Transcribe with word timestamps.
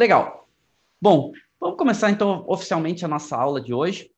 Legal. 0.00 0.48
Bom, 0.98 1.30
vamos 1.60 1.76
começar 1.76 2.10
então 2.10 2.42
oficialmente 2.48 3.04
a 3.04 3.08
nossa 3.08 3.36
aula 3.36 3.60
de 3.60 3.74
hoje. 3.74 4.10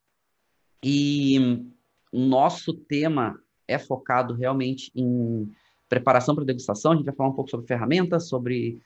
E 0.81 1.67
o 2.13 2.21
nosso 2.21 2.73
tema 2.73 3.37
é 3.67 3.81
focado 3.81 4.33
realmente 4.33 4.93
em 4.95 5.53
preparação 5.89 6.37
para 6.37 6.45
degustação. 6.45 6.93
A 6.93 6.95
gente 6.95 7.05
vai 7.05 7.15
falar 7.17 7.31
um 7.31 7.35
pouco 7.35 7.51
sobre 7.51 7.67
ferramentas, 7.67 8.29
sobre 8.29 8.81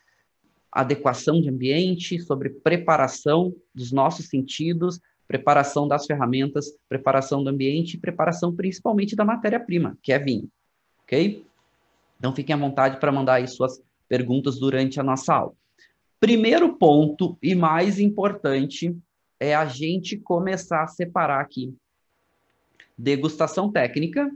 adequação 0.72 1.38
de 1.38 1.50
ambiente, 1.50 2.18
sobre 2.18 2.48
preparação 2.48 3.54
dos 3.74 3.92
nossos 3.92 4.30
sentidos, 4.30 4.98
preparação 5.28 5.86
das 5.86 6.06
ferramentas, 6.06 6.78
preparação 6.88 7.44
do 7.44 7.50
ambiente 7.50 7.98
e 7.98 8.00
preparação 8.00 8.56
principalmente 8.56 9.14
da 9.14 9.22
matéria-prima, 9.22 9.98
que 10.02 10.14
é 10.14 10.18
vinho. 10.18 10.48
Ok? 11.02 11.44
Então 12.18 12.34
fiquem 12.34 12.54
à 12.54 12.58
vontade 12.58 12.98
para 12.98 13.12
mandar 13.12 13.34
aí 13.34 13.46
suas 13.46 13.82
perguntas 14.08 14.58
durante 14.58 14.98
a 14.98 15.02
nossa 15.02 15.34
aula. 15.34 15.65
Primeiro 16.18 16.76
ponto 16.76 17.38
e 17.42 17.54
mais 17.54 17.98
importante 17.98 18.96
é 19.38 19.54
a 19.54 19.66
gente 19.66 20.16
começar 20.16 20.82
a 20.82 20.88
separar 20.88 21.40
aqui 21.40 21.76
degustação 22.96 23.70
técnica 23.70 24.30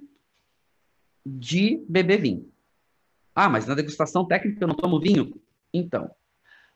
de 1.25 1.83
beber 1.89 2.21
vinho. 2.21 2.53
Ah, 3.35 3.49
mas 3.49 3.67
na 3.67 3.75
degustação 3.75 4.25
técnica 4.27 4.63
eu 4.63 4.69
não 4.69 4.75
tomo 4.75 5.01
vinho? 5.01 5.35
Então, 5.73 6.11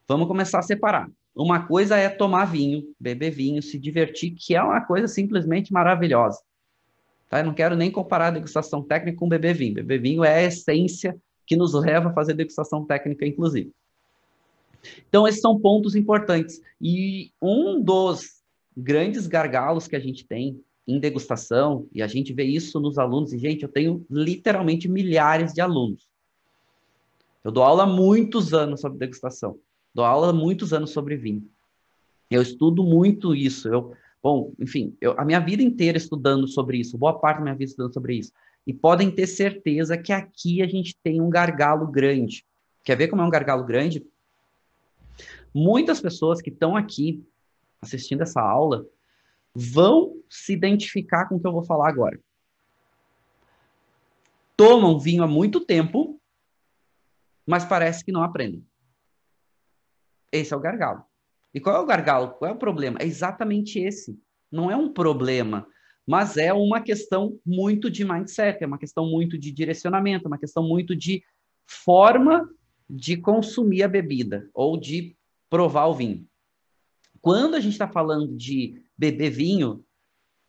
vamos 0.08 0.26
começar 0.26 0.60
a 0.60 0.62
separar. 0.62 1.10
Uma 1.34 1.66
coisa 1.66 1.96
é 1.96 2.08
tomar 2.08 2.46
vinho, 2.46 2.94
beber 2.98 3.30
vinho, 3.30 3.60
se 3.60 3.78
divertir, 3.78 4.34
que 4.34 4.54
é 4.54 4.62
uma 4.62 4.80
coisa 4.80 5.08
simplesmente 5.08 5.72
maravilhosa. 5.72 6.40
Tá? 7.28 7.40
Eu 7.40 7.46
não 7.46 7.54
quero 7.54 7.76
nem 7.76 7.90
comparar 7.90 8.28
a 8.28 8.30
degustação 8.30 8.82
técnica 8.82 9.18
com 9.18 9.28
beber 9.28 9.54
vinho. 9.54 9.74
Beber 9.74 10.00
vinho 10.00 10.24
é 10.24 10.36
a 10.36 10.42
essência 10.42 11.16
que 11.46 11.56
nos 11.56 11.74
leva 11.74 12.10
a 12.10 12.12
fazer 12.14 12.34
degustação 12.34 12.86
técnica, 12.86 13.26
inclusive. 13.26 13.72
Então, 15.08 15.26
esses 15.26 15.40
são 15.40 15.58
pontos 15.58 15.94
importantes. 15.94 16.60
E 16.80 17.32
um 17.40 17.80
dos 17.80 18.42
grandes 18.76 19.26
gargalos 19.26 19.86
que 19.86 19.96
a 19.96 20.00
gente 20.00 20.26
tem 20.26 20.60
em 20.86 20.98
degustação, 20.98 21.86
e 21.92 22.02
a 22.02 22.06
gente 22.06 22.32
vê 22.32 22.44
isso 22.44 22.78
nos 22.78 22.98
alunos, 22.98 23.32
e, 23.32 23.38
gente, 23.38 23.62
eu 23.62 23.68
tenho 23.68 24.04
literalmente 24.10 24.88
milhares 24.88 25.52
de 25.52 25.60
alunos. 25.60 26.06
Eu 27.42 27.50
dou 27.50 27.62
aula 27.62 27.84
há 27.84 27.86
muitos 27.86 28.52
anos 28.52 28.80
sobre 28.80 28.98
degustação. 28.98 29.58
Dou 29.94 30.04
aula 30.04 30.30
há 30.30 30.32
muitos 30.32 30.72
anos 30.72 30.90
sobre 30.90 31.16
vinho. 31.16 31.46
Eu 32.30 32.42
estudo 32.42 32.82
muito 32.82 33.34
isso. 33.34 33.68
Eu, 33.68 33.92
bom, 34.22 34.52
enfim, 34.58 34.96
eu, 35.00 35.14
a 35.18 35.24
minha 35.24 35.40
vida 35.40 35.62
inteira 35.62 35.98
estudando 35.98 36.48
sobre 36.48 36.78
isso, 36.78 36.98
boa 36.98 37.18
parte 37.18 37.38
da 37.38 37.44
minha 37.44 37.54
vida 37.54 37.70
estudando 37.70 37.92
sobre 37.92 38.16
isso. 38.16 38.32
E 38.66 38.72
podem 38.72 39.10
ter 39.10 39.26
certeza 39.26 39.96
que 39.98 40.12
aqui 40.12 40.62
a 40.62 40.66
gente 40.66 40.96
tem 41.02 41.20
um 41.20 41.28
gargalo 41.28 41.86
grande. 41.86 42.44
Quer 42.82 42.96
ver 42.96 43.08
como 43.08 43.22
é 43.22 43.24
um 43.24 43.30
gargalo 43.30 43.64
grande? 43.64 44.04
Muitas 45.54 46.00
pessoas 46.00 46.42
que 46.42 46.50
estão 46.50 46.76
aqui 46.76 47.24
assistindo 47.80 48.22
essa 48.22 48.40
aula 48.40 48.86
vão 49.54 50.20
se 50.28 50.52
identificar 50.52 51.28
com 51.28 51.36
o 51.36 51.40
que 51.40 51.46
eu 51.46 51.52
vou 51.52 51.64
falar 51.64 51.88
agora. 51.88 52.20
Tomam 54.56 54.98
vinho 54.98 55.22
há 55.22 55.28
muito 55.28 55.60
tempo, 55.60 56.20
mas 57.46 57.64
parece 57.64 58.04
que 58.04 58.12
não 58.12 58.22
aprendem. 58.22 58.66
Esse 60.32 60.52
é 60.52 60.56
o 60.56 60.60
gargalo. 60.60 61.04
E 61.52 61.60
qual 61.60 61.76
é 61.76 61.78
o 61.78 61.86
gargalo? 61.86 62.30
Qual 62.30 62.50
é 62.50 62.54
o 62.54 62.58
problema? 62.58 62.98
É 63.00 63.04
exatamente 63.04 63.78
esse. 63.78 64.18
Não 64.50 64.70
é 64.70 64.76
um 64.76 64.92
problema, 64.92 65.66
mas 66.06 66.36
é 66.36 66.52
uma 66.52 66.80
questão 66.80 67.38
muito 67.46 67.90
de 67.90 68.04
mindset, 68.04 68.62
é 68.62 68.66
uma 68.66 68.78
questão 68.78 69.06
muito 69.08 69.38
de 69.38 69.52
direcionamento, 69.52 70.26
é 70.26 70.28
uma 70.28 70.38
questão 70.38 70.66
muito 70.66 70.96
de 70.96 71.24
forma 71.66 72.48
de 72.90 73.16
consumir 73.16 73.82
a 73.82 73.88
bebida 73.88 74.48
ou 74.52 74.78
de 74.78 75.16
provar 75.54 75.86
o 75.86 75.94
vinho. 75.94 76.26
Quando 77.22 77.54
a 77.54 77.60
gente 77.60 77.74
está 77.74 77.86
falando 77.86 78.36
de 78.36 78.82
beber 78.98 79.30
vinho, 79.30 79.84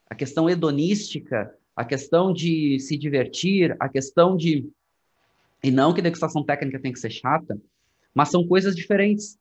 a 0.09 0.15
questão 0.15 0.49
hedonística, 0.49 1.55
a 1.75 1.85
questão 1.85 2.33
de 2.33 2.79
se 2.79 2.97
divertir, 2.97 3.75
a 3.79 3.87
questão 3.87 4.35
de. 4.35 4.67
E 5.63 5.69
não 5.69 5.93
que 5.93 6.01
degustação 6.01 6.43
técnica 6.43 6.79
tem 6.79 6.91
que 6.91 6.99
ser 6.99 7.11
chata, 7.11 7.55
mas 8.15 8.29
são 8.29 8.47
coisas 8.47 8.75
diferentes. 8.75 9.37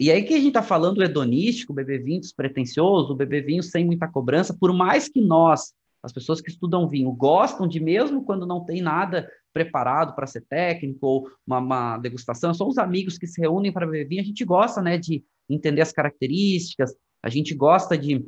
E 0.00 0.10
aí 0.10 0.22
que 0.22 0.32
a 0.32 0.38
gente 0.38 0.48
está 0.48 0.62
falando 0.62 1.02
hedonístico, 1.02 1.74
beber 1.74 2.02
vinho 2.02 2.22
despretensioso, 2.22 3.14
beber 3.14 3.44
vinho 3.44 3.62
sem 3.62 3.84
muita 3.84 4.08
cobrança, 4.08 4.56
por 4.58 4.72
mais 4.72 5.10
que 5.10 5.20
nós, 5.20 5.74
as 6.02 6.10
pessoas 6.10 6.40
que 6.40 6.48
estudam 6.48 6.88
vinho, 6.88 7.12
gostam 7.12 7.68
de, 7.68 7.80
mesmo 7.80 8.24
quando 8.24 8.46
não 8.46 8.64
tem 8.64 8.80
nada 8.80 9.30
preparado 9.56 10.14
para 10.14 10.26
ser 10.26 10.42
técnico 10.42 11.06
ou 11.06 11.30
uma, 11.46 11.58
uma, 11.58 11.96
degustação, 11.96 12.52
são 12.52 12.68
os 12.68 12.76
amigos 12.76 13.16
que 13.16 13.26
se 13.26 13.40
reúnem 13.40 13.72
para 13.72 13.86
beber 13.86 14.06
vinho, 14.06 14.20
a 14.20 14.24
gente 14.24 14.44
gosta, 14.44 14.82
né, 14.82 14.98
de 14.98 15.24
entender 15.48 15.80
as 15.80 15.92
características, 15.92 16.94
a 17.22 17.30
gente 17.30 17.54
gosta 17.54 17.96
de 17.96 18.22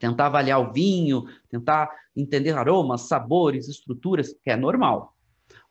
tentar 0.00 0.26
avaliar 0.26 0.60
o 0.60 0.72
vinho, 0.72 1.26
tentar 1.48 1.88
entender 2.16 2.50
aromas, 2.56 3.02
sabores, 3.02 3.68
estruturas, 3.68 4.34
que 4.42 4.50
é 4.50 4.56
normal. 4.56 5.14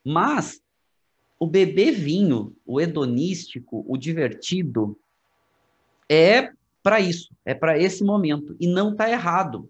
Mas 0.05 0.61
o 1.37 1.45
beber 1.45 1.91
vinho, 1.91 2.55
o 2.65 2.79
hedonístico, 2.79 3.83
o 3.85 3.97
divertido, 3.97 4.97
é 6.07 6.51
para 6.81 6.99
isso, 6.99 7.35
é 7.43 7.53
para 7.53 7.77
esse 7.77 8.03
momento. 8.03 8.55
E 8.59 8.67
não 8.67 8.91
está 8.91 9.09
errado. 9.09 9.69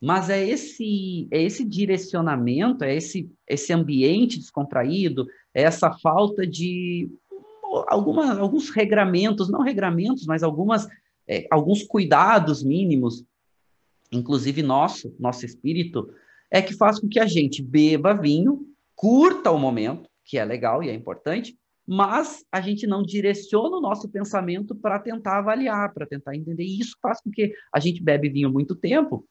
Mas 0.00 0.30
é 0.30 0.46
esse, 0.46 1.26
é 1.30 1.42
esse 1.42 1.64
direcionamento, 1.64 2.84
é 2.84 2.94
esse, 2.94 3.30
esse 3.46 3.72
ambiente 3.72 4.38
descontraído, 4.38 5.26
é 5.52 5.62
essa 5.62 5.92
falta 5.92 6.46
de 6.46 7.10
alguma, 7.88 8.38
alguns 8.38 8.70
regramentos, 8.70 9.50
não 9.50 9.60
regramentos, 9.60 10.24
mas 10.26 10.42
algumas, 10.42 10.86
é, 11.26 11.46
alguns 11.50 11.82
cuidados 11.82 12.62
mínimos, 12.62 13.24
inclusive 14.12 14.62
nosso, 14.62 15.14
nosso 15.18 15.44
espírito, 15.44 16.08
é 16.50 16.62
que 16.62 16.74
faz 16.74 16.98
com 16.98 17.08
que 17.08 17.20
a 17.20 17.26
gente 17.26 17.62
beba 17.62 18.14
vinho, 18.14 18.66
curta 18.94 19.50
o 19.50 19.58
momento, 19.58 20.08
que 20.24 20.38
é 20.38 20.44
legal 20.44 20.82
e 20.82 20.88
é 20.88 20.94
importante, 20.94 21.58
mas 21.86 22.44
a 22.52 22.60
gente 22.60 22.86
não 22.86 23.02
direciona 23.02 23.76
o 23.76 23.80
nosso 23.80 24.08
pensamento 24.08 24.74
para 24.74 24.98
tentar 24.98 25.38
avaliar, 25.38 25.92
para 25.94 26.06
tentar 26.06 26.36
entender. 26.36 26.64
E 26.64 26.80
isso 26.80 26.96
faz 27.00 27.20
com 27.20 27.30
que 27.30 27.54
a 27.72 27.80
gente 27.80 28.02
bebe 28.02 28.28
vinho 28.28 28.50
muito 28.50 28.74
tempo, 28.76 29.26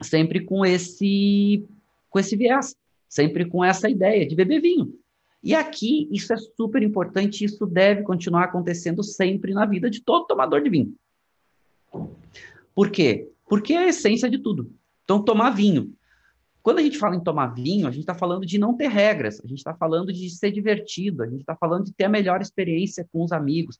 sempre 0.00 0.44
com 0.44 0.64
esse 0.64 1.64
com 2.10 2.18
esse 2.18 2.36
viés, 2.36 2.74
sempre 3.08 3.44
com 3.44 3.64
essa 3.64 3.88
ideia 3.88 4.26
de 4.26 4.34
beber 4.34 4.60
vinho. 4.60 4.94
E 5.42 5.54
aqui 5.54 6.08
isso 6.10 6.32
é 6.32 6.36
super 6.36 6.82
importante, 6.82 7.44
isso 7.44 7.64
deve 7.66 8.02
continuar 8.02 8.44
acontecendo 8.44 9.02
sempre 9.02 9.52
na 9.52 9.66
vida 9.66 9.88
de 9.90 10.02
todo 10.02 10.26
tomador 10.26 10.62
de 10.62 10.70
vinho. 10.70 10.94
Por 12.74 12.90
quê? 12.90 13.30
Porque 13.48 13.72
é 13.72 13.78
a 13.78 13.88
essência 13.88 14.28
de 14.28 14.38
tudo. 14.38 14.72
Então, 15.04 15.22
tomar 15.22 15.50
vinho. 15.50 15.92
Quando 16.62 16.80
a 16.80 16.82
gente 16.82 16.98
fala 16.98 17.16
em 17.16 17.20
tomar 17.20 17.46
vinho, 17.48 17.86
a 17.86 17.90
gente 17.90 18.00
está 18.00 18.14
falando 18.14 18.44
de 18.44 18.58
não 18.58 18.76
ter 18.76 18.88
regras, 18.88 19.40
a 19.42 19.46
gente 19.46 19.58
está 19.58 19.72
falando 19.72 20.12
de 20.12 20.28
ser 20.28 20.52
divertido, 20.52 21.22
a 21.22 21.26
gente 21.26 21.40
está 21.40 21.56
falando 21.56 21.86
de 21.86 21.92
ter 21.92 22.04
a 22.04 22.10
melhor 22.10 22.42
experiência 22.42 23.08
com 23.10 23.24
os 23.24 23.32
amigos. 23.32 23.78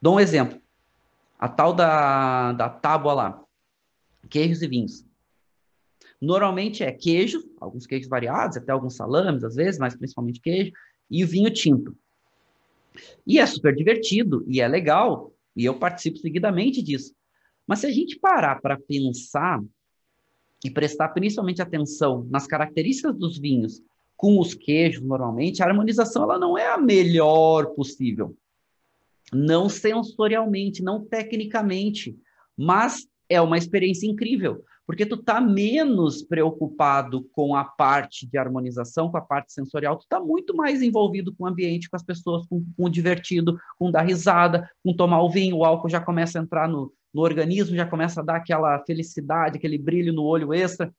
Dou 0.00 0.16
um 0.16 0.20
exemplo. 0.20 0.60
A 1.38 1.48
tal 1.48 1.72
da, 1.72 2.52
da 2.52 2.68
tábua 2.68 3.14
lá, 3.14 3.44
queijos 4.30 4.62
e 4.62 4.68
vinhos. 4.68 5.04
Normalmente 6.24 6.82
é 6.82 6.90
queijo, 6.90 7.44
alguns 7.60 7.86
queijos 7.86 8.08
variados, 8.08 8.56
até 8.56 8.72
alguns 8.72 8.96
salames 8.96 9.44
às 9.44 9.54
vezes, 9.54 9.78
mas 9.78 9.94
principalmente 9.94 10.40
queijo, 10.40 10.72
e 11.10 11.22
vinho 11.24 11.50
tinto. 11.52 11.94
E 13.26 13.38
é 13.38 13.46
super 13.46 13.74
divertido, 13.74 14.42
e 14.48 14.60
é 14.60 14.66
legal, 14.66 15.34
e 15.54 15.66
eu 15.66 15.78
participo 15.78 16.18
seguidamente 16.18 16.82
disso. 16.82 17.14
Mas 17.66 17.80
se 17.80 17.86
a 17.86 17.90
gente 17.90 18.18
parar 18.18 18.60
para 18.60 18.78
pensar 18.78 19.62
e 20.64 20.70
prestar 20.70 21.10
principalmente 21.10 21.60
atenção 21.60 22.26
nas 22.30 22.46
características 22.46 23.14
dos 23.16 23.38
vinhos 23.38 23.82
com 24.16 24.40
os 24.40 24.54
queijos, 24.54 25.02
normalmente, 25.02 25.62
a 25.62 25.66
harmonização 25.66 26.22
ela 26.22 26.38
não 26.38 26.56
é 26.56 26.66
a 26.66 26.78
melhor 26.78 27.74
possível. 27.74 28.34
Não 29.30 29.68
sensorialmente, 29.68 30.82
não 30.82 31.04
tecnicamente, 31.04 32.16
mas 32.56 33.06
é 33.28 33.40
uma 33.40 33.58
experiência 33.58 34.06
incrível, 34.06 34.64
porque 34.86 35.06
tu 35.06 35.16
tá 35.16 35.40
menos 35.40 36.22
preocupado 36.22 37.24
com 37.32 37.56
a 37.56 37.64
parte 37.64 38.26
de 38.26 38.36
harmonização, 38.36 39.10
com 39.10 39.16
a 39.16 39.22
parte 39.22 39.52
sensorial, 39.52 39.96
tu 39.96 40.06
tá 40.06 40.20
muito 40.20 40.54
mais 40.54 40.82
envolvido 40.82 41.34
com 41.34 41.44
o 41.44 41.46
ambiente, 41.46 41.88
com 41.88 41.96
as 41.96 42.02
pessoas, 42.02 42.46
com, 42.46 42.64
com 42.76 42.84
o 42.84 42.90
divertido, 42.90 43.58
com 43.78 43.90
dar 43.90 44.02
risada, 44.02 44.70
com 44.82 44.94
tomar 44.94 45.22
o 45.22 45.30
vinho, 45.30 45.56
o 45.56 45.64
álcool 45.64 45.88
já 45.88 46.00
começa 46.00 46.38
a 46.38 46.42
entrar 46.42 46.68
no, 46.68 46.92
no 47.12 47.22
organismo, 47.22 47.76
já 47.76 47.86
começa 47.86 48.20
a 48.20 48.24
dar 48.24 48.36
aquela 48.36 48.78
felicidade, 48.80 49.56
aquele 49.56 49.78
brilho 49.78 50.12
no 50.12 50.22
olho 50.22 50.52
extra. 50.52 50.94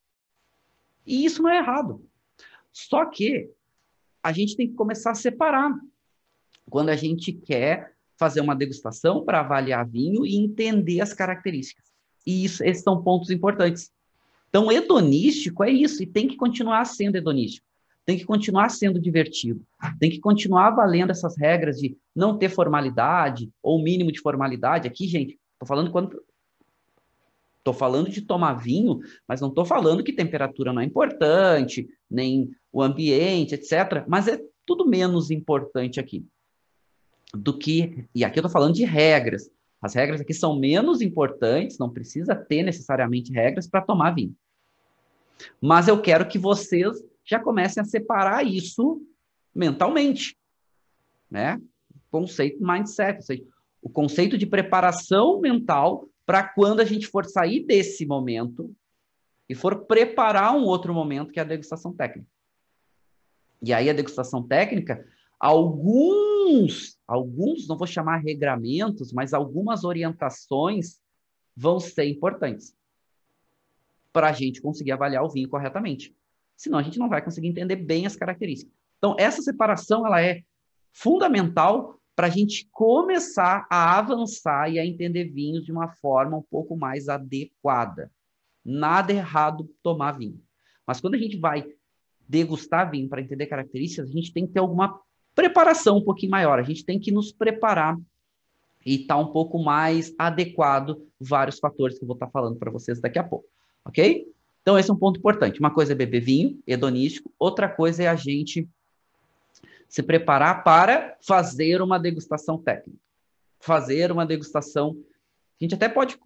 E 1.06 1.24
isso 1.26 1.44
não 1.44 1.50
é 1.50 1.58
errado. 1.58 2.04
Só 2.72 3.06
que 3.06 3.50
a 4.24 4.31
gente 4.31 4.56
tem 4.56 4.68
que 4.68 4.74
começar 4.74 5.12
a 5.12 5.16
separar. 5.16 5.72
Quando 6.68 6.90
a 6.90 6.96
gente 6.96 7.31
quer 7.31 7.94
fazer 8.18 8.42
uma 8.42 8.56
degustação 8.56 9.24
para 9.24 9.42
avaliar 9.42 9.88
vinho 9.88 10.26
e 10.26 10.36
entender 10.36 11.02
as 11.02 11.14
características. 11.14 11.94
E 12.25 12.44
isso, 12.45 12.63
esses 12.63 12.83
são 12.83 13.01
pontos 13.01 13.30
importantes. 13.30 13.92
Então, 14.50 14.72
hedonístico 14.72 15.63
é 15.63 15.69
isso, 15.69 16.01
e 16.01 16.06
tem 16.06 16.27
que 16.27 16.36
continuar 16.36 16.86
sendo 16.86 17.18
hedonístico. 17.18 17.66
tem 18.06 18.18
que 18.18 18.25
continuar 18.25 18.69
sendo 18.69 19.00
divertido, 19.00 19.66
tem 20.00 20.12
que 20.12 20.19
continuar 20.19 20.69
valendo 20.69 21.10
essas 21.10 21.36
regras 21.36 21.77
de 21.80 21.98
não 22.16 22.38
ter 22.38 22.50
formalidade 22.50 23.50
ou 23.63 23.81
mínimo 23.81 24.12
de 24.12 24.22
formalidade. 24.22 24.88
Aqui, 24.88 25.07
gente, 25.07 25.39
estou 25.56 25.68
falando 25.68 25.89
quando 25.89 26.22
Estou 27.66 27.74
falando 27.74 28.12
de 28.12 28.22
tomar 28.22 28.54
vinho, 28.54 29.00
mas 29.28 29.42
não 29.42 29.50
estou 29.50 29.66
falando 29.66 30.04
que 30.04 30.13
temperatura 30.13 30.71
não 30.71 30.83
é 30.83 30.86
importante, 30.86 31.89
nem 32.07 32.51
o 32.71 32.80
ambiente, 32.80 33.56
etc. 33.56 34.06
Mas 34.07 34.28
é 34.28 34.39
tudo 34.68 34.88
menos 34.88 35.31
importante 35.31 36.00
aqui 36.00 36.24
do 37.33 37.57
que. 37.57 38.07
E 38.13 38.24
aqui 38.24 38.38
eu 38.38 38.42
estou 38.42 38.51
falando 38.51 38.75
de 38.75 38.86
regras. 38.86 39.50
As 39.86 39.94
regras 39.94 40.20
aqui 40.20 40.34
são 40.34 40.58
menos 40.58 41.00
importantes, 41.00 41.78
não 41.78 41.92
precisa 41.92 42.34
ter 42.36 42.64
necessariamente 42.64 43.32
regras 43.32 43.68
para 43.68 43.82
tomar 43.82 44.16
vinho. 44.16 44.36
Mas 45.62 45.88
eu 45.88 46.02
quero 46.02 46.28
que 46.28 46.40
vocês 46.40 46.98
já 47.24 47.40
comecem 47.40 47.82
a 47.82 47.86
separar 47.86 48.44
isso 48.44 49.00
mentalmente, 49.54 50.36
né? 51.30 51.62
Conceito 52.10 52.66
mindset, 52.66 53.18
ou 53.18 53.22
seja, 53.22 53.44
o 53.80 53.88
conceito 53.88 54.40
de 54.40 54.48
preparação 54.48 55.40
mental 55.40 56.10
para 56.26 56.42
quando 56.42 56.80
a 56.80 56.86
gente 56.86 57.06
for 57.06 57.24
sair 57.24 57.64
desse 57.64 58.08
momento 58.08 58.76
e 59.48 59.54
for 59.54 59.86
preparar 59.86 60.56
um 60.56 60.64
outro 60.64 60.96
momento, 60.96 61.31
que 61.31 61.40
é 61.40 61.44
a 61.44 61.46
degustação 61.46 61.94
técnica. 61.94 62.28
E 63.62 63.72
aí 63.72 63.88
a 63.88 63.94
degustação 63.94 64.42
técnica, 64.42 65.06
alguns, 65.40 66.98
alguns, 67.08 67.68
não 67.68 67.78
vou 67.78 67.88
chamar 67.88 68.18
regramentos, 68.18 69.12
mas 69.12 69.34
algumas 69.34 69.84
orientações 69.84 71.00
vão 71.56 71.80
ser 71.80 72.06
importantes 72.06 72.76
para 74.12 74.30
a 74.30 74.34
gente 74.34 74.62
conseguir 74.62 74.92
avaliar 74.92 75.24
o 75.24 75.30
vinho 75.30 75.50
corretamente. 75.50 76.16
Senão 76.56 76.80
a 76.80 76.84
gente 76.84 76.98
não 76.98 77.10
vai 77.10 77.22
conseguir 77.22 77.48
entender 77.48 77.76
bem 77.76 78.06
as 78.06 78.16
características. 78.16 78.74
Então 78.98 79.16
essa 79.20 79.42
separação 79.42 80.06
ela 80.06 80.22
é 80.22 80.42
fundamental 80.92 82.00
para 82.16 82.28
a 82.28 82.30
gente 82.30 82.68
começar 82.72 83.68
a 83.70 83.98
avançar 83.98 84.72
e 84.72 84.80
a 84.80 84.86
entender 84.86 85.26
vinhos 85.26 85.66
de 85.66 85.72
uma 85.72 85.90
forma 85.90 86.38
um 86.38 86.42
pouco 86.42 86.78
mais 86.78 87.10
adequada. 87.10 88.10
Nada 88.64 89.12
errado 89.12 89.70
tomar 89.84 90.14
vinho. 90.14 90.42
Mas 90.88 91.02
quando 91.02 91.16
a 91.16 91.18
gente 91.18 91.38
vai 91.38 91.66
degustar 92.28 92.90
vinho 92.90 93.10
para 93.10 93.22
entender 93.22 93.48
características, 93.48 94.10
a 94.10 94.14
gente 94.14 94.31
tem 94.31 94.48
que 94.48 94.54
ter 94.54 94.60
alguma 94.60 95.00
preparação 95.36 95.98
um 95.98 96.04
pouquinho 96.04 96.32
maior. 96.32 96.58
A 96.58 96.64
gente 96.64 96.84
tem 96.84 97.00
que 97.00 97.12
nos 97.12 97.32
preparar 97.32 97.98
e 98.86 99.02
estar 99.02 99.16
tá 99.16 99.20
um 99.20 99.28
pouco 99.28 99.62
mais 99.62 100.16
adequado 100.18 101.02
vários 101.20 101.60
fatores 101.60 101.98
que 101.98 102.04
eu 102.04 102.08
vou 102.08 102.16
estar 102.16 102.28
tá 102.28 102.32
falando 102.32 102.56
para 102.58 102.72
vocês 102.72 103.00
daqui 103.00 103.20
a 103.20 103.24
pouco, 103.24 103.46
ok? 103.84 104.28
Então 104.62 104.80
esse 104.80 104.90
é 104.90 104.94
um 104.94 104.98
ponto 104.98 105.20
importante. 105.20 105.60
Uma 105.60 105.72
coisa 105.72 105.92
é 105.92 105.96
beber 105.96 106.22
vinho 106.22 106.60
hedonístico, 106.66 107.32
outra 107.38 107.68
coisa 107.70 108.04
é 108.04 108.08
a 108.08 108.16
gente 108.16 108.68
se 109.88 110.02
preparar 110.02 110.64
para 110.64 111.16
fazer 111.22 111.81
uma 111.81 112.00
degustação 112.00 112.58
técnica. 112.58 113.00
Fazer 113.60 114.12
uma 114.12 114.26
degustação. 114.26 114.98
A 115.60 115.64
gente 115.64 115.76
até 115.76 115.88
pode 115.88 116.18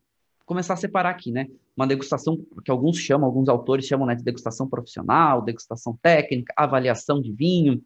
começar 0.46 0.74
a 0.74 0.78
separar 0.78 1.12
aqui, 1.12 1.32
né? 1.32 1.48
Uma 1.76 1.86
degustação 1.86 2.38
que 2.66 2.72
alguns 2.72 2.98
chamam, 2.98 3.28
alguns 3.28 3.48
autores 3.48 3.86
chamam 3.86 4.08
né, 4.08 4.16
de 4.16 4.24
degustação 4.24 4.68
profissional, 4.68 5.42
degustação 5.42 5.98
técnica, 6.02 6.54
avaliação 6.58 7.22
de 7.22 7.32
vinho. 7.32 7.84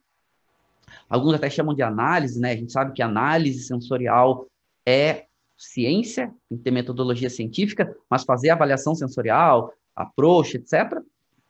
Alguns 1.10 1.36
até 1.36 1.50
chamam 1.50 1.74
de 1.74 1.82
análise, 1.82 2.40
né? 2.40 2.52
A 2.52 2.56
gente 2.56 2.72
sabe 2.72 2.94
que 2.94 3.02
análise 3.02 3.64
sensorial 3.64 4.48
é 4.86 5.26
ciência, 5.58 6.34
tem 6.50 6.58
que 6.58 6.64
ter 6.64 6.72
metodologia 6.72 7.30
científica, 7.30 7.96
mas 8.10 8.24
fazer 8.24 8.50
avaliação 8.50 8.96
sensorial, 8.96 9.74
approach, 9.96 10.58
etc., 10.58 11.00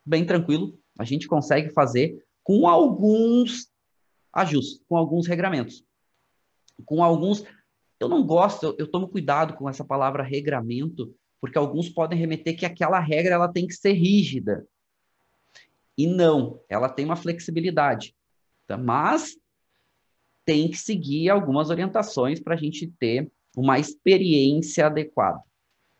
bem 0.05 0.25
tranquilo, 0.25 0.77
a 0.99 1.03
gente 1.03 1.27
consegue 1.27 1.71
fazer 1.71 2.23
com 2.43 2.67
alguns 2.67 3.69
ajustes, 4.31 4.81
com 4.87 4.97
alguns 4.97 5.27
regramentos. 5.27 5.83
Com 6.85 7.03
alguns. 7.03 7.43
Eu 7.99 8.09
não 8.09 8.25
gosto, 8.25 8.75
eu, 8.77 8.87
tomo 8.87 9.07
cuidado 9.07 9.53
com 9.53 9.69
essa 9.69 9.85
palavra 9.85 10.23
regramento, 10.23 11.15
porque 11.39 11.57
alguns 11.57 11.89
podem 11.89 12.19
remeter 12.19 12.57
que 12.57 12.65
aquela 12.65 12.99
regra 12.99 13.35
ela 13.35 13.47
tem 13.47 13.65
que 13.65 13.73
ser 13.73 13.93
rígida. 13.93 14.67
E 15.97 16.07
não, 16.07 16.59
ela 16.67 16.89
tem 16.89 17.05
uma 17.05 17.15
flexibilidade. 17.15 18.15
Tá? 18.67 18.77
Mas 18.77 19.37
tem 20.45 20.69
que 20.69 20.77
seguir 20.77 21.29
algumas 21.29 21.69
orientações 21.69 22.39
para 22.39 22.55
a 22.55 22.57
gente 22.57 22.87
ter 22.99 23.31
uma 23.55 23.79
experiência 23.79 24.87
adequada. 24.87 25.41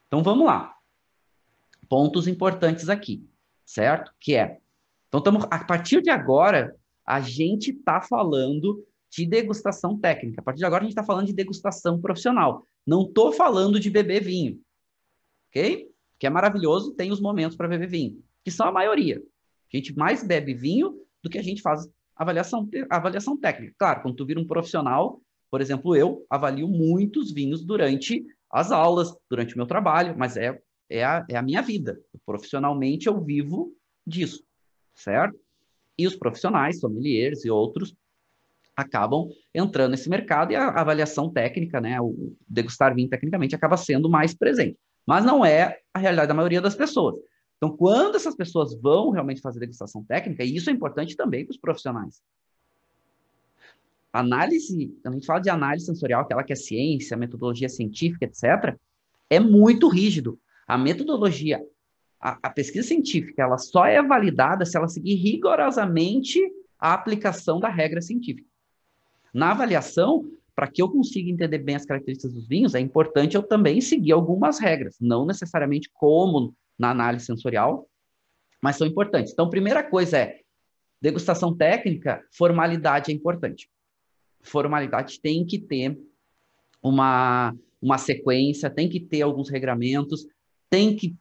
Então 0.08 0.24
vamos 0.24 0.46
lá. 0.46 0.76
Pontos 1.88 2.28
importantes 2.28 2.90
aqui, 2.90 3.28
certo? 3.66 4.14
Que 4.20 4.36
é, 4.36 4.60
então 5.08 5.20
estamos 5.20 5.46
a 5.52 5.64
partir 5.64 6.02
de 6.02 6.10
agora 6.10 6.76
a 7.06 7.22
gente 7.22 7.72
está 7.72 8.02
falando 8.02 8.84
de 9.10 9.26
degustação 9.26 9.98
técnica. 10.00 10.42
A 10.42 10.44
partir 10.44 10.60
de 10.60 10.66
agora, 10.66 10.82
a 10.82 10.86
gente 10.86 10.94
está 10.94 11.04
falando 11.04 11.28
de 11.28 11.34
degustação 11.34 12.02
profissional. 12.02 12.66
Não 12.86 13.04
estou 13.04 13.32
falando 13.32 13.80
de 13.80 13.90
beber 13.90 14.24
vinho. 14.24 14.60
Ok? 15.50 15.88
Que 16.18 16.26
é 16.26 16.30
maravilhoso, 16.30 16.94
tem 16.94 17.12
os 17.12 17.22
momentos 17.22 17.56
para 17.56 17.68
beber 17.68 17.88
vinho, 17.88 18.24
que 18.44 18.50
são 18.50 18.68
a 18.68 18.72
maioria. 18.72 19.22
A 19.72 19.78
gente 19.78 19.96
mais 19.96 20.24
bebe 20.24 20.54
vinho 20.54 21.00
do 21.22 21.30
que 21.30 21.38
a 21.38 21.44
gente 21.44 21.62
faz 21.62 21.88
avaliação, 22.16 22.68
avaliação 22.90 23.38
técnica. 23.38 23.76
Claro, 23.78 24.02
quando 24.02 24.16
tu 24.16 24.26
vira 24.26 24.40
um 24.40 24.48
profissional, 24.48 25.22
por 25.50 25.62
exemplo, 25.62 25.96
eu 25.96 26.26
avalio 26.30 26.68
muitos 26.68 27.32
vinhos 27.32 27.64
durante 27.64 28.26
as 28.52 28.72
aulas, 28.72 29.16
durante 29.30 29.56
o 29.56 29.58
meu 29.58 29.66
trabalho, 29.66 30.16
mas 30.18 30.38
é, 30.38 30.60
é, 30.90 31.04
a, 31.04 31.26
é 31.30 31.36
a 31.36 31.42
minha 31.42 31.62
vida. 31.62 32.00
Profissionalmente, 32.26 33.08
eu 33.08 33.20
vivo 33.20 33.74
disso, 34.06 34.44
certo? 34.94 35.40
E 35.98 36.08
os 36.08 36.16
profissionais, 36.16 36.80
sommeliers 36.80 37.46
e 37.46 37.50
outros, 37.50 37.96
acabam 38.76 39.30
entrando 39.54 39.92
nesse 39.92 40.10
mercado 40.10 40.52
e 40.52 40.56
a 40.56 40.70
avaliação 40.70 41.32
técnica, 41.32 41.80
né, 41.80 42.02
o 42.02 42.36
degustar 42.48 42.94
vinho 42.96 43.10
tecnicamente 43.10 43.56
acaba 43.56 43.78
sendo 43.78 44.10
mais 44.10 44.34
presente. 44.34 44.78
Mas 45.06 45.24
não 45.26 45.46
é 45.46 45.80
a 45.94 46.00
realidade 46.00 46.30
da 46.30 46.34
maioria 46.34 46.62
das 46.62 46.76
pessoas. 46.76 47.16
Então, 47.64 47.78
quando 47.78 48.16
essas 48.16 48.36
pessoas 48.36 48.76
vão 48.76 49.12
realmente 49.12 49.40
fazer 49.40 49.62
degustação 49.62 50.04
técnica, 50.04 50.44
e 50.44 50.54
isso 50.54 50.70
é 50.70 50.74
importante 50.74 51.16
também 51.16 51.46
para 51.46 51.54
os 51.54 51.58
profissionais. 51.58 52.22
Análise, 54.12 54.94
a 55.02 55.10
gente 55.10 55.26
fala 55.26 55.40
de 55.40 55.50
análise 55.50 55.86
sensorial, 55.86 56.24
aquela 56.24 56.44
que 56.44 56.52
é 56.52 56.58
ciência, 56.58 57.16
metodologia 57.16 57.70
científica, 57.70 58.26
etc., 58.26 58.78
é 59.30 59.40
muito 59.40 59.88
rígido. 59.88 60.38
A 60.68 60.78
metodologia 60.78 61.66
a, 62.20 62.38
a 62.44 62.50
pesquisa 62.50 62.86
científica 62.86 63.44
ela 63.44 63.58
só 63.58 63.86
é 63.86 64.02
validada 64.04 64.66
se 64.66 64.76
ela 64.76 64.90
seguir 64.90 65.16
rigorosamente 65.16 66.42
a 66.78 66.94
aplicação 66.94 67.62
da 67.62 67.70
regra 67.70 68.02
científica. 68.02 68.50
Na 69.34 69.52
avaliação, 69.52 70.30
para 70.54 70.68
que 70.68 70.82
eu 70.82 70.90
consiga 70.90 71.32
entender 71.32 71.60
bem 71.60 71.76
as 71.76 71.86
características 71.86 72.34
dos 72.34 72.46
vinhos, 72.46 72.76
é 72.76 72.82
importante 72.82 73.38
eu 73.38 73.44
também 73.44 73.80
seguir 73.80 74.12
algumas 74.12 74.60
regras, 74.60 74.98
não 75.00 75.26
necessariamente 75.26 75.90
como 75.94 76.54
na 76.78 76.92
análise 76.92 77.26
sensorial, 77.26 77.88
mas 78.62 78.76
são 78.76 78.88
importantes. 78.88 79.34
Então, 79.34 79.50
primeira 79.50 79.84
coisa 79.84 80.18
é 80.18 80.40
degustação 81.02 81.56
técnica, 81.56 82.24
formalidade 82.32 83.12
é 83.12 83.14
importante. 83.14 83.70
Formalidade 84.42 85.20
tem 85.20 85.46
que 85.46 85.60
ter 85.60 85.98
uma, 86.82 87.56
uma 87.82 87.98
sequência, 87.98 88.70
tem 88.70 88.90
que 88.90 89.00
ter 89.00 89.22
alguns 89.22 89.50
regramentos, 89.50 90.26
tem 90.70 90.96
que 90.96 91.16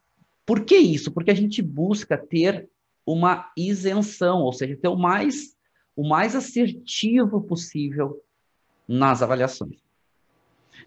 por 0.45 0.65
que 0.65 0.77
isso? 0.77 1.13
Porque 1.13 1.31
a 1.31 1.35
gente 1.35 1.63
busca 1.63 2.19
ter 2.19 2.69
uma 3.07 3.51
isenção, 3.57 4.43
ou 4.43 4.53
seja, 4.53 4.77
ter 4.77 4.89
o 4.89 4.97
mais, 4.97 5.57
o 5.97 6.07
mais 6.07 6.35
assertivo 6.35 7.41
possível 7.43 8.21
nas 8.87 9.23
avaliações. 9.23 9.79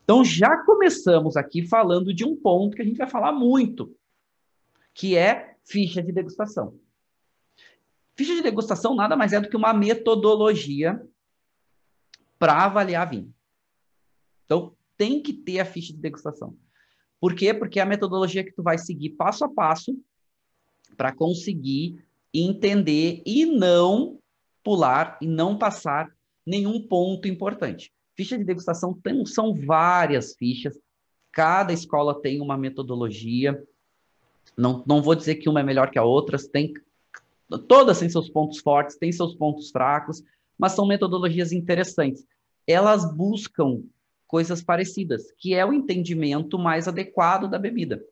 Então, 0.04 0.24
já 0.24 0.58
começamos 0.66 1.36
aqui 1.36 1.66
falando 1.66 2.14
de 2.14 2.26
um 2.26 2.36
ponto 2.36 2.76
que 2.76 2.82
a 2.82 2.86
gente 2.86 2.98
vai 2.98 3.10
falar 3.10 3.32
muito, 3.32 3.96
que 4.96 5.18
é 5.18 5.58
ficha 5.66 6.02
de 6.02 6.12
degustação. 6.14 6.80
Ficha 8.16 8.34
de 8.34 8.42
degustação 8.42 8.96
nada 8.96 9.18
mais 9.18 9.34
é 9.34 9.42
do 9.42 9.50
que 9.50 9.58
uma 9.58 9.74
metodologia 9.74 11.06
para 12.40 12.64
avaliar 12.64 13.10
vinho. 13.10 13.32
Então, 14.46 14.74
tem 14.98 15.22
que 15.22 15.34
ter 15.34 15.60
a 15.60 15.66
ficha 15.66 15.92
de 15.92 16.00
degustação. 16.00 16.58
Por 17.20 17.36
quê? 17.36 17.54
Porque 17.54 17.80
é 17.80 17.84
a 17.84 17.86
metodologia 17.86 18.44
que 18.44 18.54
tu 18.54 18.64
vai 18.64 18.78
seguir 18.78 19.12
passo 19.12 19.44
a 19.44 19.50
passo 19.50 20.00
para 20.96 21.14
conseguir 21.14 22.02
entender 22.34 23.22
e 23.26 23.46
não 23.46 24.20
pular 24.64 25.18
e 25.22 25.28
não 25.28 25.58
passar 25.58 26.10
nenhum 26.46 26.88
ponto 26.88 27.28
importante. 27.28 27.92
Ficha 28.16 28.38
de 28.38 28.46
degustação 28.46 28.94
tem, 28.94 29.26
são 29.26 29.54
várias 29.54 30.36
fichas, 30.36 30.80
cada 31.32 31.74
escola 31.74 32.22
tem 32.22 32.40
uma 32.40 32.58
metodologia. 32.58 33.62
Não, 34.58 34.84
não 34.88 35.02
vou 35.02 35.16
dizer 35.16 35.36
que 35.36 35.50
uma 35.50 35.60
é 35.60 35.64
melhor 35.64 35.90
que 35.90 36.00
a 36.00 36.04
outra, 36.04 36.38
tem, 36.38 36.74
todas 37.68 38.00
têm 38.00 38.10
seus 38.10 38.30
pontos 38.30 38.60
fortes, 38.60 38.98
têm 38.98 39.12
seus 39.12 39.36
pontos 39.36 39.70
fracos, 39.70 40.24
mas 40.58 40.72
são 40.72 40.88
metodologias 40.88 41.52
interessantes. 41.52 42.26
Elas 42.66 43.12
buscam 43.14 43.84
coisas 44.28 44.64
parecidas, 44.64 45.32
que 45.38 45.54
é 45.54 45.66
o 45.66 45.74
entendimento 45.74 46.58
mais 46.58 46.88
adequado 46.88 47.50
da 47.50 47.60
bebida. 47.60 48.04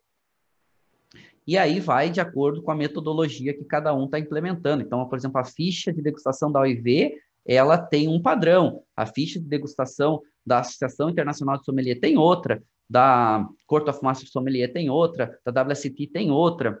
E 1.46 1.58
aí 1.58 1.80
vai 1.80 2.08
de 2.08 2.20
acordo 2.20 2.62
com 2.62 2.70
a 2.70 2.74
metodologia 2.74 3.52
que 3.52 3.64
cada 3.64 3.94
um 3.94 4.06
está 4.06 4.18
implementando. 4.18 4.82
Então, 4.82 5.06
por 5.06 5.18
exemplo, 5.18 5.38
a 5.38 5.44
ficha 5.44 5.92
de 5.92 6.00
degustação 6.00 6.50
da 6.50 6.60
OIV, 6.60 7.20
ela 7.44 7.76
tem 7.76 8.08
um 8.08 8.20
padrão. 8.20 8.82
A 8.96 9.04
ficha 9.04 9.38
de 9.38 9.46
degustação 9.46 10.22
da 10.46 10.60
Associação 10.60 11.10
Internacional 11.10 11.58
de 11.58 11.64
Sommelier 11.64 12.00
tem 12.00 12.16
outra, 12.16 12.62
da 12.88 13.48
Corte 13.66 13.90
of 13.90 14.02
Master 14.02 14.28
Sommelier 14.28 14.72
tem 14.72 14.90
outra, 14.90 15.38
da 15.44 15.62
WST 15.62 16.08
tem 16.08 16.30
outra, 16.30 16.80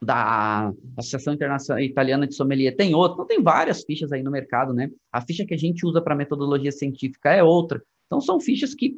da 0.00 0.72
Associação 0.96 1.32
Internacional 1.32 1.82
Italiana 1.82 2.26
de 2.26 2.34
Sommelier 2.34 2.76
tem 2.76 2.94
outra. 2.94 3.14
Então, 3.14 3.26
tem 3.26 3.42
várias 3.42 3.84
fichas 3.84 4.12
aí 4.12 4.22
no 4.22 4.30
mercado, 4.30 4.72
né? 4.72 4.90
A 5.12 5.20
ficha 5.20 5.46
que 5.46 5.54
a 5.54 5.58
gente 5.58 5.86
usa 5.86 6.00
para 6.00 6.16
metodologia 6.16 6.72
científica 6.72 7.30
é 7.30 7.42
outra. 7.42 7.82
Então, 8.06 8.20
são 8.20 8.40
fichas 8.40 8.74
que 8.74 8.96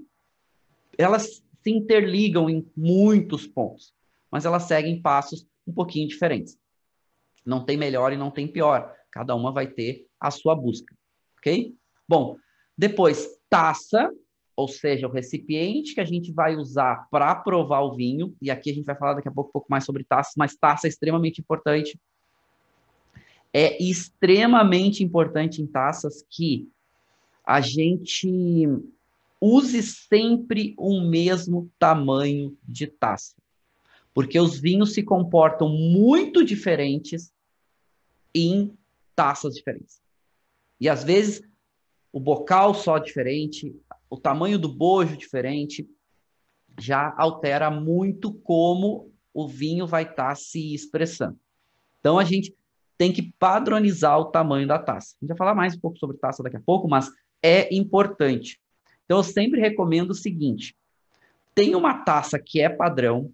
elas 0.97 1.43
se 1.62 1.71
interligam 1.71 2.49
em 2.49 2.67
muitos 2.76 3.47
pontos 3.47 3.95
mas 4.35 4.45
elas 4.45 4.64
seguem 4.64 5.00
passos 5.00 5.47
um 5.64 5.73
pouquinho 5.73 6.09
diferentes. 6.09 6.59
Não 7.47 7.64
tem 7.64 7.76
melhor 7.76 8.12
e 8.12 8.17
não 8.17 8.33
tem 8.33 8.49
pior. 8.49 8.93
Cada 9.09 9.33
uma 9.33 9.53
vai 9.53 9.69
ter 9.69 10.09
a 10.19 10.29
sua 10.29 10.57
busca, 10.57 10.93
ok? 11.38 11.73
Bom, 12.09 12.37
depois, 12.76 13.29
taça, 13.49 14.12
ou 14.56 14.68
seja, 14.68 15.06
o 15.06 15.11
recipiente 15.11 15.94
que 15.94 16.00
a 16.00 16.04
gente 16.04 16.32
vai 16.32 16.56
usar 16.56 17.08
para 17.11 17.34
provar 17.34 17.80
o 17.80 17.94
vinho, 17.94 18.37
e 18.40 18.50
aqui 18.50 18.70
a 18.70 18.75
gente 18.75 18.84
vai 18.84 18.96
falar 18.96 19.14
daqui 19.14 19.28
a 19.28 19.32
pouco 19.32 19.50
um 19.50 19.52
pouco 19.52 19.66
mais 19.70 19.84
sobre 19.84 20.04
taças, 20.04 20.34
mas 20.37 20.56
taça 20.56 20.87
é 20.87 20.90
extremamente 20.90 21.40
importante. 21.40 21.99
É 23.52 23.82
extremamente 23.82 25.02
importante 25.02 25.62
em 25.62 25.66
taças 25.66 26.25
que 26.28 26.68
a 27.44 27.61
gente 27.61 28.66
use 29.40 29.82
sempre 29.82 30.75
o 30.76 31.00
mesmo 31.00 31.70
tamanho 31.78 32.56
de 32.66 32.87
taça 32.87 33.34
porque 34.14 34.38
os 34.38 34.58
vinhos 34.58 34.94
se 34.94 35.02
comportam 35.02 35.68
muito 35.68 36.44
diferentes 36.44 37.32
em 38.32 38.73
taças 39.14 39.54
diferentes. 39.54 40.00
E 40.80 40.88
às 40.88 41.02
vezes 41.02 41.42
o 42.12 42.20
bocal 42.20 42.75
só 42.75 42.96
diferente, 42.99 43.75
o 44.14 44.21
tamanho 44.21 44.59
do 44.59 44.68
bojo 44.68 45.16
diferente, 45.16 45.88
já 46.78 47.12
altera 47.16 47.71
muito 47.71 48.33
como 48.33 49.12
o 49.33 49.49
vinho 49.49 49.87
vai 49.87 50.04
estar 50.04 50.28
tá 50.28 50.35
se 50.35 50.73
expressando. 50.75 51.38
Então 51.99 52.18
a 52.18 52.25
gente 52.25 52.54
tem 52.97 53.12
que 53.12 53.35
padronizar 53.38 54.18
o 54.18 54.26
tamanho 54.26 54.68
da 54.68 54.78
taça. 54.78 55.16
A 55.16 55.25
gente 55.25 55.28
vai 55.30 55.37
falar 55.37 55.54
mais 55.54 55.75
um 55.75 55.80
pouco 55.80 55.99
sobre 55.99 56.16
taça 56.16 56.42
daqui 56.42 56.56
a 56.56 56.61
pouco, 56.61 56.88
mas 56.88 57.11
é 57.42 57.75
importante. 57.75 58.61
Então 59.04 59.18
eu 59.18 59.25
sempre 59.25 59.61
recomendo 59.61 60.11
o 60.11 60.14
seguinte: 60.14 60.76
tem 61.54 61.75
uma 61.75 62.04
taça 62.04 62.38
que 62.38 62.61
é 62.61 62.68
padrão, 62.68 63.33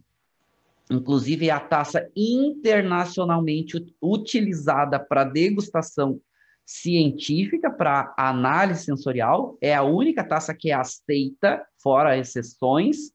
Inclusive, 0.90 1.48
é 1.48 1.52
a 1.52 1.60
taça 1.60 2.10
internacionalmente 2.16 3.76
utilizada 4.02 4.98
para 4.98 5.22
degustação 5.22 6.20
científica, 6.66 7.70
para 7.70 8.14
análise 8.16 8.84
sensorial. 8.84 9.56
É 9.60 9.74
a 9.74 9.82
única 9.82 10.24
taça 10.24 10.54
que 10.54 10.70
é 10.70 10.74
aceita, 10.74 11.64
fora 11.82 12.18
exceções, 12.18 13.12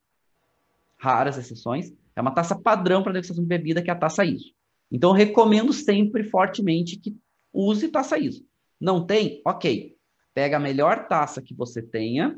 raras 0.97 1.37
exceções. 1.37 1.93
É 2.15 2.21
uma 2.21 2.33
taça 2.33 2.55
padrão 2.57 3.03
para 3.03 3.13
degustação 3.13 3.43
de 3.43 3.47
bebida, 3.47 3.81
que 3.81 3.89
é 3.89 3.93
a 3.93 3.97
taça 3.97 4.25
ISO. 4.25 4.53
Então, 4.91 5.11
recomendo 5.11 5.73
sempre 5.73 6.23
fortemente 6.23 6.97
que 6.97 7.15
use 7.51 7.87
taça 7.87 8.17
ISO. 8.17 8.45
Não 8.79 9.05
tem? 9.05 9.41
Ok. 9.45 9.95
Pega 10.33 10.57
a 10.57 10.59
melhor 10.59 11.07
taça 11.07 11.41
que 11.41 11.53
você 11.53 11.81
tenha 11.81 12.37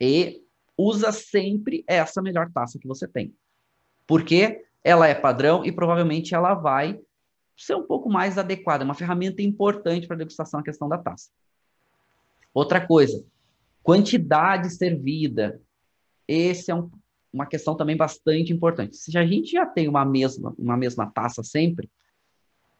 e 0.00 0.42
usa 0.76 1.12
sempre 1.12 1.84
essa 1.86 2.22
melhor 2.22 2.50
taça 2.52 2.78
que 2.78 2.86
você 2.86 3.08
tem 3.08 3.34
porque 4.10 4.64
ela 4.82 5.06
é 5.06 5.14
padrão 5.14 5.64
e 5.64 5.70
provavelmente 5.70 6.34
ela 6.34 6.52
vai 6.52 6.98
ser 7.60 7.74
um 7.74 7.82
pouco 7.82 8.08
mais 8.08 8.38
adequada, 8.38 8.84
uma 8.84 8.94
ferramenta 8.94 9.42
importante 9.42 10.06
para 10.06 10.16
a 10.16 10.18
degustação 10.18 10.60
a 10.60 10.62
questão 10.62 10.88
da 10.88 10.96
taça. 10.96 11.30
Outra 12.54 12.84
coisa, 12.84 13.22
quantidade 13.82 14.70
servida. 14.70 15.60
Esse 16.26 16.70
é 16.70 16.74
um, 16.74 16.90
uma 17.30 17.44
questão 17.44 17.76
também 17.76 17.96
bastante 17.96 18.50
importante. 18.50 18.96
Se 18.96 19.16
a 19.18 19.26
gente 19.26 19.52
já 19.52 19.66
tem 19.66 19.88
uma 19.88 20.04
mesma, 20.06 20.54
uma 20.58 20.76
mesma 20.76 21.10
taça 21.10 21.42
sempre, 21.42 21.90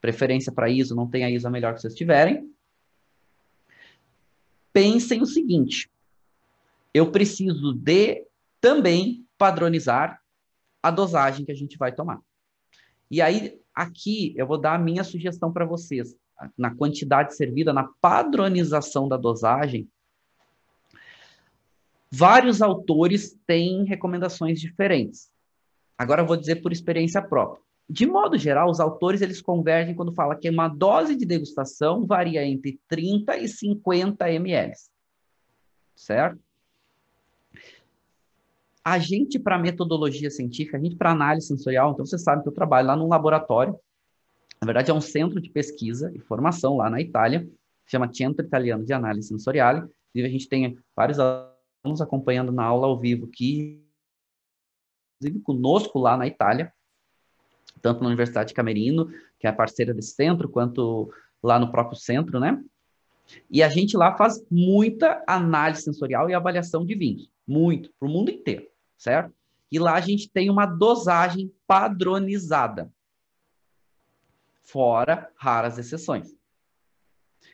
preferência 0.00 0.50
para 0.50 0.70
ISO, 0.70 0.96
não 0.96 1.08
tem 1.08 1.24
a 1.24 1.30
ISO 1.30 1.50
melhor 1.50 1.74
que 1.74 1.82
vocês 1.82 1.94
tiverem, 1.94 2.50
pensem 4.72 5.20
o 5.20 5.26
seguinte: 5.26 5.90
eu 6.94 7.10
preciso 7.10 7.74
de 7.74 8.24
também 8.62 9.26
padronizar 9.36 10.20
a 10.82 10.90
dosagem 10.90 11.44
que 11.44 11.52
a 11.52 11.56
gente 11.56 11.76
vai 11.76 11.92
tomar. 11.92 12.20
E 13.10 13.20
aí, 13.20 13.58
aqui, 13.74 14.32
eu 14.36 14.46
vou 14.46 14.58
dar 14.58 14.74
a 14.74 14.78
minha 14.78 15.02
sugestão 15.02 15.52
para 15.52 15.64
vocês. 15.64 16.14
Na 16.56 16.74
quantidade 16.74 17.34
servida, 17.34 17.72
na 17.72 17.88
padronização 18.00 19.08
da 19.08 19.16
dosagem, 19.16 19.88
vários 22.10 22.62
autores 22.62 23.36
têm 23.46 23.84
recomendações 23.84 24.60
diferentes. 24.60 25.30
Agora 25.98 26.22
eu 26.22 26.26
vou 26.26 26.36
dizer 26.36 26.56
por 26.56 26.72
experiência 26.72 27.20
própria. 27.20 27.62
De 27.88 28.06
modo 28.06 28.38
geral, 28.38 28.70
os 28.70 28.78
autores 28.78 29.20
eles 29.20 29.42
convergem 29.42 29.94
quando 29.94 30.14
fala 30.14 30.36
que 30.36 30.48
uma 30.48 30.68
dose 30.68 31.16
de 31.16 31.26
degustação 31.26 32.06
varia 32.06 32.44
entre 32.44 32.80
30 32.88 33.36
e 33.36 33.48
50 33.48 34.30
ml. 34.30 34.72
Certo? 35.96 36.38
A 38.90 38.98
gente, 38.98 39.38
para 39.38 39.56
metodologia 39.56 40.28
científica, 40.32 40.76
a 40.76 40.80
gente, 40.80 40.96
para 40.96 41.12
análise 41.12 41.46
sensorial, 41.46 41.92
então 41.92 42.04
você 42.04 42.18
sabe 42.18 42.42
que 42.42 42.48
eu 42.48 42.52
trabalho 42.52 42.88
lá 42.88 42.96
num 42.96 43.06
laboratório, 43.06 43.78
na 44.60 44.66
verdade 44.66 44.90
é 44.90 44.94
um 44.94 45.00
centro 45.00 45.40
de 45.40 45.48
pesquisa 45.48 46.10
e 46.12 46.18
formação 46.18 46.76
lá 46.76 46.90
na 46.90 47.00
Itália, 47.00 47.48
chama 47.86 48.12
Centro 48.12 48.44
Italiano 48.44 48.84
de 48.84 48.92
Análise 48.92 49.28
Sensorial, 49.28 49.88
e 50.12 50.24
a 50.24 50.28
gente 50.28 50.48
tem 50.48 50.76
vários 50.96 51.20
alunos 51.20 52.00
acompanhando 52.00 52.50
na 52.50 52.64
aula 52.64 52.88
ao 52.88 52.98
vivo 52.98 53.28
que, 53.28 53.80
inclusive 55.20 55.40
conosco 55.44 55.96
lá 56.00 56.16
na 56.16 56.26
Itália, 56.26 56.72
tanto 57.80 58.00
na 58.00 58.08
Universidade 58.08 58.48
de 58.48 58.54
Camerino, 58.54 59.08
que 59.38 59.46
é 59.46 59.50
a 59.50 59.52
parceira 59.52 59.94
desse 59.94 60.14
centro, 60.14 60.48
quanto 60.48 61.12
lá 61.40 61.60
no 61.60 61.70
próprio 61.70 61.96
centro, 61.96 62.40
né? 62.40 62.60
E 63.48 63.62
a 63.62 63.68
gente 63.68 63.96
lá 63.96 64.16
faz 64.16 64.44
muita 64.50 65.22
análise 65.28 65.82
sensorial 65.82 66.28
e 66.28 66.34
avaliação 66.34 66.84
de 66.84 66.96
vinhos, 66.96 67.30
muito, 67.46 67.92
para 67.96 68.08
o 68.08 68.10
mundo 68.10 68.32
inteiro 68.32 68.69
certo? 69.00 69.34
E 69.72 69.78
lá 69.78 69.94
a 69.94 70.00
gente 70.00 70.28
tem 70.28 70.50
uma 70.50 70.66
dosagem 70.66 71.52
padronizada, 71.66 72.92
fora 74.62 75.32
raras 75.36 75.78
exceções. 75.78 76.28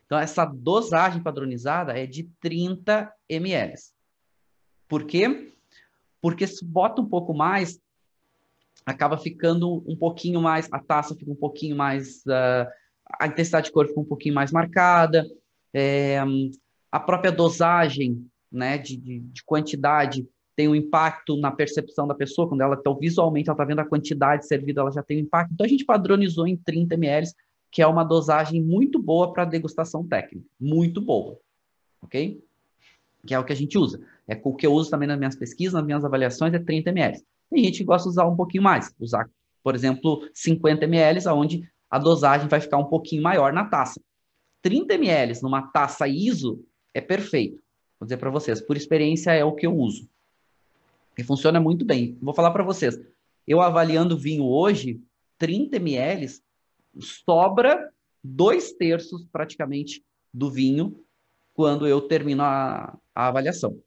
Então, 0.05 0.19
essa 0.19 0.45
dosagem 0.45 1.23
padronizada 1.23 1.97
é 1.97 2.05
de 2.05 2.25
30 2.41 3.13
ml. 3.29 3.75
Por 4.89 5.05
quê? 5.05 5.55
Porque 6.21 6.47
se 6.47 6.65
bota 6.65 7.01
um 7.01 7.09
pouco 7.09 7.33
mais, 7.33 7.81
acaba 8.85 9.17
ficando 9.17 9.85
um 9.87 9.97
pouquinho 9.97 10.41
mais, 10.41 10.69
a 10.73 10.81
taça 10.81 11.15
fica 11.15 11.31
um 11.31 11.37
pouquinho 11.37 11.77
mais, 11.77 12.25
uh, 12.27 12.69
a 13.21 13.27
intensidade 13.27 13.67
de 13.67 13.73
cor 13.73 13.87
fica 13.87 14.01
um 14.01 14.05
pouquinho 14.05 14.35
mais 14.35 14.51
marcada, 14.51 15.25
é, 15.73 16.19
a 16.91 16.99
própria 16.99 17.31
dosagem 17.31 18.29
né, 18.51 18.79
de, 18.79 18.97
de, 18.97 19.21
de 19.21 19.45
quantidade 19.45 20.27
tem 20.57 20.67
um 20.67 20.75
impacto 20.75 21.37
na 21.37 21.53
percepção 21.53 22.07
da 22.09 22.15
pessoa, 22.15 22.49
quando 22.49 22.63
ela 22.63 22.75
está 22.75 22.91
visualmente, 22.95 23.51
ela 23.51 23.55
está 23.55 23.65
vendo 23.65 23.81
a 23.81 23.85
quantidade 23.85 24.47
servida, 24.47 24.81
ela 24.81 24.91
já 24.91 25.03
tem 25.03 25.19
um 25.19 25.21
impacto. 25.21 25.53
Então 25.53 25.67
a 25.67 25.69
gente 25.69 25.85
padronizou 25.85 26.49
em 26.49 26.57
30 26.57 26.95
ml, 26.95 27.29
que 27.71 27.83
é 27.83 27.87
uma 27.87 28.03
dosagem 28.03 28.63
muito 28.63 28.99
boa 28.99 29.35
para 29.35 29.45
degustação 29.45 30.07
técnica, 30.07 30.47
muito 30.59 31.01
boa, 31.01 31.39
ok? 32.01 32.43
Que 33.27 33.35
é 33.35 33.39
o 33.39 33.45
que 33.45 33.53
a 33.53 33.57
gente 33.57 33.77
usa. 33.77 34.01
É 34.27 34.41
o 34.43 34.55
que 34.55 34.67
eu 34.67 34.73
uso 34.73 34.91
também 34.91 35.07
nas 35.07 35.19
minhas 35.19 35.37
pesquisas, 35.37 35.75
nas 35.75 35.85
minhas 35.85 36.05
avaliações, 36.05 36.55
é 36.55 36.59
30 36.59 36.89
ml. 36.89 37.23
Tem 37.51 37.63
gente 37.63 37.79
que 37.79 37.85
gosta 37.85 38.09
de 38.09 38.15
usar 38.15 38.27
um 38.27 38.35
pouquinho 38.35 38.63
mais, 38.63 38.95
usar, 38.99 39.29
por 39.63 39.75
exemplo, 39.75 40.27
50 40.33 40.85
ml, 40.87 41.29
onde 41.29 41.69
a 41.91 41.99
dosagem 41.99 42.49
vai 42.49 42.61
ficar 42.61 42.79
um 42.79 42.87
pouquinho 42.87 43.23
maior 43.23 43.53
na 43.53 43.67
taça. 43.67 44.01
30 44.63 44.95
ml 44.95 45.39
numa 45.43 45.63
taça 45.71 46.09
ISO 46.09 46.65
é 46.95 47.01
perfeito. 47.01 47.61
Vou 48.01 48.07
dizer 48.07 48.17
para 48.17 48.31
vocês, 48.31 48.61
por 48.61 48.77
experiência 48.77 49.33
é 49.33 49.45
o 49.45 49.55
que 49.55 49.67
eu 49.67 49.77
uso. 49.77 50.09
E 51.17 51.25
funciona 51.25 51.61
muito 51.61 51.85
bem. 51.85 52.19
Vou 52.21 52.35
falar 52.35 52.51
para 52.51 52.63
vocês. 52.63 52.99
Eu 53.47 53.61
avaliando 53.61 54.19
vinho 54.19 54.45
hoje, 54.45 55.01
30 55.39 55.77
ml, 55.77 56.27
sobra 57.01 57.91
dois 58.23 58.73
terços 58.73 59.25
praticamente 59.31 60.05
do 60.33 60.51
vinho 60.51 61.01
quando 61.55 61.87
eu 61.87 62.01
termino 62.03 62.43
a, 62.43 62.99
a 63.15 63.29
avaliação. 63.29 63.81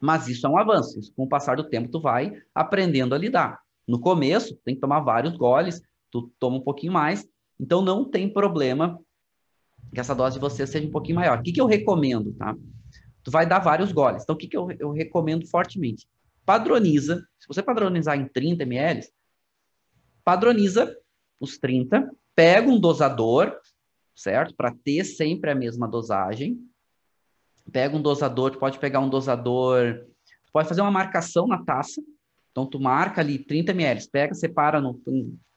Mas 0.00 0.28
isso 0.28 0.46
é 0.46 0.50
um 0.50 0.56
avanço. 0.56 0.98
Isso, 0.98 1.12
com 1.14 1.24
o 1.24 1.28
passar 1.28 1.56
do 1.56 1.68
tempo, 1.68 1.90
tu 1.90 2.00
vai 2.00 2.32
aprendendo 2.54 3.14
a 3.14 3.18
lidar. 3.18 3.60
No 3.86 4.00
começo, 4.00 4.56
tem 4.64 4.74
que 4.74 4.80
tomar 4.80 5.00
vários 5.00 5.36
goles, 5.36 5.82
tu 6.10 6.32
toma 6.38 6.56
um 6.56 6.62
pouquinho 6.62 6.92
mais. 6.92 7.28
Então, 7.58 7.82
não 7.82 8.04
tem 8.04 8.32
problema 8.32 8.98
que 9.92 10.00
essa 10.00 10.14
dose 10.14 10.34
de 10.34 10.40
você 10.40 10.66
seja 10.66 10.86
um 10.86 10.90
pouquinho 10.90 11.16
maior. 11.16 11.38
O 11.38 11.42
que, 11.42 11.52
que 11.52 11.60
eu 11.60 11.66
recomendo, 11.66 12.32
tá? 12.32 12.56
Tu 13.22 13.30
vai 13.30 13.46
dar 13.46 13.58
vários 13.58 13.92
goles. 13.92 14.22
Então, 14.22 14.34
o 14.34 14.38
que, 14.38 14.48
que 14.48 14.56
eu, 14.56 14.70
eu 14.78 14.92
recomendo 14.92 15.46
fortemente? 15.46 16.06
Padroniza. 16.50 17.24
Se 17.38 17.46
você 17.46 17.62
padronizar 17.62 18.18
em 18.18 18.26
30 18.26 18.64
ml, 18.64 19.06
padroniza 20.24 20.96
os 21.38 21.56
30, 21.58 22.10
pega 22.34 22.68
um 22.68 22.80
dosador, 22.80 23.56
certo? 24.16 24.52
Para 24.56 24.74
ter 24.74 25.04
sempre 25.04 25.52
a 25.52 25.54
mesma 25.54 25.86
dosagem. 25.86 26.58
Pega 27.70 27.96
um 27.96 28.02
dosador, 28.02 28.50
tu 28.50 28.58
pode 28.58 28.80
pegar 28.80 28.98
um 28.98 29.08
dosador, 29.08 30.06
tu 30.44 30.50
pode 30.52 30.68
fazer 30.68 30.80
uma 30.80 30.90
marcação 30.90 31.46
na 31.46 31.64
taça. 31.64 32.02
Então, 32.50 32.66
tu 32.66 32.80
marca 32.80 33.20
ali 33.20 33.38
30 33.38 33.70
ml, 33.70 34.08
pega, 34.10 34.34
separa 34.34 34.80
no, 34.80 35.00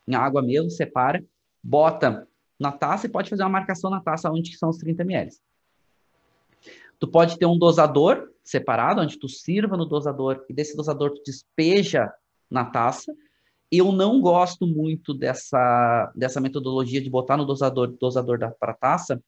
em 0.07 0.13
água 0.13 0.43
mesmo, 0.43 0.69
separa, 0.69 1.25
bota 1.63 2.27
na 2.59 2.71
taça 2.71 3.07
e 3.07 3.09
pode 3.09 3.31
fazer 3.31 3.41
uma 3.41 3.49
marcação 3.49 3.89
na 3.89 3.99
taça 3.99 4.29
onde 4.29 4.55
são 4.55 4.69
os 4.69 4.77
30 4.77 5.01
ml. 5.01 5.31
Tu 7.03 7.07
pode 7.09 7.37
ter 7.37 7.45
um 7.45 7.57
dosador 7.57 8.29
separado, 8.45 9.01
onde 9.01 9.19
tu 9.19 9.27
sirva 9.27 9.75
no 9.75 9.85
dosador 9.85 10.45
e 10.49 10.53
desse 10.53 10.73
dosador 10.73 11.11
tu 11.11 11.21
despeja 11.21 12.09
na 12.49 12.63
taça. 12.63 13.13
Eu 13.69 13.91
não 13.91 14.21
gosto 14.21 14.65
muito 14.65 15.13
dessa, 15.13 16.13
dessa 16.15 16.39
metodologia 16.39 17.01
de 17.01 17.09
botar 17.09 17.35
no 17.35 17.43
dosador, 17.43 17.93
dosador 17.99 18.39
para 18.57 18.73
taça, 18.73 19.21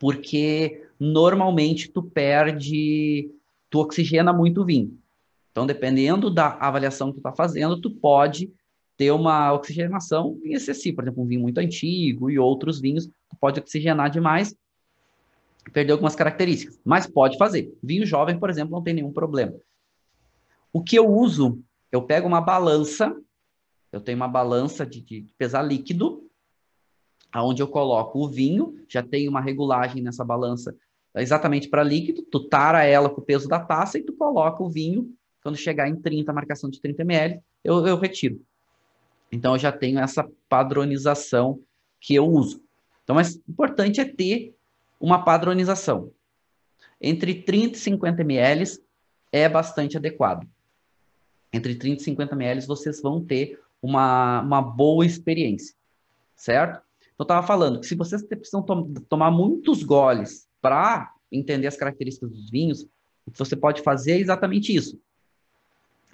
porque 0.00 0.84
normalmente 0.98 1.92
tu 1.92 2.02
perde, 2.02 3.30
tu 3.70 3.78
oxigena 3.78 4.32
muito 4.32 4.62
o 4.62 4.64
vinho. 4.64 4.98
Então, 5.52 5.64
dependendo 5.64 6.28
da 6.28 6.58
avaliação 6.58 7.10
que 7.10 7.18
tu 7.18 7.18
está 7.18 7.32
fazendo, 7.32 7.80
tu 7.80 7.88
pode 7.88 8.52
ter 8.96 9.12
uma 9.12 9.52
oxigenação 9.52 10.36
excessiva. 10.42 10.96
Por 10.96 11.04
exemplo, 11.04 11.22
um 11.22 11.26
vinho 11.28 11.42
muito 11.42 11.58
antigo 11.58 12.28
e 12.28 12.36
outros 12.36 12.80
vinhos, 12.80 13.06
tu 13.06 13.36
pode 13.40 13.60
oxigenar 13.60 14.10
demais, 14.10 14.56
perder 15.70 15.92
algumas 15.92 16.14
características. 16.14 16.78
Mas 16.84 17.06
pode 17.06 17.36
fazer. 17.36 17.72
Vinho 17.82 18.06
jovem, 18.06 18.38
por 18.38 18.50
exemplo, 18.50 18.72
não 18.72 18.82
tem 18.82 18.94
nenhum 18.94 19.12
problema. 19.12 19.54
O 20.72 20.82
que 20.82 20.96
eu 20.96 21.08
uso, 21.08 21.62
eu 21.90 22.02
pego 22.02 22.26
uma 22.26 22.40
balança, 22.40 23.14
eu 23.90 24.00
tenho 24.00 24.16
uma 24.16 24.28
balança 24.28 24.84
de, 24.84 25.00
de 25.00 25.34
pesar 25.36 25.62
líquido, 25.62 26.28
aonde 27.32 27.62
eu 27.62 27.68
coloco 27.68 28.18
o 28.18 28.28
vinho, 28.28 28.84
já 28.88 29.02
tem 29.02 29.28
uma 29.28 29.40
regulagem 29.40 30.02
nessa 30.02 30.24
balança 30.24 30.74
exatamente 31.14 31.68
para 31.68 31.82
líquido, 31.82 32.22
tu 32.22 32.40
tara 32.48 32.84
ela 32.84 33.10
com 33.10 33.20
o 33.20 33.24
peso 33.24 33.48
da 33.48 33.58
taça 33.58 33.98
e 33.98 34.02
tu 34.02 34.12
coloca 34.12 34.62
o 34.62 34.68
vinho, 34.68 35.12
quando 35.42 35.56
chegar 35.56 35.88
em 35.88 35.96
30, 35.96 36.32
marcação 36.32 36.68
de 36.68 36.80
30 36.80 37.02
ml, 37.02 37.40
eu, 37.64 37.86
eu 37.86 37.98
retiro. 37.98 38.40
Então 39.30 39.54
eu 39.54 39.58
já 39.58 39.72
tenho 39.72 39.98
essa 39.98 40.28
padronização 40.48 41.60
que 42.00 42.14
eu 42.14 42.26
uso. 42.26 42.62
Então, 43.02 43.16
mas 43.16 43.40
importante 43.48 44.00
é 44.00 44.04
ter 44.04 44.54
uma 45.00 45.24
padronização. 45.24 46.12
Entre 47.00 47.42
30 47.42 47.76
e 47.76 47.80
50 47.80 48.22
ml 48.22 48.64
é 49.30 49.48
bastante 49.48 49.96
adequado. 49.96 50.46
Entre 51.52 51.74
30 51.74 52.02
e 52.02 52.04
50 52.04 52.34
ml 52.34 52.66
vocês 52.66 53.00
vão 53.00 53.24
ter 53.24 53.60
uma, 53.80 54.40
uma 54.40 54.60
boa 54.60 55.06
experiência, 55.06 55.74
certo? 56.34 56.82
eu 57.18 57.24
estava 57.24 57.44
falando 57.44 57.80
que 57.80 57.86
se 57.86 57.96
vocês 57.96 58.22
precisam 58.22 58.62
to 58.62 58.94
tomar 59.08 59.30
muitos 59.30 59.82
goles 59.82 60.48
para 60.60 61.12
entender 61.32 61.66
as 61.66 61.76
características 61.76 62.30
dos 62.30 62.48
vinhos, 62.48 62.86
o 63.26 63.30
que 63.30 63.38
você 63.38 63.56
pode 63.56 63.82
fazer 63.82 64.12
é 64.12 64.20
exatamente 64.20 64.74
isso. 64.74 65.00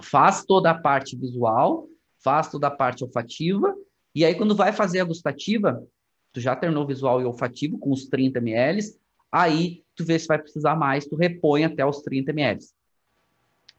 Faz 0.00 0.44
toda 0.44 0.70
a 0.70 0.74
parte 0.74 1.14
visual, 1.14 1.86
faz 2.18 2.50
toda 2.50 2.68
a 2.68 2.70
parte 2.70 3.04
olfativa, 3.04 3.74
e 4.14 4.24
aí 4.24 4.34
quando 4.34 4.56
vai 4.56 4.72
fazer 4.72 5.00
a 5.00 5.04
gustativa, 5.04 5.86
tu 6.34 6.40
já 6.40 6.54
terminou 6.54 6.84
visual 6.84 7.22
e 7.22 7.24
olfativo 7.24 7.78
com 7.78 7.92
os 7.92 8.06
30 8.06 8.40
ml, 8.40 8.82
aí 9.30 9.84
tu 9.94 10.04
vê 10.04 10.18
se 10.18 10.26
vai 10.26 10.38
precisar 10.38 10.74
mais, 10.74 11.06
tu 11.06 11.14
repõe 11.14 11.64
até 11.64 11.86
os 11.86 12.02
30 12.02 12.32
ml 12.32 12.60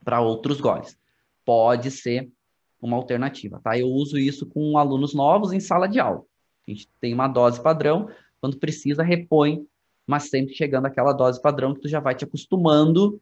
para 0.04 0.22
outros 0.22 0.62
goles. 0.62 0.98
Pode 1.44 1.92
ser 1.92 2.32
uma 2.82 2.96
alternativa, 2.96 3.60
tá? 3.62 3.78
Eu 3.78 3.88
uso 3.88 4.18
isso 4.18 4.46
com 4.46 4.78
alunos 4.78 5.14
novos 5.14 5.52
em 5.52 5.60
sala 5.60 5.88
de 5.88 6.00
aula. 6.00 6.24
A 6.66 6.72
gente 6.72 6.90
tem 7.02 7.14
uma 7.14 7.28
dose 7.28 7.62
padrão, 7.62 8.10
quando 8.40 8.58
precisa, 8.58 9.04
repõe, 9.04 9.68
mas 10.08 10.30
sempre 10.30 10.56
chegando 10.56 10.86
àquela 10.86 11.12
dose 11.12 11.42
padrão 11.42 11.74
que 11.74 11.82
tu 11.82 11.90
já 11.90 12.00
vai 12.00 12.16
te 12.16 12.24
acostumando 12.24 13.20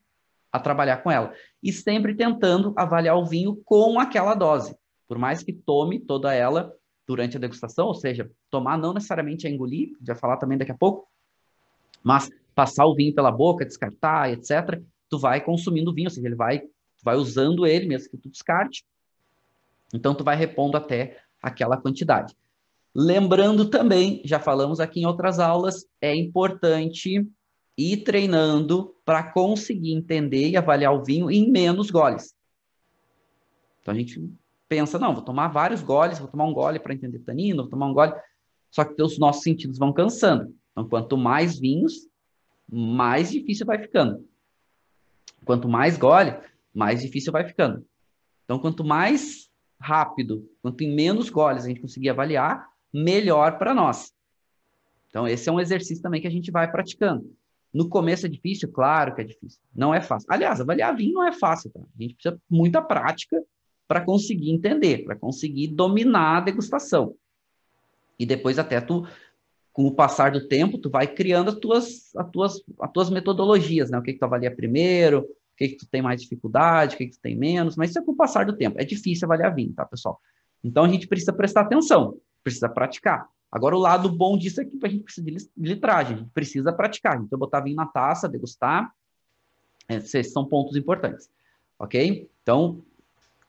a 0.51 0.59
trabalhar 0.59 0.97
com 0.97 1.09
ela. 1.09 1.33
E 1.61 1.73
sempre 1.73 2.13
tentando 2.13 2.71
avaliar 2.75 3.17
o 3.17 3.25
vinho 3.25 3.55
com 3.65 3.99
aquela 3.99 4.35
dose. 4.35 4.75
Por 5.07 5.17
mais 5.17 5.41
que 5.41 5.51
tome 5.51 5.99
toda 5.99 6.33
ela 6.33 6.73
durante 7.07 7.37
a 7.37 7.39
degustação, 7.39 7.87
ou 7.87 7.93
seja, 7.93 8.29
tomar 8.49 8.77
não 8.77 8.93
necessariamente 8.93 9.45
a 9.45 9.49
engolir, 9.49 9.95
já 10.01 10.15
falar 10.15 10.37
também 10.37 10.57
daqui 10.57 10.71
a 10.71 10.77
pouco, 10.77 11.07
mas 12.01 12.29
passar 12.55 12.85
o 12.85 12.95
vinho 12.95 13.13
pela 13.13 13.31
boca, 13.31 13.65
descartar, 13.65 14.31
etc., 14.31 14.81
tu 15.09 15.19
vai 15.19 15.41
consumindo 15.41 15.91
o 15.91 15.93
vinho, 15.93 16.07
ou 16.07 16.11
seja, 16.13 16.27
ele 16.27 16.35
vai, 16.35 16.63
vai 17.03 17.15
usando 17.15 17.67
ele, 17.67 17.87
mesmo 17.87 18.09
que 18.09 18.17
tu 18.17 18.29
descarte, 18.29 18.85
então 19.93 20.15
tu 20.15 20.23
vai 20.23 20.35
repondo 20.35 20.77
até 20.77 21.19
aquela 21.41 21.77
quantidade. 21.77 22.35
Lembrando 22.95 23.69
também, 23.69 24.21
já 24.23 24.39
falamos 24.39 24.79
aqui 24.79 25.01
em 25.01 25.05
outras 25.05 25.39
aulas, 25.39 25.85
é 25.99 26.15
importante 26.15 27.27
ir 27.77 27.97
treinando 27.97 28.95
para 29.03 29.23
conseguir 29.23 29.93
entender 29.93 30.49
e 30.49 30.57
avaliar 30.57 30.93
o 30.93 31.03
vinho 31.03 31.29
em 31.29 31.51
menos 31.51 31.89
goles. 31.89 32.35
Então 33.81 33.93
a 33.93 33.97
gente 33.97 34.31
pensa, 34.67 34.97
não, 34.97 35.13
vou 35.13 35.23
tomar 35.23 35.47
vários 35.49 35.81
goles, 35.81 36.19
vou 36.19 36.27
tomar 36.27 36.45
um 36.45 36.53
gole 36.53 36.79
para 36.79 36.93
entender 36.93 37.19
tanino, 37.19 37.63
vou 37.63 37.69
tomar 37.69 37.87
um 37.87 37.93
gole. 37.93 38.13
Só 38.71 38.83
que 38.83 39.01
os 39.01 39.19
nossos 39.19 39.43
sentidos 39.43 39.77
vão 39.77 39.93
cansando. 39.93 40.53
Então, 40.71 40.87
quanto 40.87 41.15
mais 41.15 41.59
vinhos, 41.59 42.07
mais 42.69 43.31
difícil 43.31 43.65
vai 43.65 43.79
ficando. 43.79 44.27
Quanto 45.45 45.69
mais 45.69 45.97
gole, 45.97 46.35
mais 46.73 47.01
difícil 47.01 47.31
vai 47.31 47.45
ficando. 47.45 47.85
Então, 48.45 48.57
quanto 48.57 48.83
mais 48.83 49.49
rápido, 49.79 50.49
quanto 50.61 50.83
em 50.83 50.95
menos 50.95 51.29
goles 51.29 51.65
a 51.65 51.67
gente 51.67 51.81
conseguir 51.81 52.09
avaliar, 52.09 52.67
melhor 52.91 53.57
para 53.57 53.73
nós. 53.73 54.13
Então, 55.09 55.27
esse 55.27 55.47
é 55.47 55.51
um 55.51 55.59
exercício 55.59 56.01
também 56.01 56.21
que 56.21 56.27
a 56.27 56.31
gente 56.31 56.49
vai 56.49 56.71
praticando. 56.71 57.31
No 57.73 57.89
começo 57.89 58.25
é 58.25 58.29
difícil? 58.29 58.71
Claro 58.71 59.13
que 59.13 59.21
é 59.21 59.23
difícil. 59.23 59.59
Não 59.75 59.93
é 59.93 59.99
fácil. 59.99 60.27
Aliás, 60.31 60.61
avaliar 60.61 60.95
vinho 60.95 61.13
não 61.13 61.27
é 61.27 61.31
fácil. 61.31 61.71
Tá? 61.71 61.79
A 61.79 62.01
gente 62.01 62.15
precisa 62.15 62.39
muita 62.49 62.81
prática 62.81 63.43
para 63.87 64.01
conseguir 64.01 64.51
entender, 64.51 65.03
para 65.05 65.15
conseguir 65.15 65.67
dominar 65.67 66.37
a 66.37 66.41
degustação. 66.41 67.15
E 68.17 68.25
depois 68.25 68.57
até 68.59 68.79
tu, 68.79 69.07
com 69.71 69.85
o 69.85 69.95
passar 69.95 70.31
do 70.31 70.47
tempo, 70.47 70.77
tu 70.77 70.89
vai 70.89 71.07
criando 71.07 71.49
as 71.49 71.55
tuas, 71.55 72.15
as 72.15 72.29
tuas, 72.29 72.63
as 72.79 72.91
tuas 72.91 73.09
metodologias, 73.09 73.89
né? 73.89 73.97
O 73.97 74.01
que, 74.01 74.13
que 74.13 74.19
tu 74.19 74.25
avalia 74.25 74.55
primeiro, 74.55 75.21
o 75.21 75.55
que, 75.57 75.69
que 75.69 75.77
tu 75.77 75.87
tem 75.87 76.01
mais 76.01 76.21
dificuldade, 76.21 76.95
o 76.95 76.97
que, 76.97 77.07
que 77.07 77.13
tu 77.13 77.21
tem 77.21 77.35
menos, 77.35 77.75
mas 77.75 77.89
isso 77.89 77.99
é 77.99 78.03
com 78.03 78.11
o 78.11 78.15
passar 78.15 78.45
do 78.45 78.55
tempo. 78.55 78.79
É 78.79 78.85
difícil 78.85 79.25
avaliar 79.25 79.53
vinho, 79.53 79.73
tá, 79.73 79.85
pessoal? 79.85 80.19
Então 80.63 80.85
a 80.85 80.89
gente 80.89 81.07
precisa 81.07 81.33
prestar 81.33 81.61
atenção 81.61 82.17
precisa 82.43 82.69
praticar. 82.69 83.27
Agora, 83.51 83.75
o 83.75 83.79
lado 83.79 84.09
bom 84.09 84.37
disso 84.37 84.61
é 84.61 84.65
que 84.65 84.77
a 84.83 84.89
gente 84.89 85.03
precisa 85.03 85.25
de 85.25 85.49
litragem, 85.57 86.15
a 86.15 86.19
gente 86.19 86.31
precisa 86.31 86.73
praticar. 86.73 87.21
Então, 87.21 87.39
botar 87.39 87.61
vinho 87.61 87.75
na 87.75 87.85
taça, 87.85 88.27
degustar, 88.27 88.91
esses 89.87 90.31
são 90.31 90.45
pontos 90.45 90.75
importantes, 90.75 91.29
ok? 91.77 92.29
Então, 92.41 92.83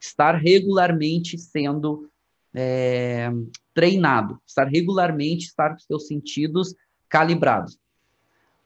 estar 0.06 0.32
regularmente 0.36 1.38
sendo 1.38 2.08
é, 2.54 3.30
treinado, 3.72 4.38
estar 4.46 4.64
regularmente, 4.64 5.46
estar 5.46 5.70
com 5.70 5.78
seus 5.78 6.06
sentidos 6.06 6.74
calibrados. 7.08 7.78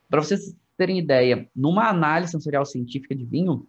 Para 0.09 0.23
vocês 0.23 0.55
terem 0.77 0.99
ideia, 0.99 1.49
numa 1.55 1.89
análise 1.89 2.33
sensorial 2.33 2.65
científica 2.65 3.15
de 3.15 3.25
vinho, 3.25 3.67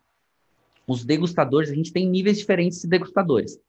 os 0.88 1.06
degustadores, 1.06 1.70
a 1.70 1.76
gente 1.76 1.94
tem 1.94 2.08
níveis 2.08 2.40
diferentes 2.40 2.82
de 2.82 2.88
degustadores. 2.88 3.60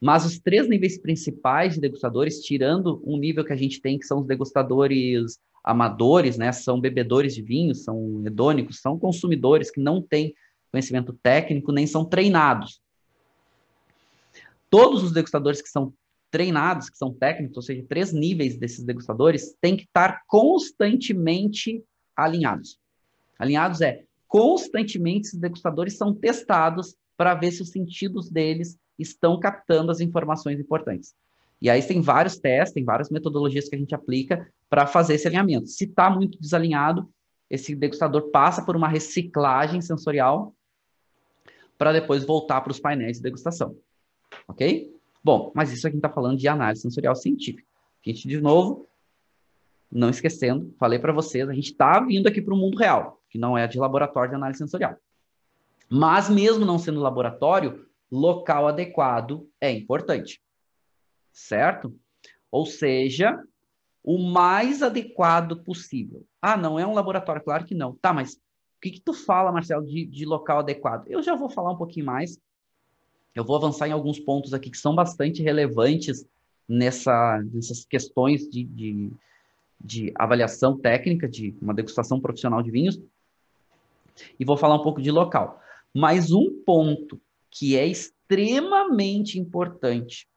Mas 0.00 0.26
os 0.26 0.38
três 0.38 0.68
níveis 0.68 0.98
principais 0.98 1.74
de 1.74 1.80
degustadores, 1.80 2.40
tirando 2.40 3.02
um 3.06 3.16
nível 3.16 3.44
que 3.44 3.52
a 3.52 3.56
gente 3.56 3.80
tem, 3.80 3.98
que 3.98 4.06
são 4.06 4.18
os 4.20 4.26
degustadores 4.26 5.38
amadores, 5.62 6.36
né? 6.36 6.52
São 6.52 6.78
bebedores 6.78 7.34
de 7.34 7.40
vinho, 7.40 7.74
são 7.74 8.22
hedônicos, 8.26 8.80
são 8.80 8.98
consumidores 8.98 9.70
que 9.70 9.80
não 9.80 10.02
têm 10.02 10.34
conhecimento 10.70 11.12
técnico 11.22 11.72
nem 11.72 11.86
são 11.86 12.04
treinados. 12.04 12.83
Todos 14.74 15.04
os 15.04 15.12
degustadores 15.12 15.62
que 15.62 15.68
são 15.68 15.94
treinados, 16.32 16.90
que 16.90 16.98
são 16.98 17.14
técnicos, 17.14 17.58
ou 17.58 17.62
seja, 17.62 17.84
três 17.88 18.12
níveis 18.12 18.56
desses 18.56 18.82
degustadores, 18.82 19.54
têm 19.60 19.76
que 19.76 19.84
estar 19.84 20.22
constantemente 20.26 21.80
alinhados. 22.16 22.80
Alinhados 23.38 23.80
é 23.80 24.02
constantemente 24.26 25.28
esses 25.28 25.38
degustadores 25.38 25.96
são 25.96 26.12
testados 26.12 26.96
para 27.16 27.36
ver 27.36 27.52
se 27.52 27.62
os 27.62 27.70
sentidos 27.70 28.28
deles 28.28 28.76
estão 28.98 29.38
captando 29.38 29.92
as 29.92 30.00
informações 30.00 30.58
importantes. 30.58 31.14
E 31.62 31.70
aí 31.70 31.80
tem 31.80 32.00
vários 32.00 32.36
testes, 32.36 32.74
tem 32.74 32.82
várias 32.82 33.10
metodologias 33.10 33.68
que 33.68 33.76
a 33.76 33.78
gente 33.78 33.94
aplica 33.94 34.44
para 34.68 34.88
fazer 34.88 35.14
esse 35.14 35.28
alinhamento. 35.28 35.68
Se 35.68 35.84
está 35.84 36.10
muito 36.10 36.36
desalinhado, 36.40 37.08
esse 37.48 37.76
degustador 37.76 38.32
passa 38.32 38.60
por 38.60 38.74
uma 38.74 38.88
reciclagem 38.88 39.80
sensorial 39.80 40.52
para 41.78 41.92
depois 41.92 42.24
voltar 42.24 42.60
para 42.60 42.72
os 42.72 42.80
painéis 42.80 43.18
de 43.18 43.22
degustação. 43.22 43.76
Ok? 44.48 44.94
Bom, 45.22 45.52
mas 45.54 45.72
isso 45.72 45.86
aqui 45.86 45.96
está 45.96 46.08
falando 46.08 46.38
de 46.38 46.46
análise 46.48 46.82
sensorial 46.82 47.16
científica. 47.16 47.66
A 48.04 48.08
gente, 48.10 48.28
de 48.28 48.40
novo, 48.40 48.88
não 49.90 50.10
esquecendo, 50.10 50.74
falei 50.78 50.98
para 50.98 51.12
vocês, 51.12 51.48
a 51.48 51.54
gente 51.54 51.70
está 51.70 52.00
vindo 52.00 52.26
aqui 52.26 52.42
para 52.42 52.52
o 52.52 52.56
mundo 52.56 52.76
real, 52.76 53.22
que 53.30 53.38
não 53.38 53.56
é 53.56 53.66
de 53.66 53.78
laboratório 53.78 54.30
de 54.30 54.36
análise 54.36 54.58
sensorial. 54.58 54.96
Mas 55.88 56.28
mesmo 56.28 56.64
não 56.64 56.78
sendo 56.78 57.00
laboratório, 57.00 57.86
local 58.10 58.68
adequado 58.68 59.48
é 59.60 59.70
importante. 59.70 60.42
certo? 61.32 61.98
Ou 62.50 62.64
seja, 62.64 63.42
o 64.02 64.18
mais 64.18 64.82
adequado 64.82 65.64
possível. 65.64 66.24
Ah, 66.40 66.56
não 66.56 66.78
é 66.78 66.86
um 66.86 66.94
laboratório? 66.94 67.42
Claro 67.42 67.64
que 67.64 67.74
não. 67.74 67.94
Tá, 67.96 68.12
mas 68.12 68.34
o 68.34 68.38
que, 68.80 68.90
que 68.92 69.00
tu 69.00 69.12
fala, 69.12 69.50
Marcelo, 69.50 69.84
de, 69.84 70.04
de 70.06 70.24
local 70.24 70.60
adequado? 70.60 71.08
Eu 71.08 71.22
já 71.22 71.34
vou 71.34 71.50
falar 71.50 71.72
um 71.72 71.76
pouquinho 71.76 72.06
mais. 72.06 72.38
Eu 73.34 73.44
vou 73.44 73.56
avançar 73.56 73.88
em 73.88 73.92
alguns 73.92 74.20
pontos 74.20 74.54
aqui 74.54 74.70
que 74.70 74.78
são 74.78 74.94
bastante 74.94 75.42
relevantes 75.42 76.24
nessa, 76.68 77.42
nessas 77.52 77.84
questões 77.84 78.48
de, 78.48 78.64
de, 78.64 79.10
de 79.80 80.12
avaliação 80.14 80.78
técnica, 80.78 81.28
de 81.28 81.54
uma 81.60 81.74
degustação 81.74 82.20
profissional 82.20 82.62
de 82.62 82.70
vinhos. 82.70 83.00
E 84.38 84.44
vou 84.44 84.56
falar 84.56 84.76
um 84.76 84.82
pouco 84.82 85.02
de 85.02 85.10
local. 85.10 85.60
Mas 85.92 86.30
um 86.30 86.62
ponto 86.64 87.20
que 87.50 87.76
é 87.76 87.86
extremamente 87.86 89.38
importante, 89.38 90.28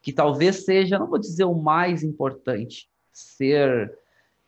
que 0.00 0.12
talvez 0.12 0.64
seja, 0.64 0.98
não 0.98 1.06
vou 1.06 1.18
dizer 1.18 1.44
o 1.44 1.54
mais 1.54 2.02
importante, 2.02 2.88
ser 3.12 3.96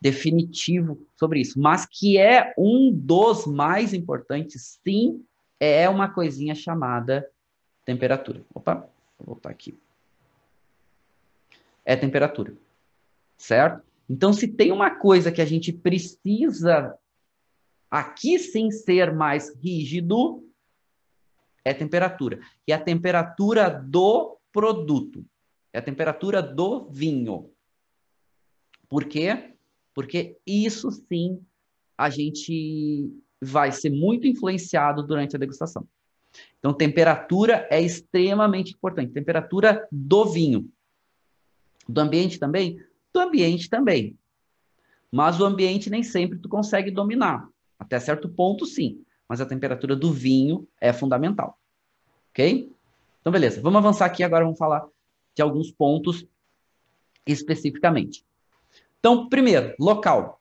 definitivo 0.01 0.99
sobre 1.17 1.40
isso, 1.40 1.59
mas 1.59 1.87
que 1.87 2.19
é 2.19 2.53
um 2.59 2.93
dos 2.93 3.47
mais 3.47 3.95
importantes, 3.95 4.79
sim, 4.85 5.25
é 5.59 5.88
uma 5.88 6.09
coisinha 6.09 6.55
chamada 6.55 7.27
temperatura. 7.85 8.44
Opa, 8.55 8.88
vou 9.18 9.35
voltar 9.35 9.51
aqui. 9.51 9.79
É 11.85 11.94
temperatura, 11.97 12.55
certo? 13.37 13.85
Então, 14.09 14.33
se 14.33 14.49
tem 14.49 14.73
uma 14.73 14.90
coisa 14.97 15.33
que 15.33 15.40
a 15.40 15.44
gente 15.44 15.73
precisa 15.73 16.99
aqui 17.90 18.38
sim 18.38 18.70
ser 18.70 19.14
mais 19.14 19.55
rígido, 19.57 20.47
é 21.64 21.73
temperatura. 21.73 22.40
E 22.66 22.73
a 22.73 22.79
temperatura 22.79 23.70
do 23.70 24.38
produto. 24.53 25.25
É 25.73 25.79
a 25.79 25.83
temperatura 25.83 26.42
do 26.42 26.88
vinho. 26.90 27.51
Por 28.88 29.07
quê? 29.07 29.55
Porque 29.94 30.38
isso 30.47 30.90
sim 30.90 31.44
a 31.97 32.11
gente 32.11 33.11
vai 33.40 33.73
ser 33.73 33.90
muito 33.90 34.27
influenciado 34.27 35.03
durante 35.03 35.37
a 35.37 35.38
degustação. 35.38 35.87
Então, 36.64 36.72
temperatura 36.72 37.68
é 37.70 37.79
extremamente 37.79 38.72
importante. 38.72 39.12
Temperatura 39.12 39.87
do 39.92 40.24
vinho. 40.24 40.72
Do 41.87 42.00
ambiente 42.00 42.38
também? 42.38 42.81
Do 43.12 43.20
ambiente 43.20 43.68
também. 43.68 44.18
Mas 45.12 45.38
o 45.38 45.44
ambiente 45.44 45.90
nem 45.90 46.03
sempre 46.03 46.38
tu 46.38 46.48
consegue 46.48 46.90
dominar. 46.90 47.46
Até 47.79 48.00
certo 48.00 48.31
ponto, 48.31 48.64
sim. 48.64 49.05
Mas 49.29 49.42
a 49.42 49.46
temperatura 49.46 49.94
do 49.94 50.11
vinho 50.11 50.66
é 50.81 50.90
fundamental. 50.90 51.59
Ok? 52.31 52.72
Então, 53.20 53.31
beleza. 53.31 53.61
Vamos 53.61 53.77
avançar 53.77 54.07
aqui 54.07 54.24
agora. 54.24 54.44
Vamos 54.44 54.59
falar 54.59 54.87
de 55.35 55.42
alguns 55.42 55.70
pontos 55.70 56.27
especificamente. 57.27 58.24
Então, 59.00 59.29
primeiro, 59.29 59.74
local. 59.79 60.40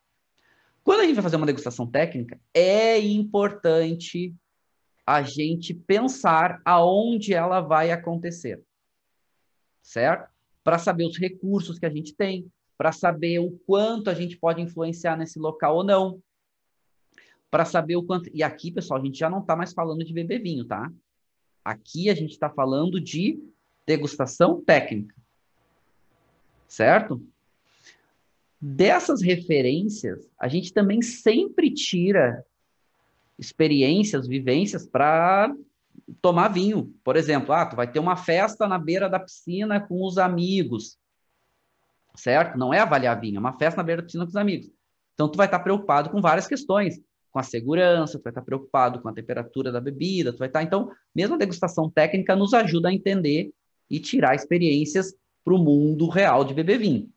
Quando 0.85 1.01
a 1.01 1.03
gente 1.03 1.15
vai 1.15 1.23
fazer 1.23 1.35
uma 1.35 1.45
degustação 1.45 1.85
técnica, 1.85 2.39
é 2.53 2.97
importante 2.97 4.33
a 5.05 5.21
gente 5.21 5.73
pensar 5.73 6.61
aonde 6.63 7.33
ela 7.33 7.59
vai 7.59 7.91
acontecer. 7.91 8.63
Certo? 9.81 10.31
Para 10.63 10.77
saber 10.77 11.05
os 11.05 11.17
recursos 11.17 11.77
que 11.77 11.85
a 11.85 11.89
gente 11.89 12.13
tem, 12.15 12.49
para 12.77 12.91
saber 12.91 13.39
o 13.39 13.51
quanto 13.65 14.09
a 14.09 14.13
gente 14.13 14.37
pode 14.37 14.61
influenciar 14.61 15.17
nesse 15.17 15.39
local 15.39 15.77
ou 15.77 15.83
não 15.83 16.21
para 17.53 17.65
saber 17.65 17.95
o 17.95 18.03
quanto. 18.03 18.31
E 18.33 18.41
aqui, 18.41 18.71
pessoal, 18.71 18.99
a 18.99 19.05
gente 19.05 19.19
já 19.19 19.29
não 19.29 19.37
está 19.37 19.55
mais 19.55 19.73
falando 19.73 20.03
de 20.03 20.11
beber 20.11 20.41
vinho, 20.41 20.65
tá? 20.65 20.91
Aqui 21.63 22.09
a 22.09 22.15
gente 22.15 22.31
está 22.31 22.49
falando 22.49 22.99
de 22.99 23.39
degustação 23.85 24.59
técnica. 24.59 25.15
Certo? 26.67 27.23
Dessas 28.59 29.21
referências, 29.21 30.27
a 30.39 30.47
gente 30.47 30.73
também 30.73 31.03
sempre 31.03 31.71
tira 31.71 32.43
experiências, 33.37 34.27
vivências 34.27 34.85
para 34.85 35.53
tomar 36.21 36.49
vinho. 36.49 36.93
Por 37.03 37.15
exemplo, 37.15 37.53
ah, 37.53 37.65
tu 37.65 37.75
vai 37.75 37.91
ter 37.91 37.99
uma 37.99 38.15
festa 38.15 38.67
na 38.67 38.77
beira 38.77 39.09
da 39.09 39.19
piscina 39.19 39.79
com 39.79 40.05
os 40.05 40.17
amigos. 40.17 40.97
Certo? 42.15 42.57
Não 42.57 42.73
é 42.73 42.79
avaliar 42.79 43.19
vinho, 43.19 43.37
é 43.37 43.39
uma 43.39 43.57
festa 43.57 43.77
na 43.77 43.83
beira 43.83 44.01
da 44.01 44.05
piscina 44.05 44.23
com 44.23 44.29
os 44.29 44.35
amigos. 44.35 44.69
Então, 45.13 45.29
tu 45.29 45.37
vai 45.37 45.47
estar 45.47 45.59
preocupado 45.59 46.09
com 46.09 46.21
várias 46.21 46.47
questões 46.47 46.99
com 47.31 47.39
a 47.39 47.43
segurança, 47.43 48.19
tu 48.19 48.23
vai 48.23 48.29
estar 48.29 48.43
preocupado 48.43 49.01
com 49.01 49.09
a 49.09 49.13
temperatura 49.13 49.71
da 49.71 49.81
bebida, 49.81 50.31
tu 50.31 50.37
vai 50.37 50.47
estar. 50.47 50.61
Então, 50.61 50.91
mesmo 51.15 51.33
a 51.33 51.37
degustação 51.37 51.89
técnica 51.89 52.35
nos 52.35 52.53
ajuda 52.53 52.89
a 52.89 52.93
entender 52.93 53.51
e 53.89 53.99
tirar 53.99 54.35
experiências 54.35 55.15
para 55.43 55.55
o 55.55 55.57
mundo 55.57 56.07
real 56.07 56.45
de 56.45 56.53
beber 56.53 56.77
vinho. 56.77 57.09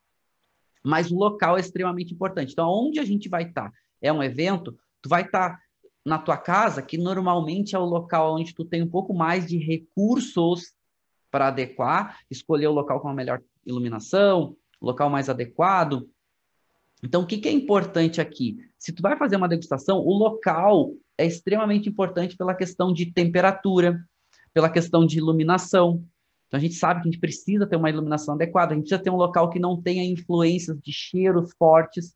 Mas 0.82 1.10
o 1.10 1.16
local 1.16 1.58
é 1.58 1.60
extremamente 1.60 2.14
importante. 2.14 2.52
Então, 2.52 2.66
onde 2.68 2.98
a 2.98 3.04
gente 3.04 3.28
vai 3.28 3.42
estar? 3.42 3.70
É 4.00 4.10
um 4.10 4.22
evento, 4.22 4.78
tu 5.02 5.08
vai 5.08 5.22
estar 5.22 5.60
na 6.06 6.18
tua 6.18 6.36
casa, 6.36 6.80
que 6.80 6.96
normalmente 6.96 7.76
é 7.76 7.78
o 7.78 7.84
local 7.84 8.36
onde 8.36 8.54
tu 8.54 8.64
tem 8.64 8.82
um 8.82 8.88
pouco 8.88 9.12
mais 9.12 9.46
de 9.46 9.58
recursos 9.58 10.72
para 11.30 11.48
adequar, 11.48 12.18
escolher 12.30 12.68
o 12.68 12.72
local 12.72 13.00
com 13.00 13.08
a 13.08 13.14
melhor 13.14 13.42
iluminação, 13.66 14.56
local 14.80 15.10
mais 15.10 15.28
adequado, 15.28 16.08
então, 17.02 17.22
o 17.22 17.26
que, 17.26 17.38
que 17.38 17.48
é 17.48 17.52
importante 17.52 18.20
aqui? 18.20 18.58
Se 18.78 18.92
tu 18.92 19.02
vai 19.02 19.16
fazer 19.16 19.36
uma 19.36 19.48
degustação, 19.48 19.98
o 19.98 20.12
local 20.12 20.94
é 21.18 21.26
extremamente 21.26 21.88
importante 21.88 22.36
pela 22.36 22.54
questão 22.54 22.92
de 22.92 23.12
temperatura, 23.12 24.00
pela 24.52 24.70
questão 24.70 25.06
de 25.06 25.18
iluminação. 25.18 26.04
Então, 26.46 26.58
a 26.58 26.60
gente 26.60 26.74
sabe 26.74 27.02
que 27.02 27.08
a 27.08 27.10
gente 27.10 27.20
precisa 27.20 27.66
ter 27.66 27.76
uma 27.76 27.90
iluminação 27.90 28.34
adequada, 28.34 28.72
a 28.72 28.74
gente 28.74 28.84
precisa 28.84 29.02
ter 29.02 29.10
um 29.10 29.16
local 29.16 29.50
que 29.50 29.58
não 29.58 29.80
tenha 29.80 30.04
influências 30.04 30.78
de 30.80 30.92
cheiros 30.92 31.52
fortes, 31.58 32.14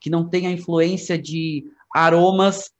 que 0.00 0.10
não 0.10 0.28
tenha 0.28 0.50
influência 0.50 1.18
de 1.18 1.64
aromas. 1.94 2.70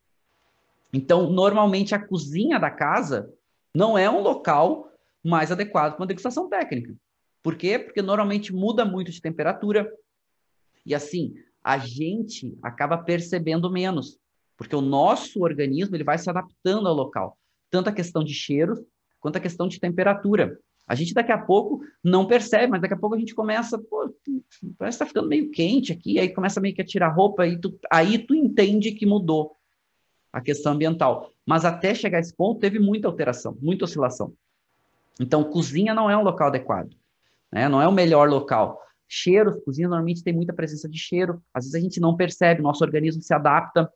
Então, 0.97 1.29
normalmente, 1.29 1.95
a 1.95 1.99
cozinha 1.99 2.59
da 2.59 2.71
casa 2.71 3.31
não 3.75 3.99
é 3.99 4.09
um 4.09 4.23
local 4.23 4.91
mais 5.23 5.53
adequado 5.53 5.93
para 5.93 6.01
uma 6.01 6.07
degustação 6.07 6.49
técnica. 6.49 6.97
Por 7.43 7.55
quê? 7.55 7.79
Porque 7.79 8.01
normalmente 8.01 8.51
muda 8.51 8.83
muito 8.83 9.11
de 9.11 9.21
temperatura, 9.21 9.93
e 10.87 10.95
assim, 10.95 11.35
a 11.63 11.77
gente 11.77 12.57
acaba 12.63 12.97
percebendo 12.97 13.71
menos, 13.71 14.19
porque 14.57 14.75
o 14.75 14.81
nosso 14.81 15.43
organismo 15.43 15.95
ele 15.95 16.03
vai 16.03 16.17
se 16.17 16.31
adaptando 16.31 16.89
ao 16.89 16.95
local, 16.95 17.37
tanto 17.71 17.91
a 17.91 17.93
questão 17.93 18.25
de 18.25 18.33
cheiros 18.33 18.81
quanto 19.21 19.37
a 19.37 19.41
questão 19.41 19.69
de 19.69 19.79
temperatura. 19.79 20.59
A 20.89 20.95
gente 20.95 21.13
daqui 21.13 21.33
a 21.33 21.39
pouco 21.39 21.83
não 22.03 22.27
percebe, 22.27 22.69
mas 22.69 22.81
daqui 22.81 22.95
a 22.95 22.99
pouco 22.99 23.17
a 23.17 23.19
gente 23.19 23.35
começa, 23.35 23.79
pô, 23.79 24.11
parece 24.79 24.97
que 24.97 25.05
tá 25.05 25.07
ficando 25.07 25.29
meio 25.29 25.51
quente 25.51 25.93
aqui, 25.93 26.19
aí 26.19 26.33
começa 26.33 26.59
meio 26.59 26.75
que 26.75 26.81
a 26.81 26.87
tirar 26.87 27.09
roupa, 27.09 27.43
aí 27.43 27.61
tu, 27.61 27.79
aí 27.93 28.19
tu 28.19 28.35
entende 28.35 28.93
que 28.93 29.05
mudou 29.05 29.57
a 30.37 30.41
questão 30.43 30.73
ambiental. 30.75 31.33
Mas 31.47 31.65
até 31.65 31.95
chegar 31.95 32.19
a 32.19 32.21
esse 32.21 32.37
ponto, 32.37 32.61
teve 32.61 32.79
muita 32.79 33.09
alteração, 33.09 33.57
muita 33.59 33.87
oscilação. 33.87 34.35
Então, 35.19 35.43
cozinha 35.45 35.95
não 35.95 36.11
é 36.11 36.17
um 36.17 36.23
local 36.23 36.49
adequado, 36.49 36.91
né? 37.51 37.71
não 37.71 37.81
é 37.81 37.89
o 37.89 37.93
melhor 37.93 38.29
local. 38.29 38.79
Cheiros, 39.09 39.57
cozinha 39.65 39.89
normalmente 39.89 40.23
tem 40.23 40.35
muita 40.35 40.53
presença 40.53 40.87
de 40.91 40.99
cheiro, 40.99 41.43
às 41.55 41.65
vezes 41.65 41.75
a 41.75 41.81
gente 41.81 41.99
não 41.99 42.15
percebe, 42.15 42.61
nosso 42.61 42.85
organismo 42.85 43.23
se 43.23 43.33
adapta, 43.33 43.91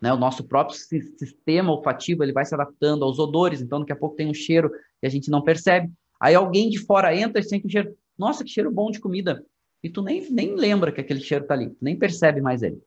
né? 0.00 0.12
O 0.12 0.16
nosso 0.16 0.44
próprio 0.44 0.78
sistema 0.78 1.72
olfativo 1.72 2.22
ele 2.22 2.32
vai 2.32 2.44
se 2.44 2.54
adaptando 2.54 3.04
aos 3.04 3.18
odores, 3.18 3.60
então 3.60 3.80
daqui 3.80 3.92
a 3.92 3.96
pouco 3.96 4.14
tem 4.14 4.28
um 4.28 4.34
cheiro 4.34 4.70
e 5.02 5.06
a 5.06 5.10
gente 5.10 5.30
não 5.30 5.42
percebe. 5.42 5.90
Aí 6.20 6.34
alguém 6.34 6.70
de 6.70 6.78
fora 6.78 7.14
entra 7.14 7.40
e 7.40 7.42
sente 7.42 7.66
um 7.66 7.70
cheiro, 7.70 7.96
nossa, 8.16 8.44
que 8.44 8.50
cheiro 8.50 8.70
bom 8.70 8.90
de 8.90 9.00
comida. 9.00 9.44
E 9.82 9.90
tu 9.90 10.00
nem, 10.00 10.30
nem 10.30 10.54
lembra 10.54 10.92
que 10.92 11.00
aquele 11.00 11.20
cheiro 11.20 11.42
está 11.42 11.54
ali, 11.54 11.76
nem 11.80 11.98
percebe 11.98 12.40
mais 12.40 12.62
ele. 12.62 12.80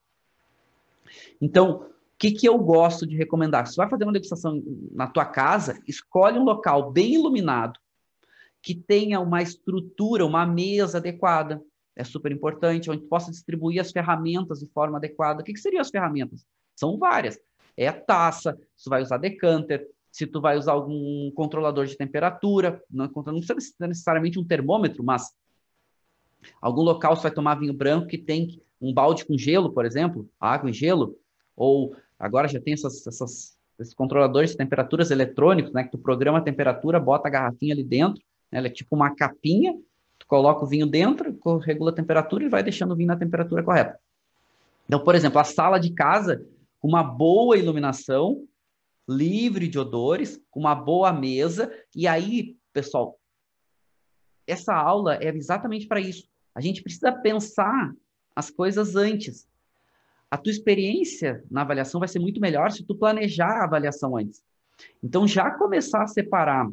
Então, 1.42 1.93
que, 2.24 2.32
que 2.32 2.48
eu 2.48 2.58
gosto 2.58 3.06
de 3.06 3.18
recomendar? 3.18 3.68
Se 3.68 3.74
você 3.74 3.82
vai 3.82 3.90
fazer 3.90 4.06
uma 4.06 4.14
degustação 4.14 4.64
na 4.94 5.08
tua 5.08 5.26
casa, 5.26 5.78
escolhe 5.86 6.40
um 6.40 6.46
local 6.46 6.90
bem 6.90 7.16
iluminado, 7.16 7.78
que 8.62 8.74
tenha 8.74 9.20
uma 9.20 9.42
estrutura, 9.42 10.26
uma 10.26 10.46
mesa 10.46 11.00
adequada. 11.00 11.62
É 11.94 12.04
super 12.06 12.32
importante, 12.32 12.90
onde 12.90 13.04
possa 13.08 13.30
distribuir 13.30 13.82
as 13.82 13.92
ferramentas 13.92 14.62
de 14.62 14.68
forma 14.68 14.98
adequada. 14.98 15.42
O 15.42 15.44
que, 15.44 15.52
que 15.52 15.60
seriam 15.60 15.82
as 15.82 15.90
ferramentas? 15.90 16.46
São 16.78 16.98
várias. 16.98 17.38
É 17.76 17.90
a 17.90 17.94
taça, 17.94 18.58
se 18.74 18.90
vai 18.90 19.02
usar 19.02 19.18
decanter, 19.18 19.86
se 20.10 20.26
tu 20.26 20.40
vai 20.40 20.58
usar 20.58 20.72
algum 20.72 21.30
controlador 21.32 21.86
de 21.88 21.98
temperatura, 21.98 22.82
não, 22.90 23.12
não 23.14 23.42
precisa 23.42 23.86
necessariamente 23.86 24.40
um 24.40 24.46
termômetro, 24.46 25.04
mas 25.04 25.34
algum 26.62 26.84
local 26.84 27.18
você 27.18 27.24
vai 27.24 27.32
tomar 27.32 27.56
vinho 27.56 27.74
branco 27.74 28.08
que 28.08 28.18
tem 28.18 28.62
um 28.80 28.94
balde 28.94 29.26
com 29.26 29.38
gelo, 29.38 29.74
por 29.74 29.84
exemplo, 29.84 30.30
água 30.40 30.70
e 30.70 30.74
gelo, 30.74 31.18
ou 31.56 31.96
agora 32.24 32.48
já 32.48 32.60
tem 32.60 32.74
essas, 32.74 33.06
essas, 33.06 33.58
esses 33.78 33.94
controladores 33.94 34.52
de 34.52 34.58
temperaturas 34.58 35.12
eletrônicos, 35.12 35.74
né, 35.74 35.84
que 35.84 35.92
tu 35.92 35.98
programa 35.98 36.38
a 36.38 36.42
temperatura, 36.42 37.00
bota 37.00 37.28
a 37.28 37.32
garrafinha 37.32 37.74
ali 37.74 37.84
dentro, 37.84 38.24
ela 38.50 38.68
é 38.68 38.70
tipo 38.70 38.96
uma 38.96 39.14
capinha, 39.14 39.74
tu 40.18 40.26
coloca 40.26 40.64
o 40.64 40.68
vinho 40.68 40.88
dentro, 40.88 41.38
regula 41.60 41.92
a 41.92 41.96
temperatura 41.96 42.46
e 42.46 42.50
vai 42.50 42.64
deixando 42.64 42.94
o 42.94 42.96
vinho 42.96 43.08
na 43.08 43.18
temperatura 43.18 43.62
correta. 43.62 44.00
Então, 44.86 45.04
por 45.04 45.16
exemplo, 45.16 45.40
a 45.40 45.44
sala 45.44 45.78
de 45.80 45.92
casa, 45.92 46.46
uma 46.82 47.04
boa 47.04 47.58
iluminação, 47.58 48.48
livre 49.08 49.68
de 49.68 49.78
odores, 49.78 50.40
uma 50.56 50.74
boa 50.74 51.12
mesa, 51.12 51.72
e 51.94 52.08
aí, 52.08 52.56
pessoal, 52.72 53.20
essa 54.48 54.74
aula 54.74 55.16
é 55.16 55.28
exatamente 55.36 55.88
para 55.88 56.00
isso. 56.00 56.28
A 56.56 56.62
gente 56.62 56.82
precisa 56.82 57.12
pensar 57.12 57.94
as 58.36 58.50
coisas 58.50 58.96
antes. 58.96 59.48
A 60.34 60.38
tua 60.38 60.50
experiência 60.50 61.44
na 61.48 61.62
avaliação 61.62 62.00
vai 62.00 62.08
ser 62.08 62.18
muito 62.18 62.42
melhor 62.42 62.72
se 62.72 62.84
tu 62.84 62.96
planejar 62.96 63.52
a 63.52 63.66
avaliação 63.66 64.18
antes. 64.18 64.44
Então, 65.04 65.28
já 65.28 65.52
começar 65.52 66.02
a 66.02 66.08
separar 66.08 66.68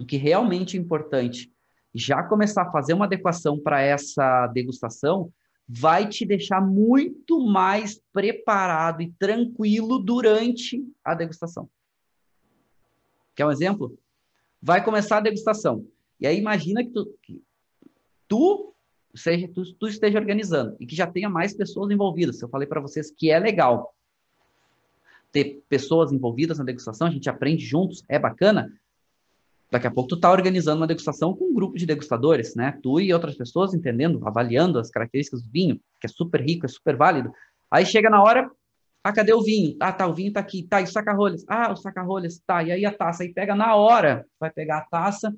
o 0.00 0.04
que 0.04 0.16
realmente 0.16 0.76
é 0.76 0.80
importante, 0.80 1.48
já 1.94 2.24
começar 2.24 2.62
a 2.62 2.72
fazer 2.72 2.92
uma 2.92 3.04
adequação 3.04 3.56
para 3.56 3.80
essa 3.80 4.48
degustação, 4.48 5.32
vai 5.68 6.08
te 6.08 6.26
deixar 6.26 6.60
muito 6.60 7.38
mais 7.46 8.02
preparado 8.12 9.00
e 9.00 9.12
tranquilo 9.12 10.00
durante 10.00 10.84
a 11.04 11.14
degustação. 11.14 11.70
Quer 13.36 13.46
um 13.46 13.52
exemplo? 13.52 13.96
Vai 14.60 14.84
começar 14.84 15.18
a 15.18 15.20
degustação. 15.20 15.86
E 16.18 16.26
aí 16.26 16.36
imagina 16.36 16.82
que 16.82 16.90
tu, 16.90 17.14
que 17.22 17.40
tu, 18.26 18.74
seja, 19.18 19.48
tu, 19.48 19.62
tu 19.74 19.88
esteja 19.88 20.18
organizando 20.18 20.76
e 20.78 20.86
que 20.86 20.94
já 20.94 21.06
tenha 21.06 21.28
mais 21.28 21.54
pessoas 21.54 21.90
envolvidas. 21.90 22.40
Eu 22.40 22.48
falei 22.48 22.66
para 22.66 22.80
vocês 22.80 23.10
que 23.10 23.30
é 23.30 23.38
legal 23.38 23.94
ter 25.32 25.62
pessoas 25.68 26.12
envolvidas 26.12 26.58
na 26.58 26.64
degustação, 26.64 27.06
a 27.06 27.10
gente 27.10 27.30
aprende 27.30 27.64
juntos, 27.64 28.04
é 28.08 28.18
bacana. 28.18 28.72
Daqui 29.70 29.86
a 29.86 29.90
pouco 29.90 30.08
tu 30.08 30.18
tá 30.18 30.30
organizando 30.30 30.80
uma 30.80 30.86
degustação 30.86 31.32
com 31.34 31.44
um 31.44 31.54
grupo 31.54 31.78
de 31.78 31.86
degustadores, 31.86 32.56
né? 32.56 32.76
Tu 32.82 33.00
e 33.00 33.14
outras 33.14 33.36
pessoas 33.36 33.72
entendendo, 33.72 34.26
avaliando 34.26 34.80
as 34.80 34.90
características 34.90 35.42
do 35.42 35.50
vinho, 35.50 35.80
que 36.00 36.06
é 36.06 36.08
super 36.08 36.40
rico, 36.40 36.66
é 36.66 36.68
super 36.68 36.96
válido. 36.96 37.32
Aí 37.70 37.86
chega 37.86 38.10
na 38.10 38.20
hora, 38.20 38.50
ah, 39.04 39.12
cadê 39.12 39.32
o 39.32 39.42
vinho? 39.42 39.76
Ah, 39.80 39.92
tá, 39.92 40.06
o 40.08 40.14
vinho 40.14 40.32
tá 40.32 40.40
aqui. 40.40 40.64
Tá, 40.64 40.80
e 40.80 40.84
o 40.84 40.86
saca-rolhas? 40.88 41.44
Ah, 41.48 41.72
o 41.72 41.76
saca-rolhas, 41.76 42.40
tá. 42.44 42.62
E 42.64 42.72
aí 42.72 42.84
a 42.84 42.92
taça? 42.92 43.22
Aí 43.22 43.32
pega 43.32 43.54
na 43.54 43.76
hora, 43.76 44.26
vai 44.40 44.50
pegar 44.50 44.78
a 44.78 44.84
taça, 44.84 45.32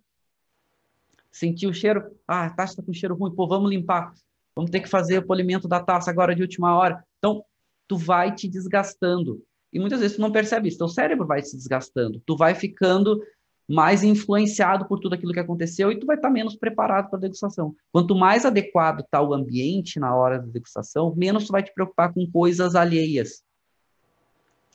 sentir 1.33 1.67
o 1.67 1.75
cheiro. 1.75 2.05
Ah, 2.29 2.47
a 2.47 2.51
taça 2.51 2.77
tá 2.77 2.83
com 2.83 2.93
cheiro 2.93 3.17
ruim, 3.17 3.35
pô, 3.35 3.49
vamos 3.49 3.71
limpar. 3.71 4.13
Vamos 4.55 4.71
ter 4.71 4.81
que 4.81 4.89
fazer 4.89 5.19
o 5.19 5.27
polimento 5.27 5.67
da 5.67 5.81
taça 5.81 6.11
agora 6.11 6.35
de 6.35 6.43
última 6.43 6.77
hora. 6.77 7.03
Então, 7.19 7.43
tu 7.89 7.97
vai 7.97 8.35
te 8.35 8.47
desgastando. 8.47 9.43
E 9.73 9.81
muitas 9.81 10.01
vezes 10.01 10.17
tu 10.17 10.21
não 10.21 10.31
percebe 10.31 10.69
isso. 10.69 10.79
Teu 10.79 10.89
cérebro 10.89 11.27
vai 11.27 11.43
se 11.43 11.57
desgastando. 11.57 12.23
Tu 12.27 12.37
vai 12.37 12.55
ficando 12.55 13.23
mais 13.67 14.03
influenciado 14.03 14.87
por 14.87 14.99
tudo 14.99 15.15
aquilo 15.15 15.33
que 15.33 15.41
aconteceu 15.41 15.91
e 15.91 15.99
tu 15.99 16.05
vai 16.05 16.17
estar 16.17 16.29
tá 16.29 16.33
menos 16.33 16.55
preparado 16.55 17.09
para 17.09 17.19
a 17.19 17.23
degustação. 17.23 17.75
Quanto 17.91 18.15
mais 18.15 18.45
adequado 18.45 19.01
está 19.01 19.23
o 19.23 19.33
ambiente 19.33 19.99
na 19.99 20.15
hora 20.15 20.39
da 20.39 20.47
degustação, 20.47 21.15
menos 21.17 21.47
tu 21.47 21.53
vai 21.53 21.63
te 21.63 21.73
preocupar 21.73 22.13
com 22.13 22.31
coisas 22.31 22.75
alheias. 22.75 23.43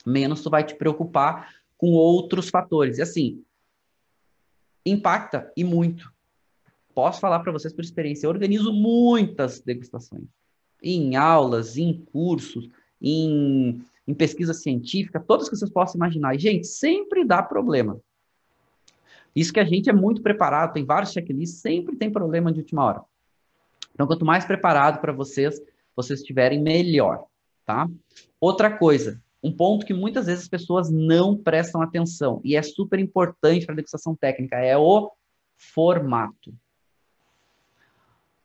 Menos 0.05 0.41
tu 0.41 0.49
vai 0.49 0.63
te 0.63 0.73
preocupar 0.73 1.53
com 1.77 1.91
outros 1.91 2.49
fatores. 2.49 2.97
E 2.97 3.01
assim, 3.01 3.43
impacta 4.85 5.51
e 5.55 5.63
muito. 5.63 6.11
Posso 6.97 7.19
falar 7.19 7.41
para 7.41 7.51
vocês 7.51 7.71
por 7.71 7.83
experiência, 7.83 8.25
eu 8.25 8.31
organizo 8.31 8.73
muitas 8.73 9.59
degustações. 9.59 10.23
Em 10.81 11.15
aulas, 11.15 11.77
em 11.77 11.93
cursos, 12.11 12.67
em 12.99 13.79
em 14.07 14.13
pesquisa 14.13 14.53
científica, 14.53 15.19
todas 15.19 15.47
que 15.47 15.55
vocês 15.55 15.69
possam 15.69 15.97
imaginar. 15.97 16.33
E, 16.33 16.39
gente, 16.39 16.65
sempre 16.65 17.23
dá 17.23 17.43
problema. 17.43 17.99
Isso 19.35 19.53
que 19.53 19.59
a 19.59 19.65
gente 19.65 19.89
é 19.89 19.93
muito 19.93 20.23
preparado, 20.23 20.73
tem 20.73 20.85
vários 20.85 21.11
checklists, 21.11 21.59
sempre 21.59 21.95
tem 21.95 22.09
problema 22.09 22.51
de 22.51 22.61
última 22.61 22.83
hora. 22.85 23.01
Então, 23.93 24.07
quanto 24.07 24.25
mais 24.25 24.45
preparado 24.45 24.99
para 24.99 25.11
vocês, 25.11 25.61
vocês 25.95 26.21
estiverem, 26.21 26.61
melhor, 26.61 27.25
tá? 27.65 27.87
Outra 28.39 28.75
coisa, 28.75 29.21
um 29.43 29.51
ponto 29.51 29.85
que 29.85 29.93
muitas 29.93 30.25
vezes 30.25 30.45
as 30.45 30.49
pessoas 30.49 30.89
não 30.89 31.37
prestam 31.37 31.81
atenção 31.81 32.41
e 32.43 32.55
é 32.55 32.61
super 32.63 32.97
importante 32.97 33.67
para 33.67 33.73
a 33.73 33.75
degustação 33.75 34.15
técnica 34.15 34.55
é 34.57 34.75
o 34.75 35.11
formato. 35.57 36.53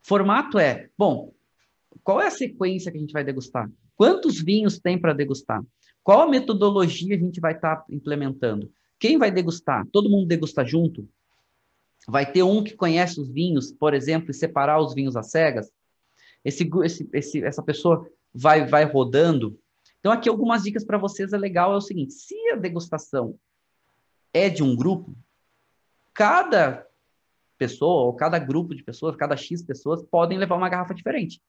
Formato 0.03 0.59
é, 0.59 0.89
bom, 0.99 1.33
qual 2.03 2.21
é 2.21 2.27
a 2.27 2.31
sequência 2.31 2.91
que 2.91 2.99
a 2.99 3.01
gente 3.01 3.13
vai 3.13 3.25
degustar? 3.25 3.71
Quantos 3.97 4.41
vinhos 4.41 4.79
tem 4.79 4.99
para 4.99 5.13
degustar? 5.13 5.63
Qual 6.03 6.23
a 6.23 6.29
metodologia 6.29 7.15
a 7.15 7.19
gente 7.19 7.41
vai 7.41 7.55
estar 7.55 7.77
tá 7.77 7.85
implementando? 7.89 8.73
Quem 8.99 9.19
vai 9.19 9.31
degustar? 9.31 9.87
Todo 9.93 10.11
mundo 10.11 10.27
degusta 10.27 10.65
junto? 10.65 11.09
Vai 12.09 12.31
ter 12.31 12.43
um 12.43 12.65
que 12.65 12.75
conhece 12.75 13.21
os 13.21 13.31
vinhos, 13.31 13.73
por 13.73 13.95
exemplo, 13.95 14.31
e 14.31 14.35
separar 14.35 14.81
os 14.81 14.95
vinhos 14.95 15.17
às 15.17 15.31
cegas? 15.31 15.71
Esse, 16.45 16.69
esse, 16.83 17.09
esse, 17.13 17.45
essa 17.45 17.63
pessoa 17.63 18.09
vai, 18.35 18.67
vai 18.67 18.85
rodando? 18.85 19.57
Então, 20.01 20.11
aqui 20.11 20.29
algumas 20.29 20.65
dicas 20.65 20.85
para 20.85 20.99
vocês 20.99 21.33
é 21.33 21.39
legal, 21.39 21.73
é 21.73 21.77
o 21.77 21.81
seguinte, 21.81 22.13
se 22.13 22.35
a 22.51 22.57
degustação 22.57 23.39
é 24.33 24.49
de 24.49 24.63
um 24.63 24.75
grupo, 24.75 25.15
cada 26.13 26.85
pessoa, 27.63 28.07
ou 28.07 28.13
cada 28.13 28.39
grupo 28.39 28.75
de 28.75 28.83
pessoas, 28.83 29.17
cada 29.17 29.37
X 29.37 29.63
pessoas, 29.63 30.03
podem 30.03 30.39
levar 30.39 30.57
uma 30.57 30.69
garrafa 30.69 30.95
diferente 30.95 31.41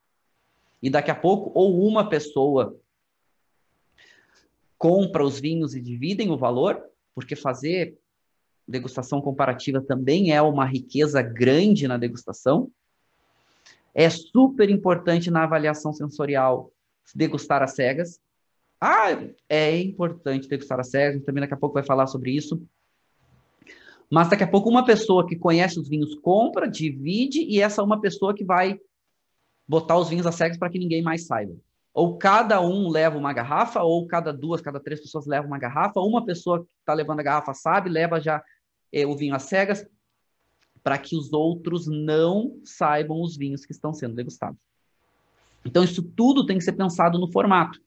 e 0.83 0.89
daqui 0.89 1.09
a 1.09 1.15
pouco, 1.15 1.49
ou 1.57 1.87
uma 1.87 2.09
pessoa 2.09 2.77
compra 4.77 5.23
os 5.23 5.39
vinhos 5.39 5.73
e 5.73 5.79
dividem 5.81 6.29
o 6.29 6.37
valor, 6.37 6.83
porque 7.15 7.37
fazer 7.37 7.97
degustação 8.67 9.21
comparativa 9.21 9.79
também 9.79 10.33
é 10.33 10.41
uma 10.41 10.65
riqueza 10.65 11.21
grande 11.21 11.87
na 11.87 11.95
degustação. 11.95 12.69
É 13.95 14.09
super 14.09 14.69
importante 14.69 15.31
na 15.31 15.45
avaliação 15.45 15.93
sensorial 15.93 16.69
degustar 17.15 17.63
as 17.63 17.75
cegas. 17.75 18.19
Ah, 18.81 19.07
é 19.47 19.77
importante 19.79 20.49
degustar 20.49 20.81
as 20.81 20.89
cegas, 20.89 21.23
também 21.23 21.39
daqui 21.39 21.53
a 21.53 21.57
pouco 21.57 21.75
vai 21.75 21.83
falar 21.83 22.07
sobre 22.07 22.31
isso. 22.31 22.61
Mas 24.13 24.29
daqui 24.29 24.43
a 24.43 24.47
pouco 24.47 24.69
uma 24.69 24.85
pessoa 24.85 25.25
que 25.25 25.35
conhece 25.35 25.79
os 25.79 25.89
vinhos 25.89 26.13
compra, 26.13 26.69
divide, 26.69 27.41
e 27.41 27.59
essa 27.59 27.81
uma 27.81 27.99
pessoa 27.99 28.31
que 28.31 28.45
vai 28.45 28.79
botar 29.67 29.97
os 29.97 30.07
vinhos 30.07 30.27
a 30.27 30.31
cegas 30.31 30.55
para 30.55 30.69
que 30.69 30.77
ninguém 30.77 31.01
mais 31.01 31.25
saiba. 31.25 31.55
Ou 31.91 32.15
cada 32.15 32.61
um 32.61 32.89
leva 32.89 33.17
uma 33.17 33.33
garrafa, 33.33 33.81
ou 33.81 34.05
cada 34.05 34.31
duas, 34.31 34.61
cada 34.61 34.79
três 34.79 35.01
pessoas 35.01 35.25
levam 35.25 35.47
uma 35.47 35.57
garrafa, 35.57 35.99
uma 35.99 36.23
pessoa 36.23 36.63
que 36.63 36.71
está 36.79 36.93
levando 36.93 37.21
a 37.21 37.23
garrafa 37.23 37.55
sabe, 37.55 37.89
leva 37.89 38.21
já 38.21 38.43
é, 38.91 39.03
o 39.03 39.17
vinho 39.17 39.33
às 39.33 39.45
cegas, 39.45 39.83
para 40.83 40.99
que 40.99 41.17
os 41.17 41.33
outros 41.33 41.87
não 41.87 42.59
saibam 42.63 43.19
os 43.19 43.35
vinhos 43.35 43.65
que 43.65 43.71
estão 43.71 43.95
sendo 43.95 44.13
degustados. 44.13 44.61
Então, 45.65 45.83
isso 45.83 46.03
tudo 46.03 46.45
tem 46.45 46.59
que 46.59 46.63
ser 46.63 46.73
pensado 46.73 47.17
no 47.17 47.31
formato. 47.31 47.81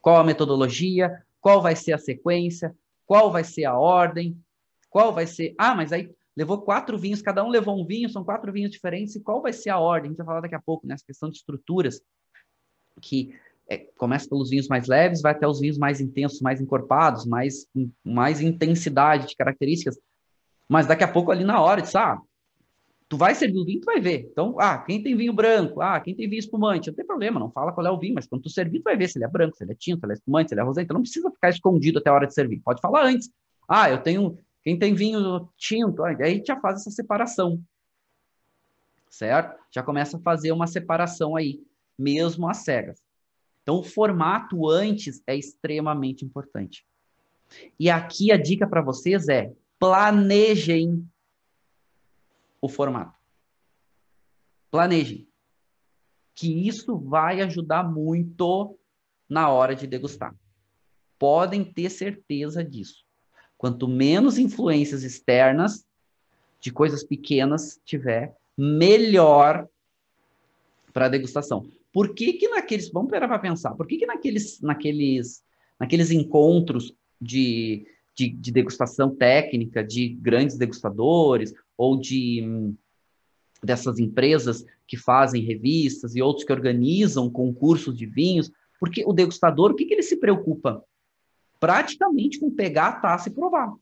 Qual 0.00 0.16
a 0.16 0.24
metodologia, 0.24 1.22
qual 1.38 1.60
vai 1.60 1.76
ser 1.76 1.92
a 1.92 1.98
sequência, 1.98 2.74
qual 3.04 3.30
vai 3.30 3.44
ser 3.44 3.66
a 3.66 3.78
ordem, 3.78 4.42
qual 4.94 5.12
vai 5.12 5.26
ser. 5.26 5.56
Ah, 5.58 5.74
mas 5.74 5.92
aí 5.92 6.08
levou 6.36 6.62
quatro 6.62 6.96
vinhos, 6.96 7.20
cada 7.20 7.44
um 7.44 7.48
levou 7.48 7.76
um 7.76 7.84
vinho, 7.84 8.08
são 8.08 8.22
quatro 8.24 8.52
vinhos 8.52 8.70
diferentes, 8.70 9.16
e 9.16 9.20
qual 9.20 9.42
vai 9.42 9.52
ser 9.52 9.70
a 9.70 9.78
ordem? 9.80 10.06
A 10.06 10.10
gente 10.10 10.18
vai 10.18 10.26
falar 10.26 10.40
daqui 10.40 10.54
a 10.54 10.62
pouco, 10.62 10.86
nessa 10.86 11.02
né? 11.02 11.06
questão 11.08 11.28
de 11.28 11.38
estruturas, 11.38 12.00
que 13.00 13.34
é, 13.68 13.78
começa 13.98 14.28
pelos 14.28 14.50
vinhos 14.50 14.68
mais 14.68 14.86
leves, 14.86 15.20
vai 15.20 15.32
até 15.32 15.48
os 15.48 15.58
vinhos 15.58 15.76
mais 15.76 16.00
intensos, 16.00 16.40
mais 16.40 16.60
encorpados, 16.60 17.26
mais, 17.26 17.66
mais 18.04 18.40
intensidade 18.40 19.26
de 19.26 19.36
características, 19.36 19.98
mas 20.68 20.86
daqui 20.86 21.02
a 21.02 21.08
pouco 21.08 21.32
ali 21.32 21.42
na 21.42 21.60
hora, 21.60 21.82
diz, 21.82 21.96
ah, 21.96 22.16
tu 23.08 23.16
vai 23.16 23.34
servir 23.34 23.58
o 23.58 23.64
vinho, 23.64 23.80
tu 23.80 23.86
vai 23.86 24.00
ver. 24.00 24.28
Então, 24.30 24.54
ah, 24.60 24.78
quem 24.78 25.02
tem 25.02 25.16
vinho 25.16 25.32
branco, 25.32 25.80
ah, 25.80 25.98
quem 25.98 26.14
tem 26.14 26.28
vinho 26.28 26.38
espumante, 26.38 26.86
não 26.86 26.94
tem 26.94 27.04
problema, 27.04 27.40
não 27.40 27.50
fala 27.50 27.72
qual 27.72 27.84
é 27.84 27.90
o 27.90 27.98
vinho, 27.98 28.14
mas 28.14 28.28
quando 28.28 28.42
tu 28.42 28.48
servir, 28.48 28.78
tu 28.78 28.84
vai 28.84 28.96
ver 28.96 29.08
se 29.08 29.18
ele 29.18 29.24
é 29.24 29.28
branco, 29.28 29.56
se 29.56 29.64
ele 29.64 29.72
é 29.72 29.76
tinto, 29.76 29.98
se 29.98 30.06
ele 30.06 30.12
é 30.12 30.14
espumante, 30.14 30.50
se 30.50 30.54
ele 30.54 30.60
é 30.60 30.64
rosé, 30.64 30.82
então 30.82 30.94
não 30.94 31.02
precisa 31.02 31.28
ficar 31.32 31.48
escondido 31.48 31.98
até 31.98 32.10
a 32.10 32.14
hora 32.14 32.28
de 32.28 32.34
servir, 32.34 32.60
pode 32.64 32.80
falar 32.80 33.04
antes. 33.06 33.28
Ah, 33.68 33.90
eu 33.90 34.00
tenho 34.00 34.38
quem 34.64 34.78
tem 34.78 34.94
vinho 34.94 35.46
tinto, 35.58 36.02
aí 36.02 36.42
já 36.44 36.58
faz 36.58 36.80
essa 36.80 36.90
separação. 36.90 37.62
Certo? 39.10 39.62
Já 39.70 39.82
começa 39.82 40.16
a 40.16 40.20
fazer 40.20 40.52
uma 40.52 40.66
separação 40.66 41.36
aí, 41.36 41.62
mesmo 41.98 42.48
às 42.48 42.58
cegas. 42.64 43.02
Então, 43.62 43.76
o 43.76 43.84
formato 43.84 44.68
antes 44.68 45.22
é 45.26 45.36
extremamente 45.36 46.24
importante. 46.24 46.86
E 47.78 47.90
aqui 47.90 48.32
a 48.32 48.36
dica 48.36 48.66
para 48.66 48.82
vocês 48.82 49.28
é: 49.28 49.52
planejem 49.78 51.06
o 52.60 52.68
formato. 52.68 53.18
Planejem. 54.70 55.28
Que 56.34 56.66
isso 56.66 56.98
vai 56.98 57.40
ajudar 57.42 57.84
muito 57.84 58.78
na 59.28 59.50
hora 59.50 59.76
de 59.76 59.86
degustar. 59.86 60.34
Podem 61.18 61.64
ter 61.64 61.90
certeza 61.90 62.64
disso. 62.64 63.03
Quanto 63.64 63.88
menos 63.88 64.36
influências 64.36 65.04
externas 65.04 65.86
de 66.60 66.70
coisas 66.70 67.02
pequenas 67.02 67.80
tiver, 67.82 68.36
melhor 68.58 69.66
para 70.92 71.06
a 71.06 71.08
degustação. 71.08 71.66
Por 71.90 72.14
que 72.14 72.34
que 72.34 72.46
naqueles, 72.46 72.90
vamos 72.90 73.10
parar 73.10 73.26
para 73.26 73.38
pensar, 73.38 73.74
por 73.74 73.86
que 73.86 73.96
que 73.96 74.04
naqueles, 74.04 74.60
naqueles, 74.60 75.42
naqueles 75.80 76.10
encontros 76.10 76.94
de, 77.18 77.86
de, 78.14 78.28
de 78.28 78.52
degustação 78.52 79.16
técnica, 79.16 79.82
de 79.82 80.10
grandes 80.10 80.58
degustadores, 80.58 81.54
ou 81.74 81.98
de 81.98 82.70
dessas 83.62 83.98
empresas 83.98 84.62
que 84.86 84.98
fazem 84.98 85.42
revistas 85.42 86.14
e 86.14 86.20
outros 86.20 86.44
que 86.44 86.52
organizam 86.52 87.30
concursos 87.30 87.96
de 87.96 88.04
vinhos, 88.04 88.52
porque 88.78 89.02
o 89.06 89.12
degustador, 89.14 89.70
o 89.70 89.74
que, 89.74 89.86
que 89.86 89.94
ele 89.94 90.02
se 90.02 90.18
preocupa? 90.18 90.84
Praticamente 91.64 92.38
com 92.38 92.50
pegar 92.50 92.88
a 92.88 93.00
taça 93.00 93.30
e 93.30 93.32
provar. 93.32 93.72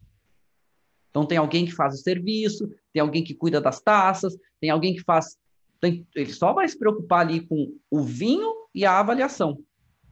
Então 1.11 1.27
tem 1.27 1.37
alguém 1.37 1.65
que 1.67 1.73
faz 1.73 1.95
o 1.95 2.01
serviço, 2.01 2.71
tem 2.93 3.03
alguém 3.03 3.25
que 3.25 3.35
cuida 3.35 3.61
das 3.61 3.81
taças, 3.81 4.37
tem 4.61 4.71
alguém 4.71 4.95
que 4.95 5.03
faz. 5.03 5.37
Tem, 5.81 6.07
ele 6.15 6.33
só 6.33 6.53
vai 6.53 6.69
se 6.69 6.79
preocupar 6.79 7.23
ali 7.23 7.45
com 7.45 7.77
o 7.91 8.01
vinho 8.05 8.55
e 8.73 8.85
a 8.85 9.01
avaliação. 9.01 9.59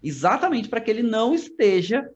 Exatamente 0.03 0.69
para 0.69 0.81
que 0.81 0.91
ele 0.91 1.05
não 1.05 1.33
esteja 1.33 2.11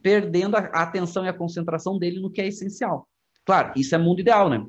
perdendo 0.00 0.56
a, 0.56 0.60
a 0.60 0.84
atenção 0.84 1.22
e 1.22 1.28
a 1.28 1.34
concentração 1.34 1.98
dele 1.98 2.18
no 2.18 2.30
que 2.30 2.40
é 2.40 2.46
essencial. 2.46 3.06
Claro, 3.44 3.74
isso 3.76 3.94
é 3.94 3.98
mundo 3.98 4.20
ideal, 4.20 4.48
né? 4.48 4.64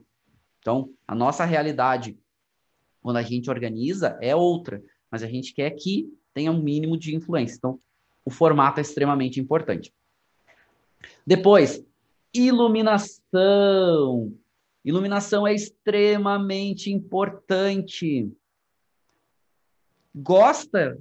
Então, 0.59 0.89
a 1.07 1.15
nossa 1.15 1.45
realidade, 1.45 2.19
quando 3.01 3.15
a 3.15 3.21
gente 3.21 3.49
organiza, 3.49 4.19
é 4.21 4.35
outra, 4.35 4.83
mas 5.09 5.23
a 5.23 5.27
gente 5.27 5.53
quer 5.53 5.69
que 5.71 6.09
tenha 6.33 6.51
um 6.51 6.61
mínimo 6.61 6.97
de 6.97 7.15
influência. 7.15 7.55
Então, 7.55 7.79
o 8.25 8.29
formato 8.29 8.79
é 8.79 8.81
extremamente 8.81 9.39
importante. 9.39 9.93
Depois, 11.25 11.83
iluminação. 12.33 14.33
Iluminação 14.83 15.45
é 15.45 15.53
extremamente 15.53 16.91
importante. 16.91 18.31
Gosta 20.15 20.99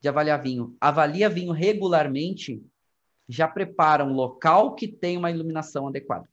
de 0.00 0.08
avaliar 0.08 0.42
vinho, 0.42 0.76
avalia 0.80 1.28
vinho 1.28 1.52
regularmente, 1.52 2.62
já 3.28 3.48
prepara 3.48 4.04
um 4.04 4.12
local 4.12 4.74
que 4.74 4.86
tem 4.86 5.16
uma 5.16 5.30
iluminação 5.30 5.88
adequada. 5.88 6.28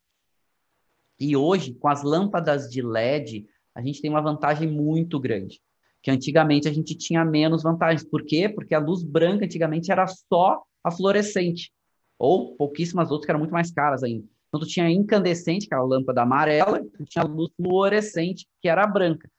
E 1.20 1.36
hoje, 1.36 1.74
com 1.74 1.88
as 1.88 2.04
lâmpadas 2.04 2.70
de 2.70 2.82
LED, 2.82 3.48
a 3.74 3.82
gente 3.82 4.02
tem 4.02 4.10
uma 4.10 4.22
vantagem 4.22 4.70
muito 4.70 5.20
grande. 5.20 5.62
Que 6.02 6.12
antigamente 6.12 6.68
a 6.68 6.74
gente 6.74 6.96
tinha 6.96 7.24
menos 7.24 7.64
vantagens. 7.64 8.04
Por 8.04 8.26
quê? 8.26 8.50
Porque 8.50 8.76
a 8.76 8.80
luz 8.80 9.04
branca 9.04 9.46
antigamente 9.46 9.92
era 9.92 10.06
só 10.06 10.62
a 10.84 10.92
fluorescente. 10.92 11.72
Ou 12.18 12.56
pouquíssimas 12.56 13.12
outras 13.12 13.26
que 13.26 13.32
eram 13.32 13.40
muito 13.40 13.52
mais 13.52 13.72
caras 13.72 14.04
ainda. 14.04 14.28
Então, 14.48 14.60
tu 14.60 14.68
tinha 14.68 14.90
incandescente, 14.90 15.68
que 15.68 15.74
era 15.74 15.82
a 15.82 15.86
lâmpada 15.86 16.22
amarela, 16.22 16.84
tu 16.96 17.06
tinha 17.06 17.24
luz 17.24 17.52
fluorescente, 17.56 18.48
que 18.62 18.70
era 18.70 18.84
a 18.84 18.88
branca. 18.88 19.30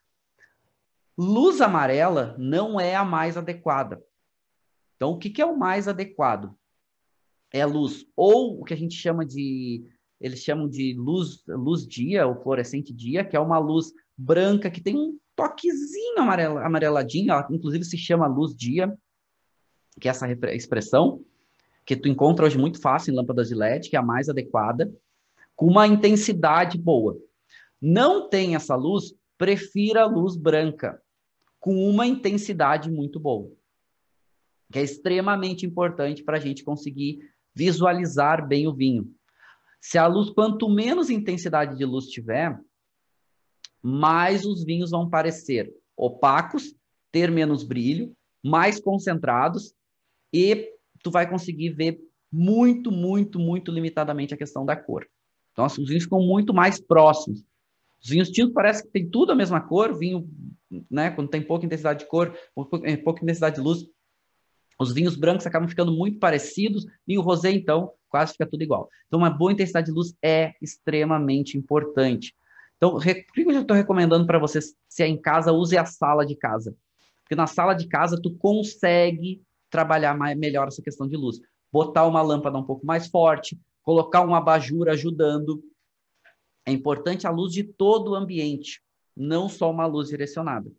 Luz 1.17 1.61
amarela 1.61 2.35
não 2.37 2.79
é 2.79 2.95
a 2.95 3.05
mais 3.05 3.37
adequada. 3.37 4.03
Então, 4.95 5.11
o 5.11 5.17
que, 5.17 5.29
que 5.29 5.41
é 5.41 5.45
o 5.45 5.57
mais 5.57 5.87
adequado? 5.87 6.53
É 7.53 7.61
a 7.61 7.65
luz, 7.65 8.05
ou 8.15 8.59
o 8.59 8.63
que 8.65 8.73
a 8.73 8.77
gente 8.77 8.95
chama 8.95 9.25
de 9.25 9.89
eles 10.19 10.39
chamam 10.39 10.67
de 10.67 10.93
luz, 10.97 11.43
luz 11.47 11.85
dia, 11.85 12.25
ou 12.25 12.41
fluorescente 12.41 12.93
dia, 12.93 13.23
que 13.23 13.35
é 13.35 13.39
uma 13.39 13.57
luz 13.57 13.93
branca 14.17 14.71
que 14.71 14.81
tem 14.81 14.95
um 14.95 15.17
toquezinho 15.35 16.19
amarela, 16.19 16.65
amareladinho, 16.65 17.31
ela 17.31 17.47
inclusive 17.51 17.83
se 17.83 17.97
chama 17.97 18.25
luz 18.25 18.55
dia, 18.55 18.93
que 19.99 20.07
é 20.07 20.11
essa 20.11 20.27
expressão, 20.53 21.23
que 21.85 21.95
tu 21.95 22.09
encontra 22.09 22.45
hoje 22.45 22.57
muito 22.57 22.81
fácil 22.81 23.13
em 23.13 23.15
lâmpadas 23.15 23.49
de 23.49 23.55
LED, 23.55 23.89
que 23.89 23.95
é 23.95 23.99
a 23.99 24.03
mais 24.03 24.27
adequada, 24.27 24.91
com 25.55 25.67
uma 25.67 25.87
intensidade 25.87 26.77
boa. 26.77 27.17
Não 27.81 28.27
tem 28.27 28.55
essa 28.55 28.75
luz, 28.75 29.13
prefira 29.37 30.01
a 30.01 30.07
luz 30.07 30.35
branca, 30.35 31.01
com 31.59 31.87
uma 31.87 32.07
intensidade 32.07 32.89
muito 32.89 33.19
boa, 33.19 33.51
que 34.71 34.79
é 34.79 34.83
extremamente 34.83 35.65
importante 35.65 36.23
para 36.23 36.37
a 36.37 36.39
gente 36.39 36.63
conseguir 36.63 37.19
visualizar 37.53 38.47
bem 38.47 38.67
o 38.67 38.73
vinho. 38.73 39.11
Se 39.79 39.97
a 39.97 40.07
luz, 40.07 40.29
quanto 40.31 40.67
menos 40.67 41.09
intensidade 41.09 41.77
de 41.77 41.85
luz 41.85 42.07
tiver, 42.07 42.59
mais 43.81 44.45
os 44.45 44.63
vinhos 44.63 44.89
vão 44.89 45.07
parecer 45.07 45.71
opacos, 45.95 46.75
ter 47.11 47.29
menos 47.29 47.63
brilho, 47.63 48.15
mais 48.43 48.79
concentrados 48.79 49.73
e 50.33 50.74
tu 51.05 51.11
vai 51.11 51.29
conseguir 51.29 51.69
ver 51.69 51.99
muito, 52.31 52.91
muito, 52.91 53.37
muito 53.37 53.71
limitadamente 53.71 54.33
a 54.33 54.37
questão 54.37 54.65
da 54.65 54.75
cor. 54.75 55.07
Então, 55.51 55.63
assim, 55.63 55.83
os 55.83 55.87
vinhos 55.87 56.05
ficam 56.05 56.19
muito 56.19 56.51
mais 56.51 56.81
próximos. 56.81 57.45
Os 58.01 58.09
vinhos 58.09 58.31
tintos 58.31 58.55
parece 58.55 58.83
que 58.83 58.89
tem 58.89 59.07
tudo 59.07 59.31
a 59.31 59.35
mesma 59.35 59.61
cor, 59.61 59.95
vinho, 59.95 60.27
né, 60.89 61.11
quando 61.11 61.29
tem 61.29 61.43
pouca 61.43 61.63
intensidade 61.63 61.99
de 61.99 62.07
cor, 62.07 62.35
é, 62.83 62.97
pouca 62.97 63.21
intensidade 63.21 63.57
de 63.57 63.61
luz, 63.61 63.85
os 64.79 64.91
vinhos 64.91 65.15
brancos 65.15 65.45
acabam 65.45 65.69
ficando 65.69 65.91
muito 65.91 66.17
parecidos, 66.17 66.87
vinho 67.07 67.21
rosé, 67.21 67.51
então, 67.51 67.93
quase 68.09 68.31
fica 68.31 68.47
tudo 68.47 68.63
igual. 68.63 68.89
Então, 69.05 69.19
uma 69.19 69.29
boa 69.29 69.53
intensidade 69.53 69.85
de 69.85 69.93
luz 69.93 70.15
é 70.23 70.55
extremamente 70.59 71.55
importante. 71.55 72.35
Então, 72.77 72.95
o 72.95 72.99
que 72.99 73.25
eu 73.37 73.61
estou 73.61 73.77
recomendando 73.77 74.25
para 74.25 74.39
vocês, 74.39 74.73
se 74.89 75.03
é 75.03 75.07
em 75.07 75.21
casa, 75.21 75.51
use 75.51 75.77
a 75.77 75.85
sala 75.85 76.25
de 76.25 76.35
casa. 76.35 76.75
Porque 77.21 77.35
na 77.35 77.45
sala 77.45 77.75
de 77.75 77.87
casa, 77.87 78.19
tu 78.19 78.35
consegue 78.35 79.41
trabalhar 79.75 80.17
mais, 80.17 80.37
melhor 80.37 80.69
essa 80.69 80.81
questão 80.81 81.05
de 81.05 81.17
luz. 81.17 81.41
Botar 81.69 82.07
uma 82.07 82.21
lâmpada 82.21 82.57
um 82.57 82.63
pouco 82.63 82.85
mais 82.85 83.07
forte, 83.07 83.59
colocar 83.83 84.25
um 84.25 84.33
abajur 84.33 84.87
ajudando. 84.87 85.61
É 86.65 86.71
importante 86.71 87.27
a 87.27 87.29
luz 87.29 87.51
de 87.51 87.63
todo 87.63 88.11
o 88.11 88.15
ambiente, 88.15 88.81
não 89.15 89.49
só 89.49 89.69
uma 89.69 89.85
luz 89.85 90.07
direcionada. 90.07 90.71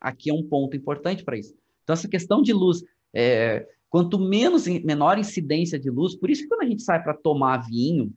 Aqui 0.00 0.30
é 0.30 0.34
um 0.34 0.46
ponto 0.46 0.76
importante 0.76 1.24
para 1.24 1.36
isso. 1.36 1.54
Então, 1.82 1.94
essa 1.94 2.08
questão 2.08 2.40
de 2.40 2.52
luz 2.52 2.84
é, 3.12 3.66
quanto 3.90 4.18
menos 4.18 4.66
menor 4.66 5.18
incidência 5.18 5.78
de 5.78 5.90
luz, 5.90 6.14
por 6.14 6.30
isso 6.30 6.42
que 6.42 6.48
quando 6.48 6.62
a 6.62 6.66
gente 6.66 6.82
sai 6.82 7.02
para 7.02 7.14
tomar 7.14 7.58
vinho, 7.58 8.12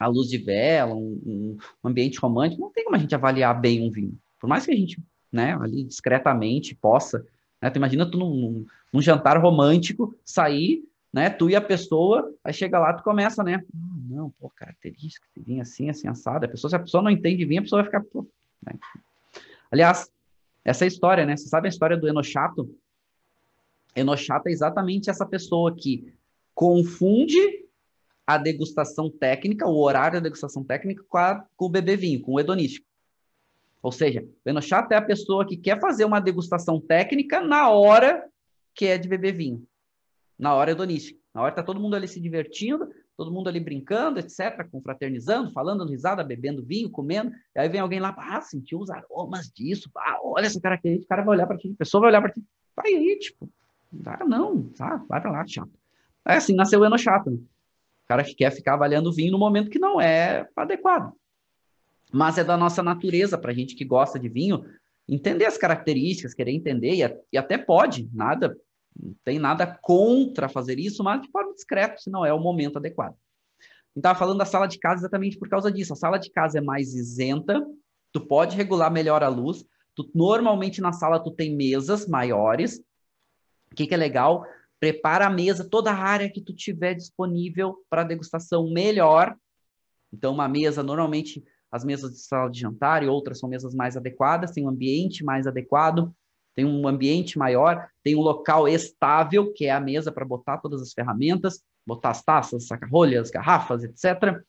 a 0.00 0.06
luz 0.06 0.28
de 0.28 0.38
vela, 0.38 0.94
um, 0.94 1.20
um, 1.24 1.58
ambiente 1.88 2.18
romântico, 2.18 2.62
não 2.62 2.72
tem 2.72 2.84
como 2.84 2.96
a 2.96 2.98
gente 2.98 3.14
avaliar 3.14 3.58
bem 3.60 3.86
um 3.86 3.90
vinho. 3.90 4.18
Por 4.40 4.48
mais 4.48 4.64
que 4.64 4.72
a 4.72 4.76
gente, 4.76 5.00
né, 5.30 5.54
ali 5.60 5.84
discretamente 5.84 6.74
possa, 6.74 7.24
né, 7.66 7.70
tu 7.70 7.76
imagina 7.76 8.08
tu 8.08 8.16
num, 8.16 8.64
num, 8.92 9.02
jantar 9.02 9.36
romântico, 9.40 10.16
sair, 10.24 10.84
né, 11.12 11.28
tu 11.28 11.50
e 11.50 11.56
a 11.56 11.60
pessoa, 11.60 12.32
aí 12.44 12.52
chega 12.52 12.78
lá, 12.78 12.92
tu 12.92 13.02
começa, 13.02 13.42
né, 13.42 13.56
ah, 13.56 13.96
não, 14.08 14.30
pô, 14.30 14.48
característica, 14.50 15.26
vinho 15.36 15.60
assim, 15.60 15.90
assim, 15.90 16.06
assado, 16.06 16.44
a 16.44 16.48
pessoa, 16.48 16.70
se 16.70 16.76
a 16.76 16.80
pessoa 16.80 17.02
não 17.02 17.10
entende 17.10 17.44
vinho, 17.44 17.60
a 17.60 17.64
pessoa 17.64 17.82
vai 17.82 17.90
ficar, 17.90 18.04
pô, 18.04 18.26
né? 18.62 18.74
Aliás, 19.70 20.08
essa 20.64 20.84
é 20.84 20.88
história, 20.88 21.26
né, 21.26 21.36
você 21.36 21.48
sabe 21.48 21.66
a 21.66 21.70
história 21.70 21.96
do 21.96 22.08
Enochato? 22.08 22.72
Enochata 23.96 24.48
é 24.48 24.52
exatamente 24.52 25.10
essa 25.10 25.26
pessoa 25.26 25.74
que 25.74 26.12
confunde 26.54 27.66
a 28.26 28.38
degustação 28.38 29.10
técnica, 29.10 29.66
o 29.66 29.78
horário 29.78 30.20
da 30.20 30.24
degustação 30.24 30.62
técnica 30.62 31.02
com, 31.08 31.18
a, 31.18 31.44
com 31.56 31.66
o 31.66 31.70
bebê 31.70 31.96
vinho, 31.96 32.20
com 32.20 32.34
o 32.34 32.40
hedonístico. 32.40 32.86
Ou 33.86 33.92
seja, 33.92 34.26
o 34.44 34.50
Enochata 34.50 34.96
é 34.96 34.98
a 34.98 35.00
pessoa 35.02 35.46
que 35.46 35.56
quer 35.56 35.78
fazer 35.78 36.04
uma 36.04 36.18
degustação 36.18 36.80
técnica 36.80 37.40
na 37.40 37.70
hora 37.70 38.28
que 38.74 38.86
é 38.86 38.98
de 38.98 39.08
beber 39.08 39.32
vinho, 39.32 39.64
na 40.36 40.52
hora 40.56 40.72
hedonística. 40.72 41.16
Na 41.32 41.42
hora 41.42 41.52
que 41.52 41.56
tá 41.56 41.62
todo 41.62 41.78
mundo 41.78 41.94
ali 41.94 42.08
se 42.08 42.18
divertindo, 42.18 42.90
todo 43.16 43.30
mundo 43.30 43.46
ali 43.46 43.60
brincando, 43.60 44.18
etc., 44.18 44.68
confraternizando, 44.72 45.52
falando 45.52 45.86
risada, 45.86 46.24
bebendo 46.24 46.64
vinho, 46.64 46.90
comendo. 46.90 47.30
E 47.54 47.60
aí 47.60 47.68
vem 47.68 47.80
alguém 47.80 48.00
lá, 48.00 48.12
ah, 48.18 48.40
sentiu 48.40 48.80
os 48.80 48.90
aromas 48.90 49.52
disso, 49.54 49.88
ah, 49.96 50.18
olha 50.20 50.46
essa 50.46 50.60
característica, 50.60 51.06
o 51.06 51.08
cara 51.08 51.22
vai 51.22 51.36
olhar 51.36 51.46
para 51.46 51.56
ti, 51.56 51.70
a 51.72 51.78
pessoa 51.78 52.00
vai 52.00 52.10
olhar 52.10 52.22
para 52.22 52.32
ti, 52.32 52.42
vai 52.74 52.92
aí, 52.92 53.16
tipo, 53.20 53.48
ah, 54.04 54.24
não, 54.26 54.64
tá, 54.64 54.96
vai 55.08 55.20
pra 55.20 55.30
lá, 55.30 55.46
chato. 55.46 55.70
É 56.26 56.34
assim, 56.34 56.56
nasceu 56.56 56.80
o 56.80 56.84
Eno 56.84 56.98
chato. 56.98 57.30
Né? 57.30 57.36
O 57.36 58.08
cara 58.08 58.24
que 58.24 58.34
quer 58.34 58.50
ficar 58.50 58.74
avaliando 58.74 59.14
vinho 59.14 59.30
no 59.30 59.38
momento 59.38 59.70
que 59.70 59.78
não 59.78 60.00
é 60.00 60.48
adequado. 60.56 61.12
Mas 62.16 62.38
é 62.38 62.44
da 62.44 62.56
nossa 62.56 62.82
natureza, 62.82 63.36
pra 63.36 63.52
gente 63.52 63.74
que 63.74 63.84
gosta 63.84 64.18
de 64.18 64.26
vinho, 64.26 64.64
entender 65.06 65.44
as 65.44 65.58
características, 65.58 66.32
querer 66.32 66.52
entender, 66.52 66.94
e, 66.94 67.20
e 67.30 67.36
até 67.36 67.58
pode, 67.58 68.08
nada, 68.10 68.56
não 68.98 69.14
tem 69.22 69.38
nada 69.38 69.66
contra 69.82 70.48
fazer 70.48 70.78
isso, 70.78 71.04
mas 71.04 71.20
de 71.20 71.30
forma 71.30 71.52
discreta, 71.52 71.98
se 71.98 72.08
não 72.08 72.24
é 72.24 72.32
o 72.32 72.40
momento 72.40 72.78
adequado. 72.78 73.14
Estava 73.94 74.18
falando 74.18 74.38
da 74.38 74.46
sala 74.46 74.66
de 74.66 74.78
casa 74.78 75.02
exatamente 75.02 75.38
por 75.38 75.48
causa 75.48 75.70
disso. 75.70 75.92
A 75.92 75.96
sala 75.96 76.16
de 76.16 76.30
casa 76.30 76.56
é 76.56 76.60
mais 76.62 76.94
isenta, 76.94 77.62
tu 78.12 78.20
pode 78.20 78.56
regular 78.56 78.90
melhor 78.90 79.22
a 79.22 79.28
luz. 79.28 79.66
Tu, 79.94 80.10
normalmente 80.14 80.80
na 80.80 80.92
sala 80.92 81.22
tu 81.22 81.30
tem 81.30 81.54
mesas 81.54 82.06
maiores, 82.08 82.78
o 83.70 83.74
que, 83.74 83.86
que 83.86 83.94
é 83.94 83.98
legal? 83.98 84.46
Prepara 84.80 85.26
a 85.26 85.30
mesa, 85.30 85.68
toda 85.68 85.90
a 85.90 85.96
área 85.96 86.30
que 86.30 86.40
tu 86.40 86.54
tiver 86.54 86.94
disponível 86.94 87.76
para 87.90 88.04
degustação 88.04 88.70
melhor. 88.70 89.36
Então, 90.10 90.32
uma 90.32 90.48
mesa, 90.48 90.82
normalmente, 90.82 91.44
as 91.76 91.84
mesas 91.84 92.12
de 92.12 92.18
sala 92.18 92.50
de 92.50 92.60
jantar 92.60 93.02
e 93.02 93.06
outras 93.06 93.38
são 93.38 93.48
mesas 93.48 93.74
mais 93.74 93.96
adequadas, 93.96 94.50
tem 94.50 94.64
um 94.64 94.68
ambiente 94.68 95.22
mais 95.22 95.46
adequado, 95.46 96.12
tem 96.54 96.64
um 96.64 96.88
ambiente 96.88 97.38
maior, 97.38 97.86
tem 98.02 98.16
um 98.16 98.20
local 98.20 98.66
estável, 98.66 99.52
que 99.52 99.66
é 99.66 99.70
a 99.70 99.80
mesa 99.80 100.10
para 100.10 100.24
botar 100.24 100.56
todas 100.56 100.80
as 100.80 100.92
ferramentas, 100.92 101.62
botar 101.86 102.10
as 102.10 102.22
taças, 102.22 102.66
saca-rolhas, 102.66 103.30
garrafas, 103.30 103.84
etc. 103.84 104.42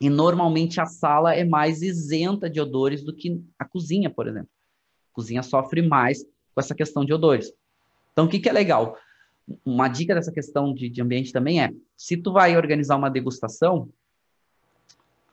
E 0.00 0.10
normalmente 0.10 0.80
a 0.80 0.86
sala 0.86 1.34
é 1.34 1.44
mais 1.44 1.82
isenta 1.82 2.50
de 2.50 2.60
odores 2.60 3.04
do 3.04 3.14
que 3.14 3.40
a 3.56 3.64
cozinha, 3.64 4.10
por 4.10 4.26
exemplo. 4.26 4.50
A 5.12 5.14
cozinha 5.14 5.42
sofre 5.42 5.82
mais 5.82 6.24
com 6.24 6.60
essa 6.60 6.74
questão 6.74 7.04
de 7.04 7.14
odores. 7.14 7.52
Então, 8.12 8.24
o 8.24 8.28
que, 8.28 8.40
que 8.40 8.48
é 8.48 8.52
legal? 8.52 8.98
Uma 9.64 9.86
dica 9.86 10.14
dessa 10.14 10.32
questão 10.32 10.74
de, 10.74 10.90
de 10.90 11.00
ambiente 11.00 11.32
também 11.32 11.62
é, 11.62 11.72
se 11.96 12.16
tu 12.16 12.32
vai 12.32 12.56
organizar 12.56 12.96
uma 12.96 13.08
degustação, 13.08 13.88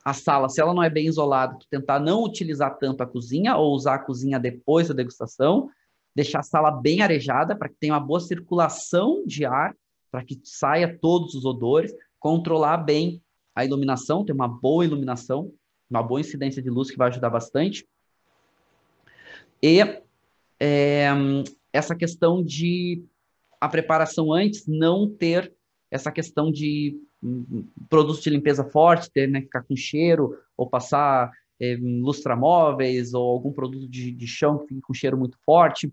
a 0.04 0.14
sala, 0.14 0.50
se 0.50 0.60
ela 0.60 0.74
não 0.74 0.82
é 0.82 0.90
bem 0.90 1.08
isolada, 1.08 1.58
tentar 1.70 2.00
não 2.00 2.24
utilizar 2.24 2.78
tanto 2.78 3.02
a 3.04 3.08
cozinha 3.08 3.56
ou 3.56 3.74
usar 3.74 3.96
a 3.96 4.00
cozinha 4.00 4.40
depois 4.40 4.88
da 4.88 4.94
degustação, 4.94 5.70
deixar 6.16 6.40
a 6.40 6.44
sala 6.44 6.72
bem 6.72 7.02
arejada 7.02 7.56
para 7.56 7.70
que 7.70 7.76
tenha 7.80 7.94
uma 7.94 8.00
boa 8.00 8.20
circulação 8.20 9.24
de 9.26 9.46
ar, 9.46 9.76
para 10.12 10.24
que 10.24 10.40
saia 10.44 10.98
todos 11.00 11.36
os 11.36 11.46
odores, 11.46 11.94
controlar 12.20 12.78
bem 12.78 13.22
a 13.56 13.64
iluminação, 13.64 14.26
ter 14.26 14.34
uma 14.34 14.48
boa 14.48 14.84
iluminação, 14.84 15.54
uma 15.90 16.02
boa 16.02 16.20
incidência 16.20 16.62
de 16.62 16.70
luz 16.70 16.90
que 16.90 16.98
vai 16.98 17.10
ajudar 17.10 17.30
bastante. 17.30 17.88
E 19.62 19.80
é, 20.60 21.08
essa 21.72 21.96
questão 21.96 22.44
de 22.44 23.04
a 23.60 23.70
preparação 23.70 24.34
antes 24.34 24.66
não 24.66 25.08
ter 25.08 25.54
essa 25.92 26.12
questão 26.12 26.52
de 26.52 27.00
produtos 27.90 28.22
de 28.22 28.30
limpeza 28.30 28.64
forte, 28.64 29.12
ter 29.12 29.28
né, 29.28 29.42
ficar 29.42 29.64
com 29.64 29.76
cheiro, 29.76 30.38
ou 30.58 30.68
passar 30.68 31.32
é, 31.60 31.78
lustramóveis, 31.80 33.14
ou 33.14 33.30
algum 33.30 33.52
produto 33.52 33.88
de, 33.88 34.12
de 34.12 34.28
chão 34.28 34.58
que 34.58 34.68
fique 34.68 34.82
com 34.82 34.94
cheiro 34.94 35.18
muito 35.18 35.38
forte. 35.46 35.92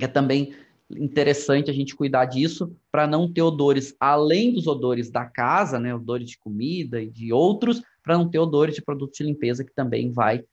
É 0.00 0.08
também 0.08 0.54
interessante 0.90 1.70
a 1.70 1.74
gente 1.74 1.94
cuidar 1.94 2.24
disso 2.26 2.74
para 2.90 3.06
não 3.06 3.32
ter 3.32 3.42
odores 3.42 3.96
além 3.98 4.52
dos 4.52 4.66
odores 4.66 5.10
da 5.10 5.24
casa, 5.24 5.78
né, 5.78 5.94
odores 5.94 6.30
de 6.30 6.38
comida 6.38 7.00
e 7.00 7.08
de 7.08 7.32
outros, 7.32 7.82
para 8.02 8.18
não 8.18 8.28
ter 8.28 8.38
odores 8.38 8.74
de 8.74 8.82
produto 8.82 9.14
de 9.14 9.24
limpeza 9.24 9.64
que 9.64 9.72
também 9.72 10.10
vai 10.10 10.44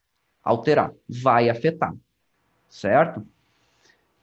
alterar, 0.44 0.94
vai 1.08 1.50
afetar, 1.50 1.94
certo? 2.70 3.26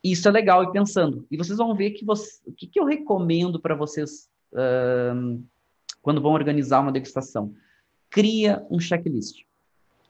Isso 0.03 0.29
é 0.29 0.31
legal 0.31 0.65
e 0.65 0.73
pensando. 0.73 1.27
E 1.31 1.37
vocês 1.37 1.59
vão 1.59 1.75
ver 1.75 1.91
que 1.91 2.05
você, 2.05 2.41
o 2.47 2.53
que, 2.53 2.67
que 2.67 2.81
eu 2.81 2.85
recomendo 2.85 3.61
para 3.61 3.75
vocês 3.75 4.29
quando 6.03 6.21
vão 6.21 6.33
organizar 6.33 6.81
uma 6.81 6.93
degustação. 6.93 7.55
Cria 8.11 8.67
um 8.71 8.81
checklist. 8.81 9.45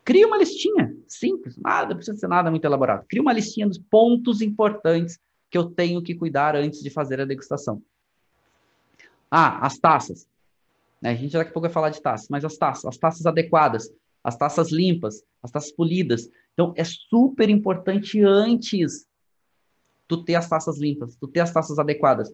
Cria 0.04 0.26
uma 0.26 0.38
listinha 0.38 0.96
simples, 1.06 1.56
nada 1.58 1.94
precisa 1.94 2.16
ser 2.16 2.28
nada 2.28 2.50
muito 2.50 2.64
elaborado. 2.64 3.04
Cria 3.06 3.20
uma 3.20 3.32
listinha 3.32 3.66
dos 3.66 3.76
pontos 3.76 4.40
importantes 4.40 5.18
que 5.50 5.58
eu 5.58 5.70
tenho 5.70 6.02
que 6.02 6.14
cuidar 6.14 6.56
antes 6.56 6.80
de 6.82 6.88
fazer 6.88 7.20
a 7.20 7.24
degustação. 7.24 7.82
Ah, 9.30 9.66
as 9.66 9.78
taças. 9.78 10.26
A 11.02 11.14
gente 11.14 11.32
daqui 11.32 11.50
a 11.50 11.52
pouco 11.52 11.66
vai 11.66 11.72
falar 11.72 11.90
de 11.90 12.00
taças, 12.00 12.28
mas 12.28 12.44
as 12.44 12.56
taças, 12.56 12.84
as 12.86 12.96
taças 12.96 13.26
adequadas, 13.26 13.92
as 14.24 14.36
taças 14.36 14.72
limpas, 14.72 15.22
as 15.42 15.50
taças 15.50 15.70
polidas. 15.72 16.28
Então, 16.54 16.72
é 16.76 16.84
super 16.84 17.48
importante 17.48 18.22
antes 18.22 19.06
tu 20.08 20.24
ter 20.24 20.34
as 20.34 20.48
taças 20.48 20.78
limpas, 20.78 21.16
tu 21.16 21.28
ter 21.28 21.40
as 21.40 21.52
taças 21.52 21.78
adequadas. 21.78 22.32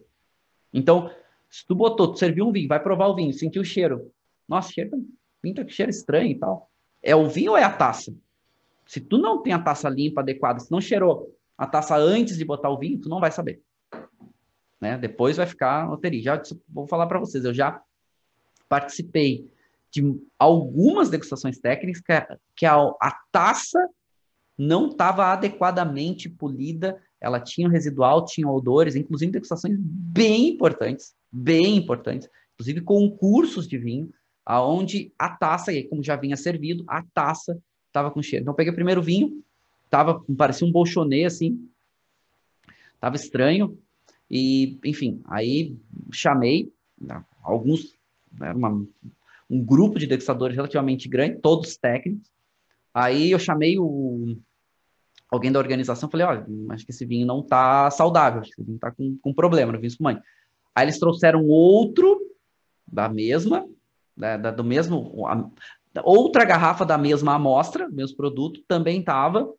Então, 0.73 1.11
se 1.49 1.65
tu 1.65 1.75
botou, 1.75 2.11
tu 2.11 2.19
serviu 2.19 2.47
um 2.47 2.51
vinho, 2.51 2.67
vai 2.67 2.81
provar 2.81 3.07
o 3.07 3.15
vinho, 3.15 3.33
sentiu 3.33 3.61
o 3.61 3.65
cheiro. 3.65 4.11
Nossa, 4.47 4.71
cheiro, 4.71 4.91
vinho 5.41 5.55
com 5.55 5.69
cheiro 5.69 5.89
estranho 5.89 6.31
e 6.31 6.35
tal. 6.35 6.69
É 7.01 7.15
o 7.15 7.27
vinho 7.27 7.51
ou 7.51 7.57
é 7.57 7.63
a 7.63 7.71
taça? 7.71 8.13
Se 8.85 8.99
tu 8.99 9.17
não 9.17 9.41
tem 9.41 9.53
a 9.53 9.59
taça 9.59 9.89
limpa, 9.89 10.21
adequada, 10.21 10.59
se 10.59 10.71
não 10.71 10.81
cheirou, 10.81 11.35
a 11.57 11.65
taça 11.65 11.95
antes 11.95 12.37
de 12.37 12.45
botar 12.45 12.69
o 12.69 12.77
vinho, 12.77 12.99
tu 12.99 13.09
não 13.09 13.19
vai 13.19 13.31
saber. 13.31 13.61
Né? 14.79 14.97
Depois 14.97 15.37
vai 15.37 15.47
ficar 15.47 15.89
loteria. 15.89 16.21
Já 16.21 16.41
vou 16.67 16.87
falar 16.87 17.07
para 17.07 17.19
vocês, 17.19 17.45
eu 17.45 17.53
já 17.53 17.81
participei 18.67 19.49
de 19.91 20.19
algumas 20.37 21.09
degustações 21.09 21.59
técnicas 21.59 22.01
que 22.55 22.65
a, 22.65 22.75
a 22.75 23.19
taça 23.31 23.79
não 24.57 24.89
estava 24.89 25.27
adequadamente 25.27 26.29
polida, 26.29 27.01
ela 27.19 27.39
tinha 27.39 27.69
residual, 27.69 28.25
tinha 28.25 28.47
odores, 28.47 28.95
inclusive 28.95 29.31
degustações 29.31 29.75
bem 29.79 30.49
importantes, 30.49 31.15
bem 31.31 31.77
importantes, 31.77 32.29
inclusive 32.53 32.81
concursos 32.81 33.67
de 33.67 33.77
vinho, 33.77 34.11
aonde 34.45 35.11
a 35.17 35.29
taça, 35.29 35.73
e 35.73 35.83
como 35.83 36.03
já 36.03 36.15
vinha 36.15 36.37
servido, 36.37 36.83
a 36.87 37.03
taça 37.13 37.59
estava 37.87 38.11
com 38.11 38.21
cheiro. 38.21 38.43
Então 38.43 38.51
eu 38.51 38.55
peguei 38.55 38.71
o 38.71 38.75
primeiro 38.75 39.01
vinho, 39.01 39.43
tava, 39.89 40.23
parecia 40.37 40.67
um 40.67 40.71
bolchonê, 40.71 41.25
assim, 41.25 41.67
tava 42.99 43.15
estranho, 43.15 43.77
e, 44.29 44.77
enfim, 44.83 45.21
aí 45.25 45.75
chamei 46.11 46.71
né, 46.99 47.23
alguns, 47.41 47.95
era 48.39 48.53
né, 48.53 48.67
uma, 48.67 48.85
um 49.49 49.63
grupo 49.63 49.97
de 49.97 50.07
degustadores 50.07 50.55
relativamente 50.55 51.07
grande, 51.07 51.39
todos 51.39 51.77
técnicos, 51.77 52.29
aí 52.93 53.31
eu 53.31 53.39
chamei 53.39 53.79
o, 53.79 54.37
alguém 55.29 55.51
da 55.51 55.59
organização, 55.59 56.09
falei, 56.09 56.25
olha, 56.25 56.45
acho 56.69 56.85
que 56.85 56.91
esse 56.91 57.05
vinho 57.05 57.25
não 57.25 57.41
tá 57.41 57.89
saudável, 57.91 58.41
acho 58.41 58.51
que 58.51 58.61
esse 58.61 58.65
vinho 58.65 58.79
tá 58.79 58.91
com, 58.91 59.17
com 59.21 59.33
problema 59.33 59.71
no 59.71 59.79
vinho 59.79 59.89
espumante. 59.89 60.21
Aí 60.73 60.85
eles 60.85 60.99
trouxeram 60.99 61.45
outro 61.45 62.19
da 62.87 63.09
mesma, 63.09 63.67
da, 64.15 64.37
da 64.37 64.51
do 64.51 64.63
mesmo, 64.63 65.25
a, 65.27 65.49
outra 66.03 66.45
garrafa 66.45 66.85
da 66.85 66.97
mesma 66.97 67.35
amostra, 67.35 67.89
mesmo 67.89 68.15
produto, 68.15 68.61
também 68.67 69.03
tava 69.03 69.51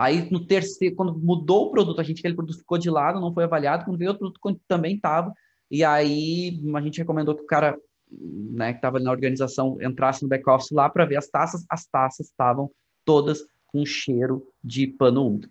Aí 0.00 0.30
no 0.30 0.46
terceiro, 0.46 0.96
quando 0.96 1.18
mudou 1.18 1.66
o 1.66 1.70
produto, 1.70 2.00
a 2.00 2.02
gente 2.02 2.20
aquele 2.20 2.34
produto 2.34 2.56
ficou 2.56 2.78
de 2.78 2.88
lado, 2.88 3.20
não 3.20 3.34
foi 3.34 3.44
avaliado, 3.44 3.84
quando 3.84 3.98
veio 3.98 4.12
outro 4.12 4.32
produto 4.40 4.62
também 4.66 4.96
estava. 4.96 5.30
E 5.70 5.84
aí 5.84 6.58
a 6.74 6.80
gente 6.80 6.96
recomendou 6.96 7.34
que 7.34 7.42
o 7.42 7.46
cara, 7.46 7.78
né, 8.10 8.72
que 8.72 8.78
estava 8.78 8.98
na 8.98 9.10
organização, 9.10 9.76
entrasse 9.82 10.22
no 10.22 10.28
back-office 10.30 10.70
lá 10.70 10.88
para 10.88 11.04
ver 11.04 11.16
as 11.16 11.28
taças. 11.28 11.66
As 11.68 11.86
taças 11.86 12.28
estavam 12.28 12.70
todas 13.04 13.44
com 13.72 13.84
cheiro 13.84 14.46
de 14.62 14.86
pano 14.86 15.26
úmido. 15.26 15.48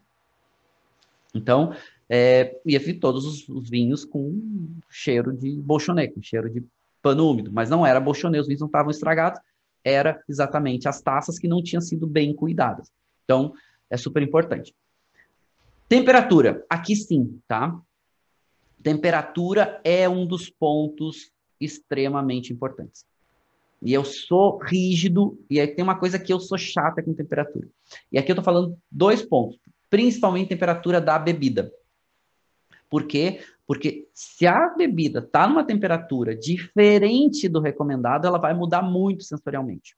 Então, 1.33 1.73
é, 2.09 2.59
ia 2.65 2.79
vir 2.79 2.99
todos 2.99 3.25
os, 3.25 3.47
os, 3.49 3.69
vinhos 3.69 4.03
com 4.03 4.79
cheiro 4.89 5.31
de 5.31 5.51
bolchonê, 5.61 6.07
com 6.07 6.21
cheiro 6.21 6.49
de 6.49 6.63
pano 7.01 7.29
úmido. 7.29 7.51
Mas 7.51 7.69
não 7.69 7.85
era 7.85 7.99
bolchonê, 7.99 8.39
os 8.39 8.47
vinhos 8.47 8.61
não 8.61 8.67
estavam 8.67 8.89
estragados, 8.89 9.39
era 9.83 10.21
exatamente 10.27 10.87
as 10.87 11.01
taças 11.01 11.37
que 11.37 11.47
não 11.47 11.61
tinham 11.61 11.81
sido 11.81 12.07
bem 12.07 12.33
cuidadas. 12.33 12.91
Então, 13.23 13.53
é 13.89 13.97
super 13.97 14.23
importante. 14.23 14.73
Temperatura, 15.87 16.65
aqui 16.69 16.95
sim, 16.95 17.39
tá? 17.47 17.79
Temperatura 18.81 19.79
é 19.83 20.07
um 20.07 20.25
dos 20.25 20.49
pontos 20.49 21.31
extremamente 21.59 22.53
importantes. 22.53 23.05
E 23.81 23.93
eu 23.93 24.03
sou 24.03 24.57
rígido, 24.57 25.39
e 25.49 25.59
aí 25.59 25.67
tem 25.67 25.83
uma 25.83 25.97
coisa 25.97 26.19
que 26.19 26.33
eu 26.33 26.39
sou 26.39 26.57
chata 26.57 27.01
com 27.01 27.13
temperatura. 27.13 27.67
E 28.11 28.17
aqui 28.17 28.31
eu 28.31 28.35
tô 28.35 28.43
falando 28.43 28.77
dois 28.91 29.21
pontos, 29.21 29.57
principalmente 29.89 30.49
temperatura 30.49 30.99
da 30.99 31.17
bebida. 31.17 31.71
Por 32.89 33.05
quê? 33.05 33.41
Porque 33.65 34.07
se 34.13 34.47
a 34.47 34.69
bebida 34.69 35.19
está 35.19 35.47
numa 35.47 35.63
temperatura 35.63 36.35
diferente 36.35 37.47
do 37.47 37.61
recomendado, 37.61 38.25
ela 38.25 38.39
vai 38.39 38.53
mudar 38.53 38.81
muito 38.81 39.23
sensorialmente. 39.23 39.95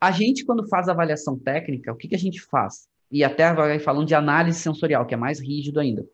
A 0.00 0.12
gente, 0.12 0.44
quando 0.44 0.68
faz 0.68 0.88
avaliação 0.88 1.36
técnica, 1.36 1.92
o 1.92 1.96
que, 1.96 2.08
que 2.08 2.14
a 2.14 2.18
gente 2.18 2.40
faz? 2.40 2.88
E 3.10 3.24
até 3.24 3.44
agora 3.44 3.78
falando 3.80 4.06
de 4.06 4.14
análise 4.14 4.60
sensorial, 4.60 5.04
que 5.04 5.14
é 5.14 5.16
mais 5.16 5.40
rígido 5.40 5.80
ainda. 5.80 6.06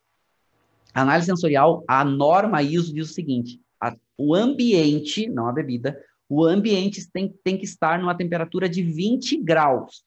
A 0.95 1.03
análise 1.03 1.27
sensorial, 1.27 1.85
a 1.87 2.05
norma 2.05 2.63
ISO 2.63 2.95
diz 2.95 3.11
o 3.11 3.13
seguinte: 3.13 3.61
a, 3.85 3.97
o 4.16 4.35
ambiente, 4.35 5.28
não 5.28 5.47
a 5.47 5.53
bebida, 5.53 6.03
o 6.28 6.45
ambiente 6.45 7.11
tem, 7.11 7.28
tem 7.45 7.59
que 7.59 7.64
estar 7.64 7.99
numa 7.99 8.16
temperatura 8.16 8.68
de 8.68 8.82
20 8.82 9.37
graus. 9.43 10.05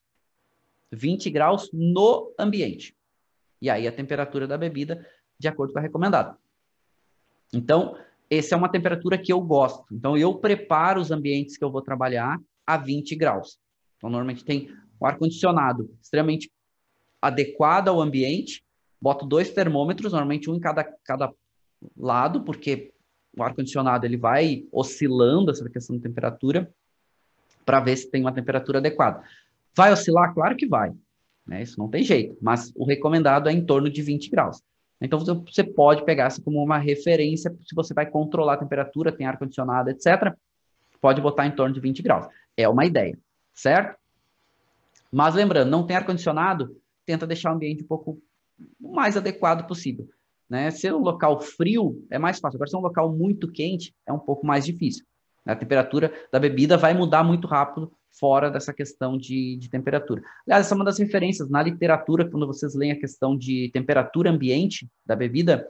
20 0.92 1.30
graus 1.30 1.70
no 1.72 2.34
ambiente. 2.40 2.96
E 3.62 3.70
aí 3.70 3.88
a 3.88 3.92
temperatura 3.92 4.48
da 4.48 4.58
bebida, 4.58 5.06
de 5.38 5.48
acordo 5.48 5.74
com 5.74 5.80
a 5.80 5.82
recomendada. 5.82 6.38
Então, 7.54 7.96
essa 8.30 8.56
é 8.56 8.58
uma 8.58 8.70
temperatura 8.70 9.18
que 9.18 9.32
eu 9.32 9.40
gosto. 9.42 9.86
Então, 9.92 10.18
eu 10.18 10.36
preparo 10.36 11.00
os 11.00 11.12
ambientes 11.12 11.58
que 11.58 11.64
eu 11.64 11.72
vou 11.72 11.82
trabalhar 11.82 12.40
a 12.66 12.78
20 12.78 13.16
graus. 13.16 13.60
Então, 13.98 14.10
normalmente 14.10 14.44
tem 14.44 14.70
um 15.00 15.06
ar-condicionado 15.06 15.90
extremamente 16.02 16.52
adequado 17.22 17.90
ao 17.90 18.02
ambiente, 18.02 18.64
boto 19.00 19.26
dois 19.26 19.52
termômetros, 19.52 20.12
normalmente 20.12 20.50
um 20.50 20.56
em 20.56 20.60
cada, 20.60 20.84
cada 21.04 21.34
lado, 21.96 22.44
porque 22.44 22.92
o 23.38 23.44
ar-condicionado 23.44 24.06
ele 24.06 24.18
vai 24.18 24.66
oscilando 24.72 25.52
essa 25.52 25.70
questão 25.70 25.96
de 25.96 26.02
temperatura 26.02 26.72
para 27.66 27.80
ver 27.80 27.96
se 27.98 28.10
tem 28.10 28.22
uma 28.22 28.32
temperatura 28.32 28.80
adequada. 28.80 29.24
Vai 29.76 29.92
oscilar? 29.92 30.34
Claro 30.34 30.56
que 30.56 30.66
vai. 30.66 30.92
Né? 31.46 31.62
Isso 31.62 31.80
não 31.80 31.90
tem 31.90 32.04
jeito, 32.04 32.38
mas 32.42 32.74
o 32.76 32.86
recomendado 32.86 33.50
é 33.50 33.52
em 33.52 33.66
torno 33.66 33.90
de 33.90 34.02
20 34.02 34.30
graus. 34.30 34.62
Então 35.00 35.20
você 35.20 35.64
pode 35.64 36.04
pegar 36.04 36.28
isso 36.28 36.42
como 36.42 36.62
uma 36.64 36.78
referência 36.78 37.56
se 37.64 37.76
você 37.76 37.94
vai 37.94 38.06
controlar 38.06 38.54
a 38.54 38.58
temperatura, 38.58 39.12
tem 39.12 39.28
ar-condicionado, 39.28 39.90
etc. 39.92 40.34
Pode 41.00 41.22
botar 41.22 41.46
em 41.46 41.52
torno 41.52 41.74
de 41.74 41.80
20 41.80 42.02
graus. 42.02 42.28
É 42.56 42.68
uma 42.68 42.86
ideia 42.86 43.18
certo? 43.58 43.98
Mas 45.12 45.34
lembrando, 45.34 45.72
não 45.72 45.86
tem 45.86 45.98
ar-condicionado, 45.98 46.80
tenta 47.06 47.26
deixar 47.26 47.52
o 47.52 47.56
ambiente 47.56 47.84
um 47.84 47.88
pouco 47.88 48.22
mais 48.80 49.18
adequado 49.18 49.68
possível. 49.68 50.08
Né? 50.50 50.72
Se 50.72 50.88
é 50.88 50.94
um 50.94 51.02
local 51.02 51.40
frio, 51.40 52.06
é 52.10 52.18
mais 52.18 52.40
fácil. 52.40 52.58
Agora, 52.58 52.70
se 52.70 52.76
é 52.76 52.80
um 52.80 52.84
local 52.84 53.12
muito 53.12 53.52
quente, 53.52 53.94
é 54.06 54.14
um 54.14 54.20
pouco 54.20 54.46
mais 54.46 54.66
difícil. 54.66 55.06
A 55.46 55.56
temperatura 55.56 56.12
da 56.32 56.40
bebida 56.40 56.78
vai 56.78 56.94
mudar 56.94 57.24
muito 57.24 57.48
rápido 57.48 57.92
fora 58.20 58.50
dessa 58.50 58.74
questão 58.74 59.18
de, 59.18 59.56
de 59.58 59.70
temperatura. 59.70 60.22
Aliás, 60.46 60.66
essa 60.66 60.74
é 60.74 60.78
uma 60.78 60.86
das 60.86 60.98
referências 60.98 61.50
na 61.50 61.62
literatura, 61.62 62.30
quando 62.30 62.48
vocês 62.48 62.74
leem 62.76 62.92
a 62.92 63.00
questão 63.00 63.38
de 63.38 63.70
temperatura 63.72 64.30
ambiente 64.30 64.90
da 65.06 65.16
bebida, 65.16 65.70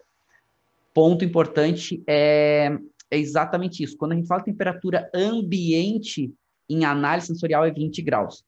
ponto 0.94 1.24
importante 1.24 2.04
é, 2.08 2.76
é 3.12 3.18
exatamente 3.18 3.84
isso. 3.84 3.98
Quando 3.98 4.14
a 4.14 4.16
gente 4.16 4.28
fala 4.28 4.44
temperatura 4.44 5.10
ambiente, 5.14 6.34
em 6.70 6.86
análise 6.86 7.28
sensorial 7.28 7.66
é 7.66 7.72
20 7.72 8.02
graus. 8.02 8.44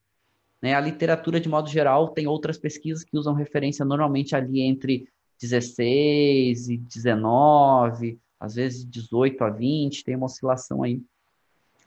Né? 0.61 0.73
A 0.73 0.79
literatura, 0.79 1.39
de 1.39 1.47
modo 1.47 1.69
geral, 1.69 2.09
tem 2.09 2.27
outras 2.27 2.57
pesquisas 2.57 3.03
que 3.03 3.17
usam 3.17 3.33
referência 3.33 3.85
normalmente 3.85 4.35
ali 4.35 4.61
entre 4.61 5.07
16 5.39 6.69
e 6.69 6.77
19, 6.77 8.19
às 8.39 8.55
vezes 8.55 8.85
18 8.85 9.43
a 9.43 9.49
20, 9.49 10.03
tem 10.03 10.15
uma 10.15 10.25
oscilação 10.25 10.83
aí. 10.83 11.01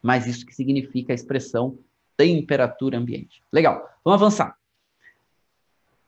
Mas 0.02 0.26
isso 0.26 0.44
que 0.44 0.54
significa 0.54 1.12
a 1.12 1.14
expressão 1.14 1.78
temperatura 2.16 2.98
ambiente. 2.98 3.42
Legal, 3.52 3.88
vamos 4.04 4.20
avançar. 4.20 4.56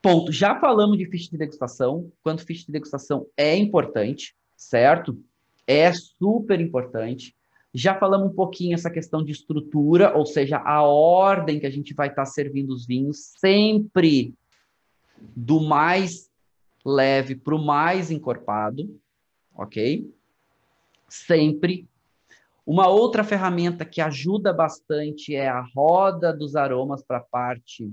Ponto, 0.03 0.30
já 0.30 0.59
falamos 0.61 0.99
de 0.99 1.07
ficha 1.07 1.30
de 1.30 1.38
degustação, 1.38 2.12
quanto 2.22 2.45
ficha 2.45 2.66
de 2.66 2.72
degustação 2.72 3.26
é 3.36 3.57
importante, 3.57 4.36
certo? 4.57 5.18
É 5.66 5.92
super 5.92 6.61
importante. 6.61 7.34
Já 7.72 7.99
falamos 7.99 8.30
um 8.30 8.34
pouquinho 8.34 8.74
essa 8.74 8.90
questão 8.90 9.24
de 9.24 9.32
estrutura, 9.32 10.14
ou 10.16 10.26
seja, 10.26 10.59
a 10.59 10.82
ordem 10.82 11.59
que 11.59 11.66
a 11.66 11.70
gente 11.70 11.95
vai 11.95 12.09
estar 12.09 12.26
servindo 12.26 12.70
os 12.70 12.86
vinhos, 12.86 13.32
sempre 13.38 14.34
do 15.34 15.61
mais 15.61 16.30
leve 16.85 17.35
para 17.35 17.55
o 17.55 17.64
mais 17.64 18.11
encorpado, 18.11 19.01
ok? 19.55 20.12
Sempre. 21.09 21.89
Uma 22.66 22.89
outra 22.89 23.22
ferramenta 23.22 23.85
que 23.85 24.01
ajuda 24.01 24.53
bastante 24.53 25.35
é 25.35 25.49
a 25.49 25.61
roda 25.61 26.32
dos 26.32 26.57
aromas 26.57 27.03
para 27.03 27.18
a 27.18 27.24
parte 27.24 27.93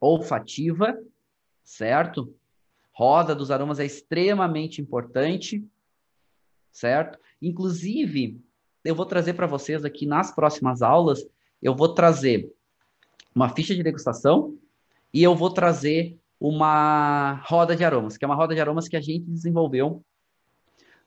olfativa, 0.00 0.98
certo? 1.62 2.34
Roda 2.92 3.34
dos 3.34 3.50
aromas 3.50 3.78
é 3.78 3.84
extremamente 3.84 4.80
importante, 4.80 5.64
certo? 6.70 7.18
Inclusive, 7.40 8.40
eu 8.84 8.94
vou 8.94 9.06
trazer 9.06 9.34
para 9.34 9.46
vocês 9.46 9.84
aqui 9.84 10.06
nas 10.06 10.34
próximas 10.34 10.82
aulas, 10.82 11.24
eu 11.62 11.74
vou 11.74 11.94
trazer 11.94 12.52
uma 13.34 13.48
ficha 13.48 13.74
de 13.74 13.82
degustação 13.82 14.58
e 15.12 15.22
eu 15.22 15.36
vou 15.36 15.50
trazer 15.50 16.18
uma 16.42 17.34
roda 17.44 17.76
de 17.76 17.84
aromas, 17.84 18.16
que 18.16 18.24
é 18.24 18.26
uma 18.26 18.34
roda 18.34 18.52
de 18.52 18.60
aromas 18.60 18.88
que 18.88 18.96
a 18.96 19.00
gente 19.00 19.24
desenvolveu 19.30 20.02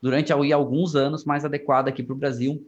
durante 0.01 0.31
alguns 0.31 0.95
anos, 0.95 1.25
mais 1.25 1.43
adequada 1.43 1.89
aqui 1.89 2.01
para 2.01 2.13
o 2.13 2.17
Brasil. 2.17 2.65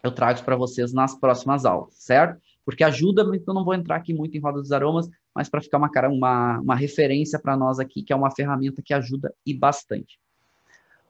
Eu 0.00 0.12
trago 0.12 0.40
para 0.44 0.54
vocês 0.54 0.92
nas 0.92 1.18
próximas 1.18 1.64
aulas, 1.64 1.94
certo? 1.94 2.40
Porque 2.64 2.84
ajuda, 2.84 3.28
então 3.34 3.52
não 3.52 3.64
vou 3.64 3.74
entrar 3.74 3.96
aqui 3.96 4.14
muito 4.14 4.36
em 4.36 4.40
roda 4.40 4.60
dos 4.60 4.70
aromas, 4.70 5.08
mas 5.34 5.48
para 5.48 5.60
ficar 5.60 5.78
uma, 5.78 5.90
uma, 6.08 6.60
uma 6.60 6.76
referência 6.76 7.36
para 7.36 7.56
nós 7.56 7.80
aqui, 7.80 8.04
que 8.04 8.12
é 8.12 8.16
uma 8.16 8.30
ferramenta 8.30 8.80
que 8.80 8.94
ajuda 8.94 9.34
e 9.44 9.52
bastante. 9.52 10.20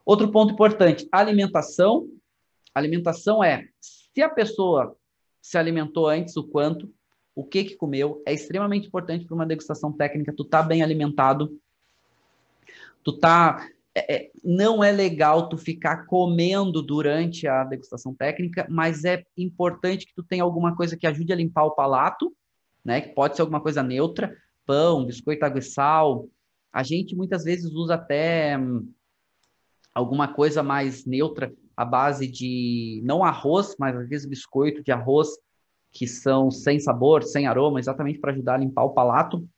Outro 0.07 0.31
ponto 0.33 0.55
importante, 0.55 1.07
alimentação. 1.13 2.09
Alimentação 2.75 3.45
é, 3.45 3.67
se 3.79 4.23
a 4.23 4.29
pessoa 4.31 4.97
se 5.43 5.59
alimentou 5.59 6.09
antes, 6.09 6.35
o 6.35 6.45
quanto, 6.45 6.91
o 7.39 7.45
que 7.45 7.63
que 7.63 7.77
comeu, 7.77 8.21
é 8.27 8.35
extremamente 8.35 8.89
importante 8.89 9.25
para 9.25 9.33
uma 9.37 9.47
degustação 9.47 9.93
técnica, 9.93 10.35
tu 10.37 10.45
tá 10.45 10.61
bem 10.61 10.83
alimentado, 10.83 11.57
tu 13.05 13.13
tá 13.13 13.65
é, 13.95 14.13
é, 14.13 14.31
não 14.43 14.83
é 14.83 14.91
legal 14.91 15.49
tu 15.49 15.57
ficar 15.57 16.07
comendo 16.07 16.83
durante 16.83 17.47
a 17.47 17.63
degustação 17.63 18.13
técnica, 18.13 18.67
mas 18.69 19.05
é 19.05 19.25
importante 19.37 20.05
que 20.05 20.15
tu 20.17 20.23
tenha 20.25 20.43
alguma 20.43 20.75
coisa 20.75 20.97
que 20.97 21.07
ajude 21.07 21.33
a 21.33 21.37
limpar 21.37 21.63
o 21.63 21.77
palato, 21.77 22.35
né? 22.85 23.03
Que 23.03 23.15
pode 23.15 23.37
ser 23.37 23.43
alguma 23.43 23.61
coisa 23.61 23.85
neutra, 23.85 24.37
pão, 24.67 25.07
biscoito, 25.07 25.45
água 25.45 25.61
e 25.61 25.63
sal. 25.63 26.29
A 26.73 26.83
gente 26.83 27.15
muitas 27.15 27.45
vezes 27.45 27.73
usa 27.73 27.95
até 27.95 28.59
hum, 28.59 28.93
alguma 29.95 30.27
coisa 30.27 30.61
mais 30.61 31.07
neutra 31.07 31.55
à 31.77 31.85
base 31.85 32.27
de 32.27 33.01
não 33.05 33.23
arroz, 33.23 33.77
mas 33.79 33.95
às 33.95 34.09
vezes 34.09 34.27
biscoito 34.27 34.83
de 34.83 34.91
arroz 34.91 35.29
que 35.93 36.07
são 36.07 36.51
sem 36.51 36.79
sabor, 36.79 37.23
sem 37.23 37.47
aroma, 37.47 37.81
exatamente 37.81 38.19
para 38.19 38.33
ajudar 38.33 38.55
a 38.55 38.59
limpar 38.59 38.85
o 38.85 38.91
palato. 38.91 39.49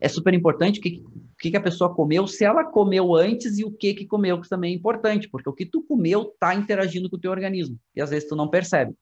É 0.00 0.08
super 0.08 0.32
importante 0.32 0.80
o 0.80 0.82
que, 0.82 1.50
que, 1.50 1.56
a 1.56 1.60
pessoa 1.60 1.94
comeu, 1.94 2.26
se 2.26 2.44
ela 2.44 2.64
comeu 2.64 3.14
antes 3.14 3.58
e 3.58 3.64
o 3.64 3.70
que 3.70 3.92
que 3.92 4.06
comeu, 4.06 4.40
que 4.40 4.48
também 4.48 4.72
é 4.72 4.76
importante, 4.76 5.28
porque 5.28 5.48
o 5.48 5.52
que 5.52 5.66
tu 5.66 5.82
comeu 5.82 6.22
está 6.22 6.54
interagindo 6.54 7.10
com 7.10 7.16
o 7.16 7.20
teu 7.20 7.30
organismo, 7.30 7.78
e 7.94 8.00
às 8.00 8.08
vezes 8.08 8.28
tu 8.28 8.34
não 8.34 8.48
percebe. 8.48 8.94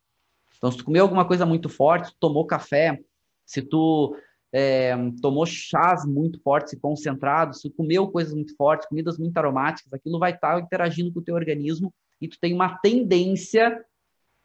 Então, 0.57 0.73
se 0.73 0.79
tu 0.79 0.85
comeu 0.85 1.05
alguma 1.05 1.25
coisa 1.25 1.47
muito 1.47 1.69
forte, 1.69 2.13
tomou 2.19 2.45
café, 2.45 2.99
se 3.47 3.63
tu 3.63 4.17
é, 4.53 4.93
tomou 5.23 5.47
chás 5.47 6.05
muito 6.05 6.41
fortes 6.43 6.73
e 6.73 6.81
concentrados, 6.81 7.61
se 7.61 7.71
comeu 7.71 8.09
coisas 8.09 8.35
muito 8.35 8.57
fortes, 8.57 8.89
comidas 8.89 9.19
muito 9.19 9.37
aromáticas, 9.39 9.93
aquilo 9.93 10.19
vai 10.19 10.33
estar 10.33 10.55
tá 10.55 10.61
interagindo 10.61 11.13
com 11.13 11.21
o 11.21 11.23
teu 11.23 11.35
organismo 11.35 11.93
e 12.21 12.27
tu 12.27 12.39
tem 12.41 12.53
uma 12.53 12.77
tendência 12.79 13.85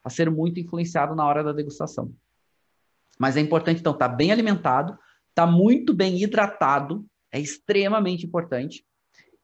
a 0.04 0.10
ser 0.10 0.30
muito 0.30 0.60
influenciado 0.60 1.16
na 1.16 1.26
hora 1.26 1.44
da 1.44 1.54
degustação. 1.54 2.14
Mas 3.18 3.38
é 3.38 3.40
importante, 3.40 3.80
então, 3.80 3.94
estar 3.94 4.10
tá 4.10 4.16
bem 4.16 4.32
alimentado, 4.32 4.94
estar 5.30 5.46
tá 5.46 5.48
muito 5.48 5.94
bem 5.94 6.22
hidratado, 6.22 7.06
é 7.32 7.40
extremamente 7.40 8.26
importante, 8.26 8.86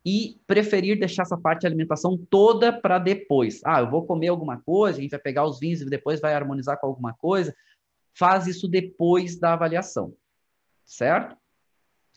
e 0.06 0.40
preferir 0.48 0.98
deixar 0.98 1.24
essa 1.24 1.38
parte 1.38 1.62
de 1.62 1.68
alimentação 1.68 2.18
toda 2.30 2.74
para 2.74 2.98
depois. 2.98 3.62
Ah, 3.66 3.82
eu 3.82 3.90
vou 3.90 4.06
comer 4.06 4.30
alguma 4.30 4.60
coisa, 4.62 4.98
a 4.98 5.02
gente 5.02 5.12
vai 5.12 5.20
pegar 5.20 5.46
os 5.46 5.60
vinhos 5.60 5.82
e 5.82 5.86
depois 5.86 6.20
vai 6.20 6.34
harmonizar 6.34 6.80
com 6.80 6.88
alguma 6.88 7.14
coisa. 7.14 7.56
Faz 8.14 8.48
isso 8.48 8.68
depois 8.68 9.38
da 9.38 9.54
avaliação, 9.54 10.14
certo? 10.86 11.38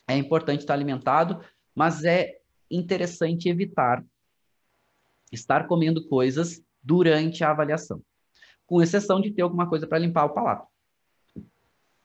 É 0.08 0.16
importante 0.16 0.60
estar 0.60 0.74
alimentado, 0.74 1.44
mas 1.74 2.04
é 2.04 2.38
interessante 2.70 3.48
evitar 3.48 4.04
estar 5.30 5.66
comendo 5.66 6.06
coisas 6.08 6.62
durante 6.82 7.42
a 7.42 7.50
avaliação 7.50 8.02
com 8.66 8.82
exceção 8.82 9.20
de 9.20 9.30
ter 9.30 9.42
alguma 9.42 9.68
coisa 9.68 9.86
para 9.86 9.98
limpar 9.98 10.24
o 10.24 10.34
palato. 10.34 10.66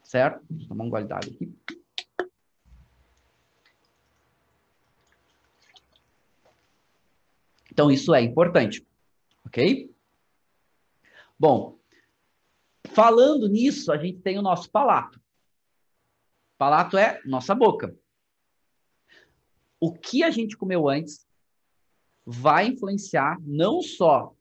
Certo? 0.04 0.42
Deixa 0.50 0.66
eu 0.66 0.70
tomar 0.70 0.86
um 0.86 0.90
gole 0.90 1.06
d'água 1.06 1.30
aqui. 1.30 1.54
Então, 7.72 7.92
isso 7.92 8.16
é 8.16 8.22
importante, 8.22 8.84
ok? 9.46 9.94
Bom, 11.38 11.78
falando 12.88 13.48
nisso, 13.48 13.92
a 13.92 13.98
gente 13.98 14.20
tem 14.20 14.40
o 14.40 14.42
nosso 14.42 14.72
palato. 14.72 15.22
Palato 16.58 16.98
é 16.98 17.22
nossa 17.24 17.54
boca. 17.54 17.96
O 19.80 19.94
que 19.94 20.24
a 20.24 20.32
gente 20.32 20.58
comeu 20.58 20.90
antes 20.90 21.28
vai 22.26 22.68
influenciar 22.68 23.38
não 23.42 23.82
só 23.82 24.36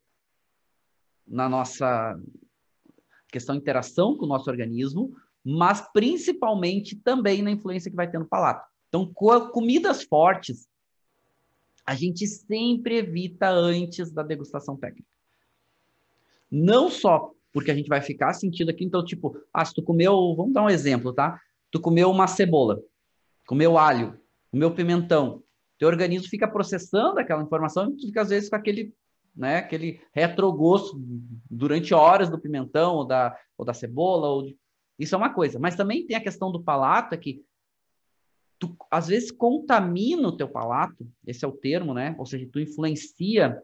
na 1.27 1.49
nossa 1.49 2.19
questão 3.29 3.55
de 3.55 3.61
interação 3.61 4.17
com 4.17 4.25
o 4.25 4.29
nosso 4.29 4.49
organismo, 4.51 5.15
mas 5.45 5.81
principalmente 5.93 6.97
também 6.97 7.43
na 7.43 7.51
influência 7.51 7.91
que 7.91 7.97
vai 7.97 8.11
ter 8.11 8.19
no 8.19 8.27
palato. 8.27 8.67
Então, 8.89 9.13
comidas 9.53 10.05
fortes, 10.05 10.69
a 11.85 11.95
gente 11.95 12.27
sempre 12.27 12.99
evita 12.99 13.49
antes 13.49 14.11
da 14.11 14.23
degustação 14.23 14.77
técnica. 14.77 15.09
Não 16.51 16.89
só 16.89 17.33
porque 17.53 17.71
a 17.71 17.75
gente 17.75 17.89
vai 17.89 18.03
ficar 18.03 18.35
sentindo 18.35 18.71
aqui, 18.71 18.85
então, 18.85 19.05
tipo, 19.05 19.37
ah, 19.53 19.65
se 19.65 19.73
tu 19.73 19.83
comeu, 19.83 20.35
vamos 20.37 20.53
dar 20.53 20.63
um 20.63 20.69
exemplo, 20.69 21.13
tá? 21.13 21.41
Tu 21.71 21.81
comeu 21.81 22.11
uma 22.11 22.27
cebola, 22.27 22.83
comeu 23.47 23.79
alho, 23.79 24.21
comeu 24.51 24.75
pimentão, 24.75 25.43
teu 25.79 25.89
organismo 25.89 26.29
fica 26.29 26.49
processando 26.49 27.19
aquela 27.19 27.43
informação 27.43 27.91
e 27.91 27.97
tu 27.97 28.07
fica, 28.07 28.23
às 28.23 28.29
vezes, 28.29 28.49
com 28.49 28.57
aquele 28.57 28.95
né? 29.37 29.59
Aquele 29.59 30.01
retrogosto 30.13 30.99
durante 31.51 31.93
horas 31.93 32.31
do 32.31 32.41
pimentão 32.41 32.97
ou 32.97 33.05
da, 33.05 33.37
ou 33.59 33.65
da 33.65 33.75
cebola. 33.75 34.29
Ou 34.29 34.43
de... 34.45 34.57
Isso 34.99 35.15
é 35.15 35.19
uma 35.19 35.33
coisa. 35.33 35.59
Mas 35.59 35.77
também 35.77 36.07
tem 36.07 36.17
a 36.17 36.23
questão 36.23 36.51
do 36.51 36.63
palato, 36.63 37.15
é 37.15 37.19
que 37.19 37.45
tu, 38.59 38.75
às 38.91 39.09
vezes, 39.09 39.31
contamina 39.31 40.29
o 40.29 40.37
teu 40.37 40.49
palato, 40.49 41.07
esse 41.27 41.45
é 41.45 41.49
o 41.49 41.53
termo, 41.53 41.93
né? 41.93 42.15
Ou 42.19 42.25
seja, 42.25 42.49
tu 42.51 42.59
influencia 42.59 43.63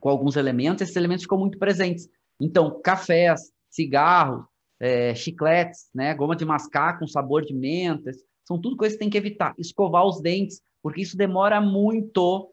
com 0.00 0.08
alguns 0.08 0.36
elementos, 0.36 0.82
esses 0.82 0.96
elementos 0.96 1.24
ficam 1.24 1.38
muito 1.38 1.58
presentes. 1.58 2.08
Então, 2.40 2.80
cafés, 2.82 3.52
cigarros, 3.70 4.44
é, 4.80 5.14
chicletes, 5.14 5.88
né? 5.94 6.14
Goma 6.14 6.36
de 6.36 6.44
mascar 6.44 6.98
com 6.98 7.06
sabor 7.06 7.44
de 7.44 7.54
mentas, 7.54 8.16
são 8.46 8.60
tudo 8.60 8.76
coisas 8.76 8.96
que 8.96 9.00
tem 9.00 9.10
que 9.10 9.18
evitar. 9.18 9.54
Escovar 9.58 10.06
os 10.06 10.20
dentes, 10.20 10.62
porque 10.82 11.02
isso 11.02 11.16
demora 11.16 11.60
muito 11.60 12.52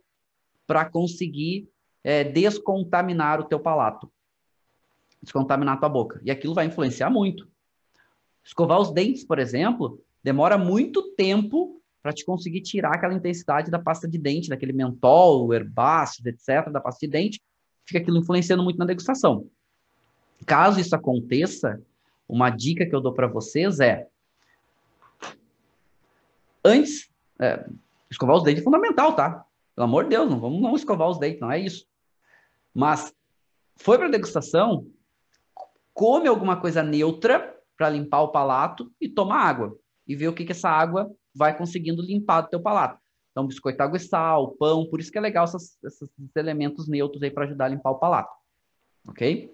para 0.66 0.90
conseguir 0.90 1.70
é, 2.04 2.24
descontaminar 2.24 3.40
o 3.40 3.46
teu 3.46 3.60
palato, 3.60 4.12
descontaminar 5.22 5.76
a 5.76 5.80
tua 5.80 5.90
boca. 5.90 6.20
E 6.24 6.32
aquilo 6.32 6.54
vai 6.54 6.66
influenciar 6.66 7.10
muito. 7.10 7.48
Escovar 8.44 8.80
os 8.80 8.92
dentes, 8.92 9.24
por 9.24 9.40
exemplo, 9.40 10.02
demora 10.22 10.58
muito 10.58 11.14
tempo 11.16 11.82
para 12.02 12.12
te 12.12 12.26
conseguir 12.26 12.62
tirar 12.62 12.96
aquela 12.96 13.14
intensidade 13.14 13.72
da 13.72 13.80
pasta 13.80 14.08
de 14.08 14.18
dente, 14.18 14.50
daquele 14.50 14.74
mentol, 14.74 15.54
herbáceo, 15.54 16.28
etc., 16.28 16.70
da 16.70 16.82
pasta 16.82 17.06
de 17.06 17.12
dente, 17.12 17.42
fica 17.86 18.00
aquilo 18.00 18.18
influenciando 18.18 18.62
muito 18.62 18.78
na 18.78 18.86
degustação. 18.86 19.48
Caso 20.46 20.82
isso 20.82 20.94
aconteça, 20.94 21.82
uma 22.28 22.50
dica 22.50 22.86
que 22.86 22.94
eu 22.94 23.00
dou 23.00 23.14
para 23.14 23.28
vocês 23.28 23.80
é 23.80 24.08
antes, 26.64 27.10
é, 27.40 27.66
escovar 28.12 28.36
os 28.36 28.44
dentes 28.44 28.62
é 28.62 28.64
fundamental, 28.64 29.16
tá? 29.16 29.46
Pelo 29.74 29.86
amor 29.86 30.04
de 30.04 30.12
Deus, 30.12 30.30
não 30.30 30.40
vamos 30.40 30.62
não 30.62 30.76
escovar 30.76 31.10
os 31.10 31.18
dentes, 31.18 31.40
não 31.40 31.52
é 31.52 31.60
isso. 31.60 31.88
Mas 32.74 33.14
foi 33.78 33.98
para 33.98 34.10
degustação, 34.10 34.88
come 35.94 36.28
alguma 36.28 36.60
coisa 36.60 36.82
neutra 36.82 37.56
para 37.78 37.90
limpar 37.90 38.22
o 38.22 38.30
palato 38.30 38.92
e 39.00 39.08
toma 39.08 39.36
água. 39.36 39.78
E 40.08 40.16
vê 40.16 40.28
o 40.28 40.34
que, 40.34 40.46
que 40.46 40.52
essa 40.52 40.70
água 40.70 41.12
vai 41.34 41.58
conseguindo 41.58 42.02
limpar 42.02 42.42
do 42.42 42.50
teu 42.50 42.62
palato. 42.62 43.00
Então, 43.32 43.48
biscoito, 43.48 43.82
água 43.82 43.98
e 43.98 44.00
sal, 44.00 44.52
pão, 44.52 44.86
por 44.86 45.00
isso 45.00 45.12
que 45.12 45.18
é 45.18 45.22
legal 45.22 45.46
essas, 45.46 45.78
esses 45.84 46.10
elementos 46.36 46.88
neutros 46.88 47.22
aí 47.24 47.32
para 47.32 47.46
ajudar 47.46 47.66
a 47.66 47.70
limpar 47.70 47.92
o 47.92 48.00
palato. 48.00 48.32
Ok? 49.08 49.52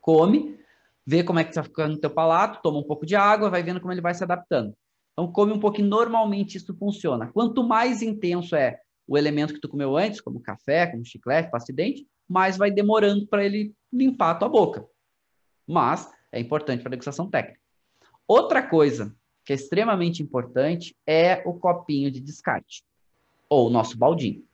Come, 0.00 0.58
vê 1.06 1.22
como 1.22 1.38
é 1.38 1.44
que 1.44 1.50
está 1.50 1.62
ficando 1.62 1.94
no 1.94 2.00
teu 2.00 2.10
palato, 2.10 2.60
toma 2.62 2.78
um 2.78 2.82
pouco 2.82 3.06
de 3.06 3.14
água, 3.14 3.48
vai 3.48 3.62
vendo 3.62 3.80
como 3.80 3.92
ele 3.92 4.00
vai 4.00 4.12
se 4.12 4.24
adaptando. 4.24 4.74
Então, 5.12 5.30
come 5.30 5.52
um 5.52 5.60
pouquinho, 5.60 5.88
normalmente 5.88 6.56
isso 6.56 6.74
funciona. 6.76 7.30
Quanto 7.32 7.62
mais 7.62 8.02
intenso 8.02 8.56
é 8.56 8.80
o 9.06 9.16
elemento 9.16 9.54
que 9.54 9.60
tu 9.60 9.68
comeu 9.68 9.96
antes, 9.96 10.20
como 10.20 10.40
café, 10.40 10.86
como 10.86 11.04
chiclete, 11.04 11.50
pasta 11.50 11.72
de 11.72 11.76
dente, 11.76 12.06
mais 12.30 12.56
vai 12.56 12.70
demorando 12.70 13.26
para 13.26 13.44
ele 13.44 13.74
limpar 13.92 14.30
a 14.30 14.34
tua 14.36 14.48
boca. 14.48 14.86
Mas 15.66 16.08
é 16.30 16.38
importante 16.38 16.80
para 16.80 16.90
degustação 16.90 17.28
técnica. 17.28 17.58
Outra 18.26 18.62
coisa 18.62 19.12
que 19.44 19.52
é 19.52 19.56
extremamente 19.56 20.22
importante 20.22 20.96
é 21.04 21.42
o 21.44 21.54
copinho 21.54 22.08
de 22.08 22.20
descarte, 22.20 22.84
ou 23.48 23.66
o 23.66 23.70
nosso 23.70 23.98
baldinho. 23.98 24.44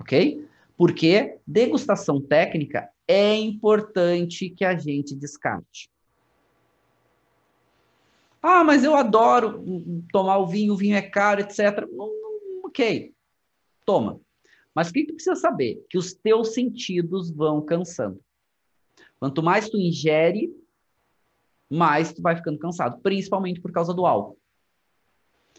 Ok? 0.00 0.48
Porque 0.78 1.38
degustação 1.46 2.18
técnica 2.18 2.88
é 3.06 3.36
importante 3.36 4.48
que 4.48 4.64
a 4.64 4.74
gente 4.74 5.14
descarte. 5.14 5.90
Ah, 8.40 8.64
mas 8.64 8.82
eu 8.82 8.94
adoro 8.94 9.62
tomar 10.10 10.38
o 10.38 10.46
vinho, 10.46 10.72
o 10.72 10.76
vinho 10.76 10.96
é 10.96 11.02
caro, 11.02 11.40
etc. 11.40 11.86
Ok, 12.64 13.12
toma. 13.84 14.20
Mas 14.78 14.90
o 14.90 14.92
que 14.92 15.04
tu 15.04 15.14
precisa 15.14 15.34
saber? 15.34 15.84
Que 15.90 15.98
os 15.98 16.14
teus 16.14 16.54
sentidos 16.54 17.32
vão 17.32 17.60
cansando. 17.60 18.20
Quanto 19.18 19.42
mais 19.42 19.68
tu 19.68 19.76
ingere, 19.76 20.54
mais 21.68 22.12
tu 22.12 22.22
vai 22.22 22.36
ficando 22.36 22.60
cansado, 22.60 23.00
principalmente 23.02 23.60
por 23.60 23.72
causa 23.72 23.92
do 23.92 24.06
álcool. 24.06 24.38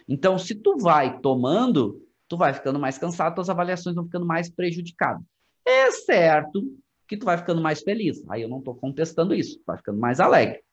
Então, 0.07 0.38
se 0.38 0.55
tu 0.55 0.78
vai 0.78 1.20
tomando, 1.20 2.01
tu 2.30 2.38
vai 2.38 2.53
ficando 2.53 2.80
mais 2.80 2.97
cansado, 2.97 3.36
tuas 3.36 3.49
avaliações 3.49 3.93
vão 3.93 4.05
ficando 4.05 4.26
mais 4.26 4.49
prejudicadas. 4.49 5.22
É 5.65 5.91
certo 5.91 6.74
que 7.05 7.17
tu 7.17 7.26
vai 7.26 7.38
ficando 7.38 7.61
mais 7.61 7.82
feliz. 7.82 8.24
Aí 8.30 8.43
eu 8.43 8.47
não 8.47 8.59
estou 8.59 8.74
contestando 8.74 9.36
isso, 9.36 9.57
tu 9.57 9.63
vai 9.67 9.76
ficando 9.76 9.99
mais 9.99 10.22
alegre. 10.22 10.63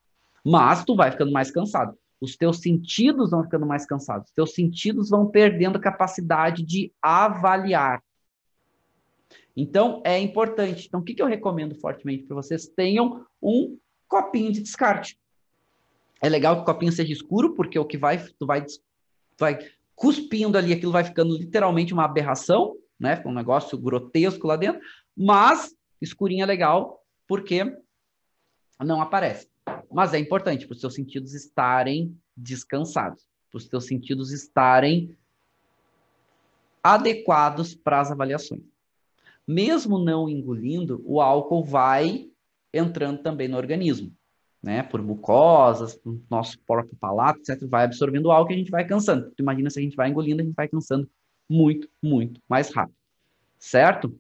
Mas 0.45 0.85
tu 0.85 0.95
vai 0.95 1.11
ficando 1.11 1.33
mais 1.33 1.51
cansado. 1.51 1.99
Os 2.21 2.37
teus 2.37 2.61
sentidos 2.61 3.33
vão 3.33 3.43
ficando 3.43 3.67
mais 3.67 3.85
cansados. 3.85 4.29
Os 4.29 4.35
teus 4.35 4.55
sentidos 4.55 5.11
vão 5.11 5.27
perdendo 5.27 5.81
capacidade 5.81 6.63
de 6.63 6.93
avaliar. 7.03 8.01
Então, 9.57 10.03
é 10.05 10.19
importante. 10.19 10.87
Então, 10.87 11.01
o 11.01 11.03
que, 11.03 11.15
que 11.15 11.23
eu 11.23 11.27
recomendo 11.27 11.75
fortemente 11.77 12.25
para 12.25 12.37
vocês? 12.37 12.69
Tenham 12.69 13.25
um 13.43 13.79
copinho 14.07 14.53
de 14.53 14.61
descarte. 14.61 15.19
É 16.21 16.29
legal 16.29 16.57
que 16.57 16.63
o 16.63 16.65
copinho 16.65 16.93
seja 16.93 17.13
escuro, 17.13 17.55
porque 17.55 17.79
o 17.79 17.85
que 17.85 17.97
vai, 17.97 18.19
tu 18.19 18.47
vai, 18.47 18.65
vai 19.39 19.59
cuspindo 19.95 20.59
ali, 20.59 20.73
aquilo 20.73 20.93
vai 20.93 21.05
ficando 21.05 21.37
literalmente 21.37 21.95
uma 21.95 22.05
aberração, 22.05 22.77
né? 23.01 23.23
Um 23.25 23.33
negócio 23.33 23.79
grotesco 23.79 24.47
lá 24.47 24.57
dentro, 24.57 24.81
mas 25.17 25.75
escurinho 26.01 26.43
é 26.43 26.47
legal, 26.47 27.03
porque 27.27 27.65
não 28.79 29.01
aparece. 29.01 29.49
Mas 29.91 30.13
é 30.13 30.19
importante 30.19 30.67
para 30.67 30.75
os 30.75 30.81
seus 30.81 30.95
sentidos 30.95 31.33
estarem 31.35 32.17
descansados, 32.37 33.27
para 33.51 33.59
os 33.59 33.67
seus 33.67 33.87
sentidos 33.87 34.33
estarem 34.33 35.17
adequados 36.83 37.75
para 37.75 38.01
as 38.01 38.11
avaliações. 38.11 38.63
Mesmo 39.47 39.99
não 39.99 40.29
engolindo, 40.29 41.03
o 41.05 41.21
álcool 41.21 41.65
vai 41.65 42.29
entrando 42.73 43.23
também 43.23 43.49
no 43.49 43.57
organismo 43.57 44.13
né, 44.67 44.83
por 44.83 45.01
mucosas, 45.01 45.97
no 46.05 46.21
nosso 46.29 46.59
próprio 46.67 46.97
palato, 46.97 47.39
etc., 47.39 47.69
vai 47.69 47.85
absorvendo 47.85 48.27
o 48.27 48.33
álcool 48.33 48.51
e 48.51 48.55
a 48.55 48.59
gente 48.59 48.71
vai 48.71 48.85
cansando. 48.85 49.31
Tu 49.31 49.41
imagina 49.41 49.71
se 49.71 49.79
a 49.79 49.83
gente 49.83 49.95
vai 49.95 50.11
engolindo, 50.11 50.43
a 50.43 50.45
gente 50.45 50.57
vai 50.57 50.67
cansando 50.67 51.09
muito, 51.49 51.89
muito 52.03 52.41
mais 52.49 52.75
rápido. 52.75 52.97
Certo? 53.61 54.19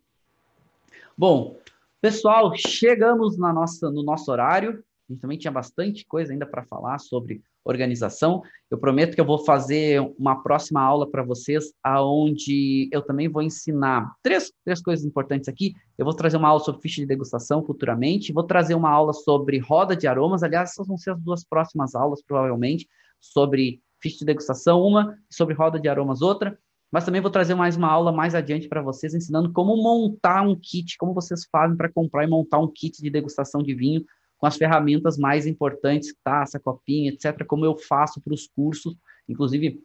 Bom, 1.18 1.58
pessoal, 2.00 2.52
chegamos 2.56 3.36
na 3.36 3.52
nossa, 3.52 3.90
no 3.90 4.04
nosso 4.04 4.30
horário. 4.30 4.84
A 5.08 5.12
gente 5.12 5.20
também 5.20 5.38
tinha 5.38 5.52
bastante 5.52 6.04
coisa 6.04 6.32
ainda 6.32 6.44
para 6.44 6.64
falar 6.64 6.98
sobre 6.98 7.40
organização. 7.64 8.42
Eu 8.70 8.78
prometo 8.78 9.14
que 9.14 9.20
eu 9.20 9.24
vou 9.24 9.38
fazer 9.44 10.00
uma 10.18 10.42
próxima 10.42 10.80
aula 10.80 11.08
para 11.08 11.22
vocês, 11.22 11.72
aonde 11.82 12.88
eu 12.92 13.02
também 13.02 13.28
vou 13.28 13.42
ensinar 13.42 14.12
três, 14.22 14.52
três 14.64 14.82
coisas 14.82 15.04
importantes 15.04 15.48
aqui. 15.48 15.74
Eu 15.96 16.04
vou 16.04 16.14
trazer 16.14 16.36
uma 16.36 16.48
aula 16.48 16.60
sobre 16.60 16.80
ficha 16.80 17.00
de 17.00 17.06
degustação 17.06 17.64
futuramente, 17.64 18.32
vou 18.32 18.42
trazer 18.42 18.74
uma 18.74 18.90
aula 18.90 19.12
sobre 19.12 19.58
roda 19.58 19.96
de 19.96 20.08
aromas. 20.08 20.42
Aliás, 20.42 20.70
essas 20.70 20.88
vão 20.88 20.96
ser 20.96 21.10
as 21.10 21.20
duas 21.20 21.44
próximas 21.44 21.94
aulas, 21.94 22.20
provavelmente, 22.22 22.88
sobre 23.20 23.80
ficha 24.00 24.18
de 24.18 24.24
degustação, 24.24 24.82
uma, 24.82 25.16
sobre 25.30 25.54
roda 25.54 25.78
de 25.78 25.88
aromas, 25.88 26.20
outra. 26.20 26.58
Mas 26.90 27.04
também 27.04 27.20
vou 27.20 27.30
trazer 27.30 27.54
mais 27.54 27.76
uma 27.76 27.88
aula 27.88 28.12
mais 28.12 28.34
adiante 28.34 28.68
para 28.68 28.82
vocês, 28.82 29.14
ensinando 29.14 29.52
como 29.52 29.76
montar 29.76 30.42
um 30.42 30.54
kit, 30.54 30.96
como 30.96 31.14
vocês 31.14 31.46
fazem 31.50 31.76
para 31.76 31.92
comprar 31.92 32.24
e 32.24 32.28
montar 32.28 32.58
um 32.58 32.68
kit 32.68 33.00
de 33.02 33.10
degustação 33.10 33.62
de 33.62 33.74
vinho 33.74 34.04
com 34.46 34.48
as 34.48 34.56
ferramentas 34.56 35.18
mais 35.18 35.44
importantes, 35.44 36.14
taça, 36.22 36.60
copinha, 36.60 37.10
etc., 37.10 37.44
como 37.44 37.64
eu 37.64 37.76
faço 37.76 38.20
para 38.20 38.32
os 38.32 38.46
cursos. 38.46 38.96
Inclusive, 39.28 39.82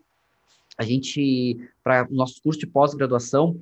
a 0.78 0.84
gente, 0.84 1.68
para 1.84 2.08
nossos 2.12 2.38
cursos 2.40 2.60
de 2.60 2.68
pós-graduação, 2.68 3.60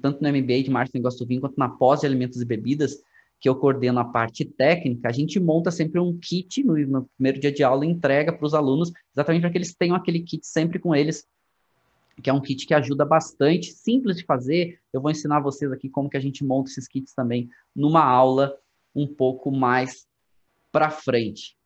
tanto 0.00 0.22
no 0.22 0.28
MBA 0.30 0.62
de 0.62 0.70
Marketing 0.70 0.98
Negócio 0.98 1.18
do 1.18 1.26
Vinho, 1.26 1.42
quanto 1.42 1.58
na 1.58 1.68
pós 1.68 2.00
de 2.00 2.06
Alimentos 2.06 2.40
e 2.40 2.44
Bebidas, 2.44 3.02
que 3.38 3.46
eu 3.46 3.54
coordeno 3.54 4.00
a 4.00 4.04
parte 4.04 4.46
técnica, 4.46 5.10
a 5.10 5.12
gente 5.12 5.38
monta 5.38 5.70
sempre 5.70 6.00
um 6.00 6.18
kit 6.18 6.64
no, 6.64 6.74
no 6.86 7.04
primeiro 7.16 7.38
dia 7.38 7.52
de 7.52 7.62
aula 7.62 7.84
e 7.84 7.90
entrega 7.90 8.32
para 8.32 8.46
os 8.46 8.54
alunos, 8.54 8.90
exatamente 9.12 9.42
para 9.42 9.50
que 9.50 9.58
eles 9.58 9.74
tenham 9.74 9.94
aquele 9.94 10.20
kit 10.20 10.46
sempre 10.46 10.78
com 10.78 10.94
eles, 10.94 11.26
que 12.22 12.30
é 12.30 12.32
um 12.32 12.40
kit 12.40 12.66
que 12.66 12.72
ajuda 12.72 13.04
bastante, 13.04 13.72
simples 13.72 14.16
de 14.16 14.24
fazer. 14.24 14.78
Eu 14.90 15.02
vou 15.02 15.10
ensinar 15.10 15.40
vocês 15.40 15.70
aqui 15.70 15.90
como 15.90 16.08
que 16.08 16.16
a 16.16 16.20
gente 16.20 16.42
monta 16.42 16.70
esses 16.70 16.88
kits 16.88 17.12
também 17.12 17.50
numa 17.76 18.02
aula 18.02 18.56
um 18.94 19.06
pouco 19.06 19.50
mais 19.50 20.06
para 20.74 20.90
frente. 20.90 21.56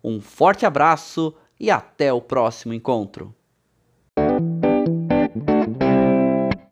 Um 0.04 0.20
forte 0.20 0.66
abraço 0.66 1.34
e 1.58 1.72
até 1.72 2.12
o 2.12 2.20
próximo 2.20 2.74
encontro. 2.74 3.34